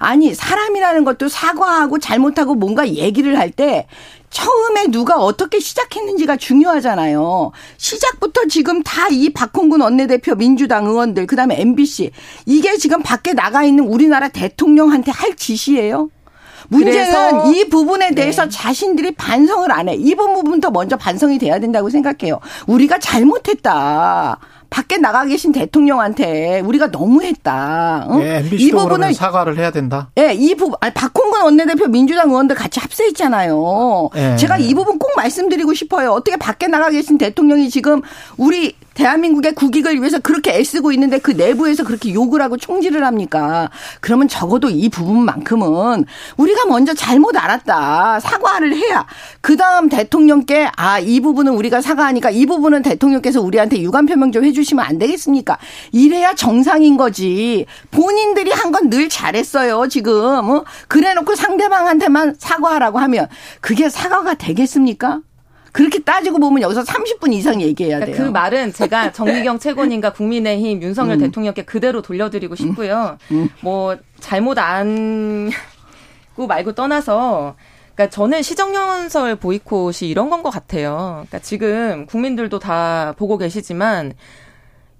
[0.00, 3.86] 아니 사람이라는 것도 사과하고 잘못하고 뭔가 얘기를 할 때
[4.30, 7.50] 처음에 누가 어떻게 시작했는지가 중요하잖아요.
[7.76, 12.12] 시작부터 지금 다 이 박홍근 원내대표 민주당 의원들 그다음에 MBC
[12.46, 16.10] 이게 지금 밖에 나가 있는 우리나라 대통령한테 할 짓이에요.
[16.68, 18.14] 문제는 이 부분에 네.
[18.14, 19.94] 대해서 자신들이 반성을 안 해.
[19.94, 22.38] 이 부분부터 먼저 반성이 돼야 된다고 생각해요.
[22.68, 24.38] 우리가 잘못했다.
[24.70, 28.06] 밖에 나가 계신 대통령한테 우리가 너무했다.
[28.10, 28.22] 응?
[28.22, 30.10] 예, 이 부분을 사과를 해야 된다.
[30.16, 34.10] 예, 이 부분, 아니, 박홍근 원내대표 민주당 의원들 같이 합세했잖아요.
[34.14, 34.36] 예.
[34.36, 36.12] 제가 이 부분 꼭 말씀드리고 싶어요.
[36.12, 38.00] 어떻게 밖에 나가 계신 대통령이 지금
[38.36, 43.70] 우리 대한민국의 국익을 위해서 그렇게 애쓰고 있는데 그 내부에서 그렇게 욕을 하고 총질을 합니까?
[44.00, 46.04] 그러면 적어도 이 부분만큼은
[46.36, 48.20] 우리가 먼저 잘못 알았다.
[48.20, 49.06] 사과를 해야.
[49.40, 54.44] 그 다음 대통령께 아, 이 부분은 우리가 사과하니까 이 부분은 대통령께서 우리한테 유감 표명 좀
[54.44, 55.58] 해주시면 안 되겠습니까?
[55.92, 57.66] 이래야 정상인 거지.
[57.90, 60.48] 본인들이 한 건 늘 잘했어요, 지금.
[60.50, 60.64] 어?
[60.88, 63.28] 그래 놓고 상대방한테만 사과하라고 하면
[63.60, 65.20] 그게 사과가 되겠습니까?
[65.72, 68.06] 그렇게 따지고 보면 여기서 30분 이상 얘기해야 돼요.
[68.06, 71.20] 그러니까 그 말은 제가 정미경 최고님과 국민의힘 윤석열 음.
[71.20, 73.18] 대통령께 그대로 돌려드리고 싶고요.
[73.62, 77.54] 뭐 잘못 안고 말고 떠나서
[77.94, 81.24] 그러니까 저는 시정연설 보이콧이 이런 건 것 같아요.
[81.28, 84.14] 그러니까 지금 국민들도 다 보고 계시지만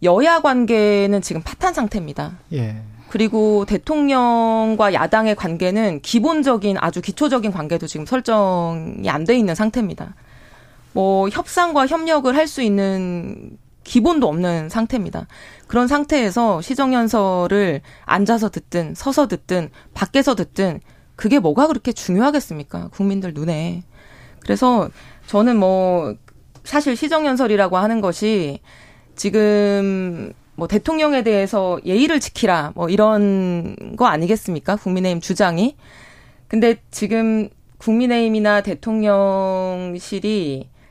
[0.03, 2.39] 여야 관계는 지금 파탄 상태입니다.
[2.53, 2.77] 예.
[3.09, 10.15] 그리고 대통령과 야당의 관계는 기본적인 아주 기초적인 관계도 지금 설정이 안 돼 있는 상태입니다.
[10.93, 15.27] 뭐 협상과 협력을 할 수 있는 기본도 없는 상태입니다.
[15.67, 20.81] 그런 상태에서 시정연설을 앉아서 듣든 서서 듣든 밖에서 듣든
[21.17, 22.89] 그게 뭐가 그렇게 중요하겠습니까?
[22.89, 23.83] 국민들 눈에.
[24.41, 24.89] 그래서
[25.27, 26.15] 저는 뭐
[26.65, 28.61] 사실 시정연설이라고 하는 것이
[29.17, 34.77] 지금 뭐 대통령에 대해서 예의를 지키라 뭐 이런 거 아니겠습니까?
[34.77, 35.77] 국민의힘 주장이.
[36.49, 37.49] 근데 지금
[37.79, 40.01] 국민의힘이나 대통령실이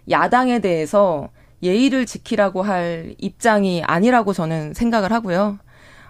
[0.10, 1.30] 야당에 대해서
[1.61, 5.60] 예의를 지키라고 할 입장이 아니라고 저는 생각을 하고요.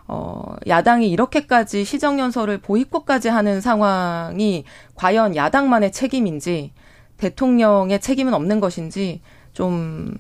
[0.07, 4.65] 어, 야당이 이렇게까지 시정연설을 보이콧까지 하는 상황이
[4.95, 6.73] 과연 야당만의 책임인지
[7.17, 9.21] 대통령의 책임은 없는 것인지
[9.53, 10.17] 좀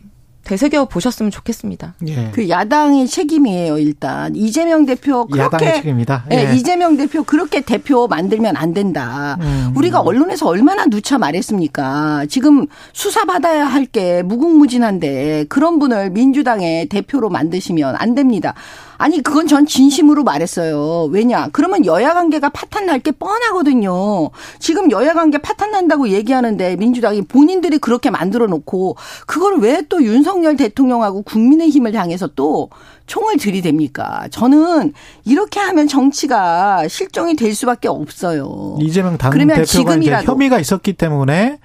[0.49, 1.93] 되새겨 보셨으면 좋겠습니다.
[2.07, 2.31] 예.
[2.33, 4.35] 그 야당의 책임이에요, 일단.
[4.35, 6.25] 이재명 대표 그렇게 야당의 책임이다.
[6.31, 6.55] 예, 예.
[6.55, 9.37] 이재명 대표 그렇게 대표 만들면 안 된다.
[9.41, 9.73] 음.
[9.75, 12.25] 우리가 언론에서 얼마나 누차 말했습니까?
[12.29, 18.53] 지금 수사받아야 할 게 무궁무진한데 그런 분을 민주당의 대표로 만드시면 안 됩니다.
[19.01, 21.05] 아니 그건 전 진심으로 말했어요.
[21.05, 21.47] 왜냐?
[21.53, 24.29] 그러면 여야 관계가 파탄 날 게 뻔하거든요.
[24.59, 30.57] 지금 여야 관계 파탄 난다고 얘기하는데 민주당이 본인들이 그렇게 만들어 놓고 그걸 왜 또 윤석열
[30.57, 32.69] 대통령하고 국민의힘을 향해서 또
[33.07, 34.29] 총을 들이댑니까?
[34.31, 34.93] 저는
[35.23, 38.77] 이렇게 하면 정치가 실종이 될 수밖에 없어요.
[38.81, 40.31] 이재명 당 그러면 대표가 이제 지금이라도.
[40.31, 41.59] 혐의가 있었기 때문에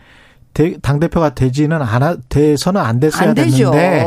[0.82, 3.72] 당 대표가 되지는 않아 돼서는 안 됐어야 안 되죠.
[3.72, 4.04] 됐는데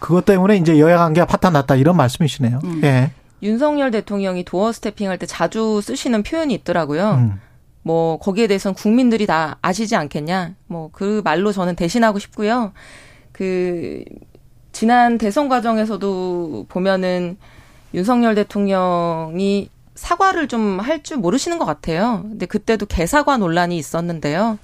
[0.00, 2.60] 그것 때문에 이제 여야 관계가 파탄났다 이런 말씀이시네요.
[2.64, 2.80] 음.
[2.84, 3.12] 예.
[3.42, 7.10] 윤석열 대통령이 도어 스태핑 할 때 자주 쓰시는 표현이 있더라고요.
[7.12, 7.40] 음.
[7.82, 10.54] 뭐 거기에 대해서는 국민들이 다 아시지 않겠냐.
[10.66, 12.72] 뭐 그 말로 저는 대신하고 싶고요.
[13.32, 14.04] 그
[14.72, 17.38] 지난 대선 과정에서도 보면은
[17.94, 22.20] 윤석열 대통령이 사과를 좀 할 줄 모르시는 것 같아요.
[22.22, 24.58] 근데 그때도 개사과 논란이 있었는데요.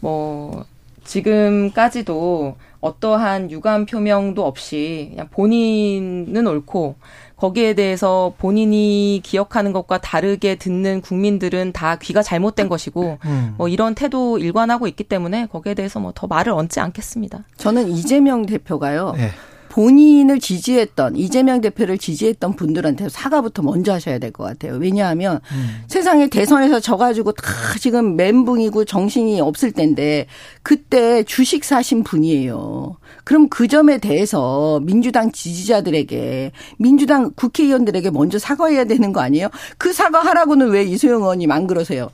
[0.00, 0.64] 뭐
[1.08, 6.94] 지금까지도 어떠한 유감 표명도 없이 그냥 본인은 옳고
[7.36, 13.54] 거기에 대해서 본인이 기억하는 것과 다르게 듣는 국민들은 다 귀가 잘못된 것이고 음.
[13.56, 17.44] 뭐 이런 태도 일관하고 있기 때문에 거기에 대해서 뭐 더 말을 얹지 않겠습니다.
[17.58, 19.14] 저는 이재명 대표가요.
[19.18, 19.30] 예.
[19.78, 24.74] 본인을 지지했던 이재명 대표를 지지했던 분들한테 사과부터 먼저 하셔야 될 것 같아요.
[24.74, 25.84] 왜냐하면 음.
[25.86, 27.44] 세상에 대선에서 져가지고 다
[27.78, 30.26] 지금 멘붕이고 정신이 없을 텐데
[30.64, 32.96] 그때 주식 사신 분이에요.
[33.22, 39.48] 그럼 그 점에 대해서 민주당 지지자들에게 민주당 국회의원들에게 먼저 사과해야 되는 거 아니에요?
[39.78, 42.10] 그 사과하라고는 왜 이소영 의원님 안 그러세요?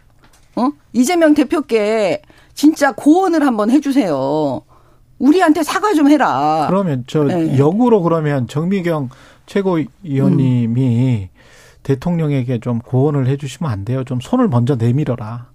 [0.56, 0.68] 어?
[0.92, 2.20] 이재명 대표께
[2.52, 4.60] 진짜 고언을 한번 해주세요.
[5.18, 6.66] 우리한테 사과 좀 해라.
[6.68, 7.58] 그러면 저 네.
[7.58, 9.10] 역으로 그러면 정미경
[9.46, 11.28] 최고위원님이
[11.82, 14.04] 대통령에게 좀 고언을 해주시면 안 돼요.
[14.04, 15.53] 좀 손을 먼저 내밀어라.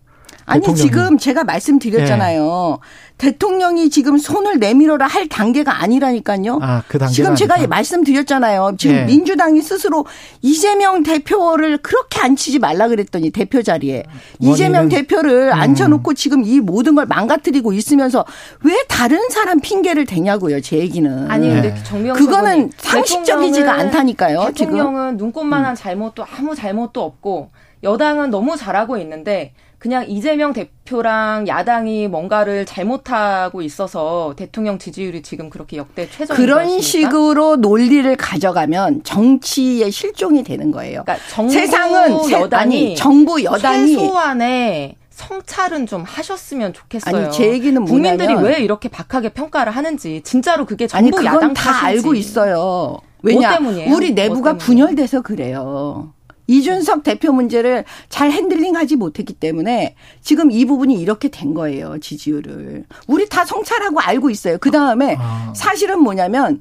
[0.50, 0.82] 아니 대통령이.
[0.82, 2.80] 지금 제가 말씀드렸잖아요.
[3.18, 6.60] 대통령이 지금 손을 내밀어라 할 단계가 아니라니까요.
[6.62, 7.68] 아, 그 단계가 지금 제가 아니다.
[7.68, 8.76] 말씀드렸잖아요.
[8.78, 9.04] 지금 예.
[9.04, 10.06] 민주당이 스스로
[10.42, 14.04] 이재명 대표를 그렇게 앉히지 말라 그랬더니 대표 자리에
[14.40, 15.54] 이재명 대표를 음.
[15.54, 18.26] 앉혀놓고 지금 이 모든 걸 망가뜨리고 있으면서
[18.64, 20.62] 왜 다른 사람 핑계를 대냐고요.
[20.62, 21.30] 제 얘기는.
[21.30, 21.84] 아니 근데 네.
[21.84, 24.40] 정명 그거는 상식적이지가 않다니까요.
[24.40, 24.48] 지금.
[24.48, 24.54] 음.
[24.54, 27.50] 대통령은 눈꽃만한 잘못도 아무 잘못도 없고
[27.84, 35.78] 여당은 너무 잘하고 있는데 그냥 이재명 대표랑 야당이 뭔가를 잘못하고 있어서 대통령 지지율이 지금 그렇게
[35.78, 36.82] 역대 최저인 그런 것입니까?
[37.10, 41.04] 식으로 논리를 가져가면 정치의 실종이 되는 거예요.
[41.06, 47.26] 그러니까 정부 세상은 세- 여당이 아니 정부 여당이 최소한의 성찰은 좀 하셨으면 좋겠어요.
[47.28, 51.54] 아니, 제 얘기는 국민들이 왜 이렇게 박하게 평가를 하는지 진짜로 그게 아니 전부 그건 야당
[51.54, 51.86] 다 탓인지.
[51.86, 52.98] 알고 있어요.
[53.22, 53.74] 왜냐 뭐?
[53.96, 54.58] 우리 내부가 뭐?
[54.60, 56.14] 분열돼서 그래요.
[56.50, 62.86] 이준석 대표 문제를 잘 핸들링하지 못했기 때문에 지금 이 부분이 이렇게 된 거예요 지지율을.
[63.08, 64.58] 우리 다 성찰하고 알고 있어요.
[64.58, 65.54] 그 다음에 아.
[65.56, 66.60] 사실은 뭐냐면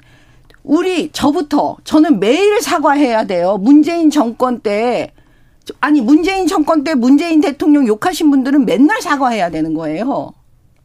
[0.62, 3.56] 우리 저부터 저는 매일 사과해야 돼요.
[3.56, 5.12] 문재인 정권 때
[5.80, 10.34] 아니 문재인 정권 때 문재인 대통령 욕하신 분들은 맨날 사과해야 되는 거예요.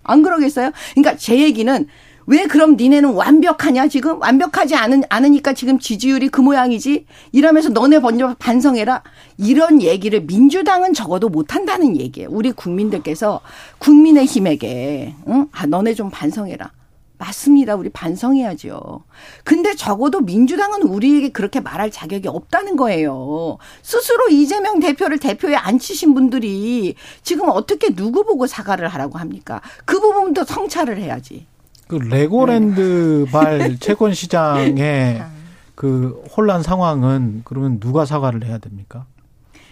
[0.04, 0.72] 안 그러겠어요?
[0.94, 1.88] 그러니까 제 얘기는
[2.26, 8.36] 왜 그럼 니네는 완벽하냐 지금 완벽하지 않은 않으니까 지금 지지율이 그 모양이지 이러면서 너네 먼저
[8.40, 9.04] 반성해라
[9.38, 12.30] 이런 얘기를 민주당은 적어도 못 한다는 얘기예요.
[12.32, 13.42] 우리 국민들께서
[13.80, 15.48] 국민의힘에게 응?
[15.52, 16.72] 아 너네 좀 반성해라.
[17.18, 17.76] 맞습니다.
[17.76, 19.04] 우리 반성해야죠.
[19.46, 23.58] 근데 적어도 민주당은 우리에게 그렇게 말할 자격이 없다는 거예요.
[23.82, 29.62] 스스로 이재명 대표를 대표에 앉히신 분들이 지금 어떻게 누구 보고 사과를 하라고 합니까?
[29.86, 31.48] 그 부분도 성찰을 해야지.
[31.88, 35.24] 그 레고랜드 발 채권 시장의
[35.76, 39.06] 그 혼란 상황은 그러면 누가 사과를 해야 됩니까?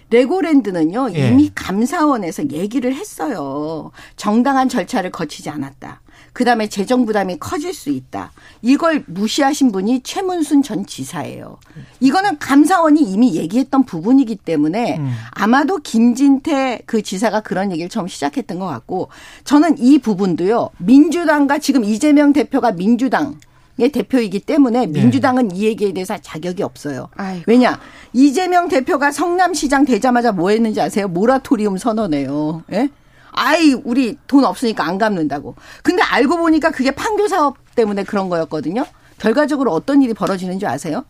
[0.09, 1.29] 레고랜드는요 예.
[1.29, 3.91] 이미 감사원에서 얘기를 했어요.
[4.17, 6.01] 정당한 절차를 거치지 않았다.
[6.33, 8.31] 그다음에 재정 부담이 커질 수 있다.
[8.61, 11.57] 이걸 무시하신 분이 최문순 전 지사예요.
[11.99, 15.11] 이거는 감사원이 이미 얘기했던 부분이기 때문에 음.
[15.31, 19.09] 아마도 김진태 그 지사가 그런 얘기를 처음 시작했던 것 같고
[19.43, 23.35] 저는 이 부분도요 민주당과 지금 이재명 대표가 민주당
[23.79, 27.07] 의 대표이기 때문에 민주당은 이 얘기에 대해서 자격이 없어요.
[27.15, 27.45] 아이고.
[27.47, 27.79] 왜냐
[28.13, 31.07] 이재명 대표가 성남시장 되자마자 뭐 했는지 아세요?
[31.07, 32.63] 모라토리움 선언해요.
[32.73, 32.89] 예?
[33.31, 35.55] 아이 우리 돈 없으니까 안 갚는다고.
[35.83, 38.85] 근데 알고 보니까 그게 판교 사업 때문에 그런 거였거든요.
[39.19, 41.05] 결과적으로 어떤 일이 벌어지는 줄 아세요?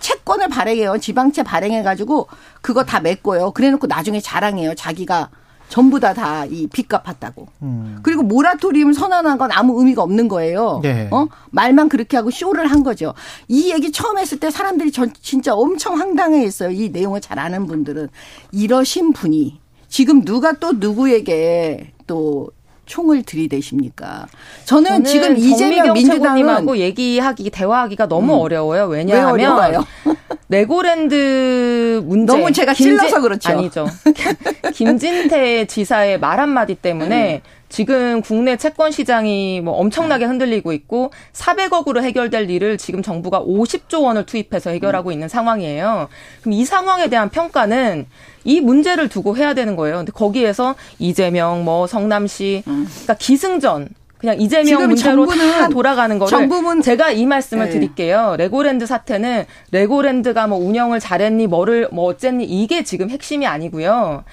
[0.00, 0.98] 채권을 발행해요.
[0.98, 2.28] 지방채 발행해가지고
[2.60, 3.50] 그거 다 메꿔요.
[3.52, 4.74] 그래놓고 나중에 자랑해요.
[4.74, 5.30] 자기가
[5.68, 7.48] 전부 다 다 이 빚 갚았다고.
[7.62, 7.98] 음.
[8.02, 10.78] 그리고 모라토리움 선언한 건 아무 의미가 없는 거예요.
[10.82, 11.08] 네.
[11.10, 11.26] 어?
[11.50, 13.14] 말만 그렇게 하고 쇼를 한 거죠.
[13.48, 16.70] 이 얘기 처음 했을 때 사람들이 전 진짜 엄청 황당해 했어요.
[16.70, 18.08] 이 내용을 잘 아는 분들은.
[18.52, 22.50] 이러신 분이 지금 누가 또 누구에게 또
[22.86, 24.26] 총을 들이대십니까?
[24.64, 28.38] 저는, 지금 이재명 민주당은 최고님하고 얘기하기 대화하기가 너무 음.
[28.40, 28.86] 어려워요.
[28.86, 29.84] 왜 왜냐하면 어려워요?
[30.48, 33.50] 레고랜드 문제 너무 제가 찔러서 그렇죠.
[33.50, 33.86] 아니죠.
[34.76, 37.40] 김진태 지사의 말 한마디 때문에
[37.70, 44.26] 지금 국내 채권 시장이 뭐 엄청나게 흔들리고 있고 400억으로 해결될 일을 지금 정부가 50조 원을
[44.26, 46.08] 투입해서 해결하고 있는 상황이에요.
[46.42, 48.06] 그럼 이 상황에 대한 평가는
[48.44, 49.96] 이 문제를 두고 해야 되는 거예요.
[49.96, 53.88] 근데 거기에서 이재명 뭐 성남시 그러니까 기승전
[54.18, 57.70] 그냥 이재명 문제로 다 돌아가는 거를 정부는 제가 이 말씀을 네.
[57.72, 58.36] 드릴게요.
[58.38, 64.24] 레고랜드 사태는 레고랜드가 뭐 운영을 잘했니 뭐를 뭐 어쨌니 이게 지금 핵심이 아니고요.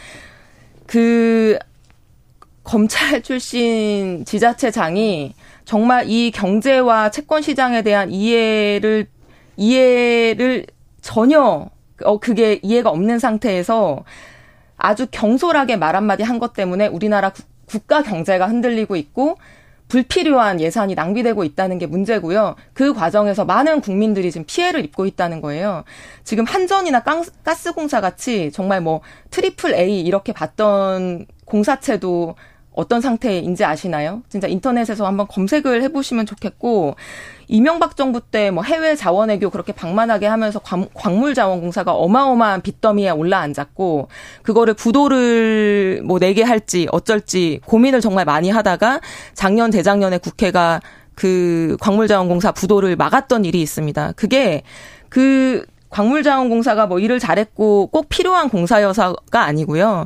[0.93, 1.57] 그
[2.63, 5.33] 검찰 출신 지자체장이
[5.65, 9.07] 정말 이 경제와 채권 시장에 대한 이해를
[9.57, 10.67] 이해를
[11.01, 11.67] 전혀
[12.03, 14.03] 어 그게 이해가 없는 상태에서
[14.77, 19.37] 아주 경솔하게 말 한마디 한 것 때문에 우리나라 국- 국가 경제가 흔들리고 있고
[19.93, 22.55] 불필요한 예산이 낭비되고 있다는 게 문제고요.
[22.73, 25.83] 그 과정에서 많은 국민들이 지금 피해를 입고 있다는 거예요.
[26.23, 32.33] 지금 한전이나 깡- 가스공사 같이 정말 뭐 triple A 이렇게 봤던 공사채도
[32.75, 34.21] 어떤 상태인지 아시나요?
[34.29, 36.95] 진짜 인터넷에서 한번 검색을 해보시면 좋겠고
[37.47, 44.07] 이명박 정부 때 뭐 해외 자원외교 그렇게 방만하게 하면서 광, 광물자원공사가 어마어마한 빚더미에 올라앉았고
[44.43, 49.01] 그거를 부도를 뭐 내게 할지 어쩔지 고민을 정말 많이 하다가
[49.33, 50.79] 작년 재작년에 국회가
[51.15, 54.13] 그 광물자원공사 부도를 막았던 일이 있습니다.
[54.15, 54.63] 그게
[55.09, 60.05] 그 광물자원공사가 뭐 일을 잘했고 꼭 필요한 공사여서가 아니고요.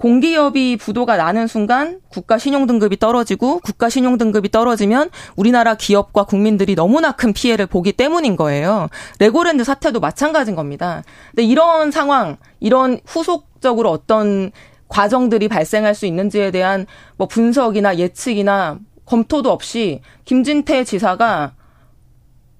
[0.00, 6.74] 공기업이 부도가 나는 순간 국가 신용 등급이 떨어지고 국가 신용 등급이 떨어지면 우리나라 기업과 국민들이
[6.74, 8.88] 너무나 큰 피해를 보기 때문인 거예요.
[9.18, 11.02] 레고랜드 사태도 마찬가지인 겁니다.
[11.32, 14.52] 근데 이런 상황, 이런 후속적으로 어떤
[14.88, 16.86] 과정들이 발생할 수 있는지에 대한
[17.18, 21.52] 뭐 분석이나 예측이나 검토도 없이 김진태 지사가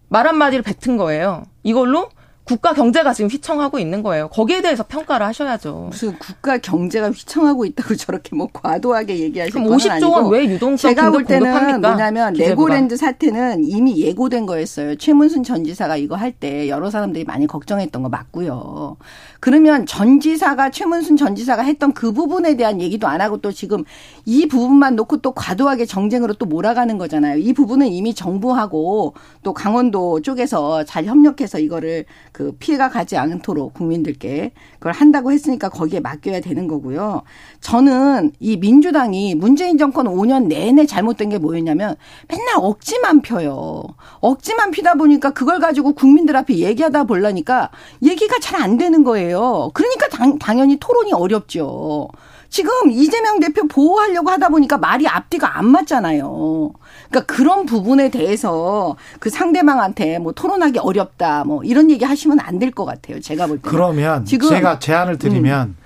[0.08, 1.44] 말 한마디를 뱉은 거예요.
[1.62, 2.10] 이걸로
[2.50, 4.28] 국가 경제가 지금 휘청하고 있는 거예요.
[4.28, 5.86] 거기에 대해서 평가를 하셔야죠.
[5.90, 10.90] 무슨 국가 경제가 휘청하고 있다고 저렇게 뭐 과도하게 얘기하실 그럼 건 50조 아니고 원왜 유동성
[10.90, 11.88] 제가 볼 때는 공급합니까?
[11.90, 12.50] 뭐냐면 기재부가.
[12.50, 14.96] 레고랜드 사태는 이미 예고된 거였어요.
[14.96, 18.96] 최문순 전 지사가 이거 할 때 여러 사람들이 많이 걱정했던 거 맞고요.
[19.40, 23.84] 그러면 전 지사가 최문순 전 지사가 했던 그 부분에 대한 얘기도 안 하고 또 지금
[24.24, 27.38] 이 부분만 놓고 또 과도하게 정쟁으로 또 몰아가는 거잖아요.
[27.38, 34.52] 이 부분은 이미 정부하고 또 강원도 쪽에서 잘 협력해서 이거를 그 피해가 가지 않도록 국민들께
[34.74, 37.22] 그걸 한다고 했으니까 거기에 맡겨야 되는 거고요.
[37.60, 41.96] 저는 이 민주당이 문재인 정권 5년 내내 잘못된 게 뭐였냐면
[42.28, 43.82] 맨날 억지만 펴요.
[44.20, 47.70] 억지만 피다 보니까 그걸 가지고 국민들 앞에 얘기하다 보려니까
[48.02, 49.29] 얘기가 잘 안 되는 거예요.
[49.74, 52.08] 그러니까 당, 당연히 토론이 어렵죠.
[52.48, 56.70] 지금 이재명 대표 보호하려고 하다 보니까 말이 앞뒤가 안 맞잖아요.
[57.08, 62.72] 그러니까 그런 부분에 대해서 그 상대방한테 뭐 토론하기 어렵다 뭐 이런 얘기 하시면 안 될
[62.72, 63.20] 것 같아요.
[63.20, 63.68] 제가 볼 때.
[63.70, 65.76] 그러면 지금 제가 제안을 드리면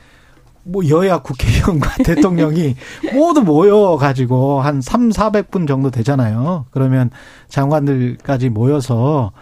[0.67, 2.77] 뭐 여야 국회의원과 대통령이
[3.13, 6.65] 모두 모여 가지고 한 3, 400분 정도 되잖아요.
[6.71, 7.11] 그러면
[7.51, 9.33] 장관들까지 모여서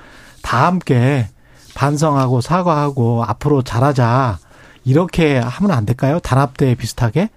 [0.42, 1.28] 다 함께
[1.74, 4.38] 반성하고 사과하고 앞으로 잘하자.
[4.84, 6.18] 이렇게 하면 안 될까요?
[6.20, 7.30] 단합대 비슷하게?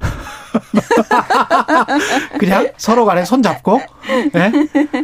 [2.38, 3.80] 그냥 서로 간에 손 잡고?
[4.34, 4.52] 예?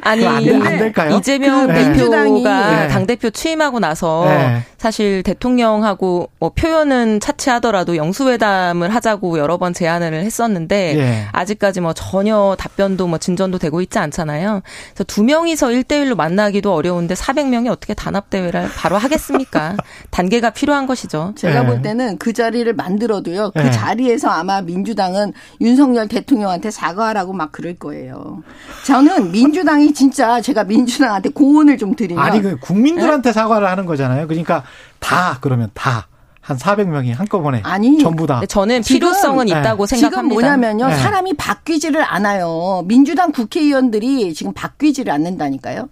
[0.03, 1.17] 아니 안, 될- 안 될까요?
[1.17, 4.63] 이재명 그 대표가 민주당이- 당 대표 취임하고 나서 네.
[4.77, 11.27] 사실 대통령하고 뭐 표현은 차치하더라도 영수회담을 하자고 여러 번 제안을 했었는데 예.
[11.33, 14.63] 아직까지 뭐 전혀 답변도 뭐 진전도 되고 있지 않잖아요.
[14.95, 19.77] 그래서 두 명이서 1대1로 만나기도 어려운데 400명이 어떻게 단합 대회를 바로 하겠습니까?
[20.11, 21.33] 단계가 필요한 것이죠.
[21.37, 21.67] 제가 예.
[21.67, 23.53] 볼 때는 그 자리를 만들어도요.
[23.55, 23.71] 그 예.
[23.71, 28.43] 자리에서 아마 민주당은 윤석열 대통령한테 사과하라고 막 그럴 거예요.
[28.89, 32.55] 저는 민주당이 진짜 제가 민주당한테 공언을 좀 드리면 아니 그 네?
[32.61, 34.27] 국민들한테 사과를 하는 거잖아요.
[34.27, 34.65] 그러니까
[34.99, 36.07] 다 그러면 다
[36.49, 39.51] 한 400명이 한꺼번에 아니, 전부 다 저는 지금- 필요성은 네.
[39.61, 40.33] 있다고 지금 생각합니다.
[40.35, 40.87] 뭐냐면요.
[40.87, 40.97] 네.
[40.97, 42.85] 사람이 바뀌지를 않아요.
[42.87, 45.91] 민주당 국회의원들이 지금 바뀌지를 않는다니까요.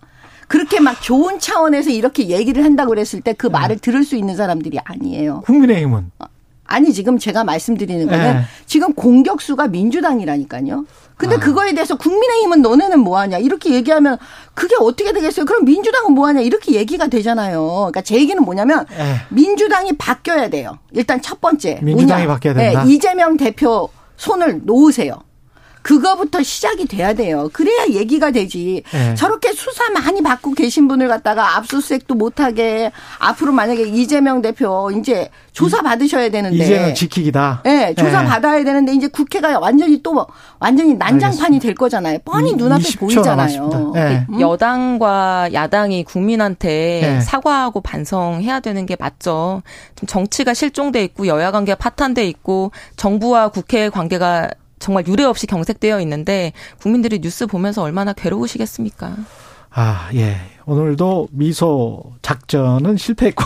[0.48, 3.36] 그렇게 막 좋은 차원에서 이렇게 얘기를 한다고 그랬을 때 네.
[3.36, 5.42] 그 말을 들을 수 있는 사람들이 아니에요.
[5.42, 6.12] 국민의힘은
[6.66, 8.40] 아니 지금 제가 말씀드리는 거는 네.
[8.66, 10.84] 지금 공격수가 민주당이라니까요.
[11.16, 11.38] 근데 아.
[11.38, 14.18] 그거에 대해서 국민의힘은 너네는 뭐하냐 이렇게 얘기하면
[14.54, 15.46] 그게 어떻게 되겠어요?
[15.46, 17.66] 그럼 민주당은 뭐하냐 이렇게 얘기가 되잖아요.
[17.66, 19.22] 그러니까 제 얘기는 뭐냐면 예.
[19.30, 20.78] 민주당이 바뀌어야 돼요.
[20.92, 22.34] 일단 첫 번째 민주당이 뭐냐?
[22.34, 22.84] 바뀌어야 된다.
[22.84, 25.25] 네, 이재명 대표 손을 놓으세요.
[25.86, 27.48] 그거부터 시작이 돼야 돼요.
[27.52, 28.82] 그래야 얘기가 되지.
[28.92, 29.14] 네.
[29.14, 32.90] 저렇게 수사 많이 받고 계신 분을 갖다가 압수수색도 못하게
[33.20, 36.56] 앞으로 만약에 이재명 대표 이제 조사 받으셔야 되는데.
[36.56, 37.62] 이제는 지키기다.
[37.64, 38.26] 네, 조사 예.
[38.26, 40.26] 받아야 되는데 이제 국회가 완전히 또
[40.58, 42.18] 완전히 난장판이 될 거잖아요.
[42.24, 43.92] 뻔히 눈앞에 20초 보이잖아요.
[43.94, 44.40] 음?
[44.40, 47.20] 여당과 야당이 국민한테 네.
[47.20, 49.62] 사과하고 반성해야 되는 게 맞죠.
[49.94, 54.50] 좀 정치가 실종돼 있고 여야 관계가 파탄돼 있고 정부와 국회 관계가
[54.86, 59.16] 정말 유례 없이 경색되어 있는데 국민들이 뉴스 보면서 얼마나 괴로우시겠습니까?
[59.72, 60.36] 아, 예.
[60.64, 63.42] 오늘도 미소 작전은 실패했고.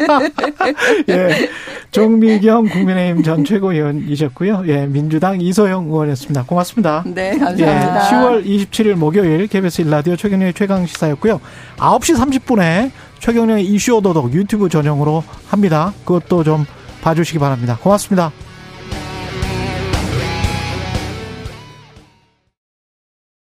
[1.10, 1.50] 예.
[1.90, 4.64] 종미경 국민의힘 전 최고위원이셨고요.
[4.68, 4.86] 예.
[4.86, 6.44] 민주당 이소영 의원이었습니다.
[6.44, 7.04] 고맙습니다.
[7.06, 7.38] 네, 예.
[7.38, 8.08] 감사합니다.
[8.08, 11.38] 10월 27일 목요일 KBS 일라디오 최경영의 최강 시사였고요.
[11.76, 15.92] 9시 30분에 최경영의 이슈 오도독 유튜브 전용으로 합니다.
[16.06, 16.64] 그것도 좀
[17.02, 17.78] 봐주시기 바랍니다.
[17.82, 18.32] 고맙습니다.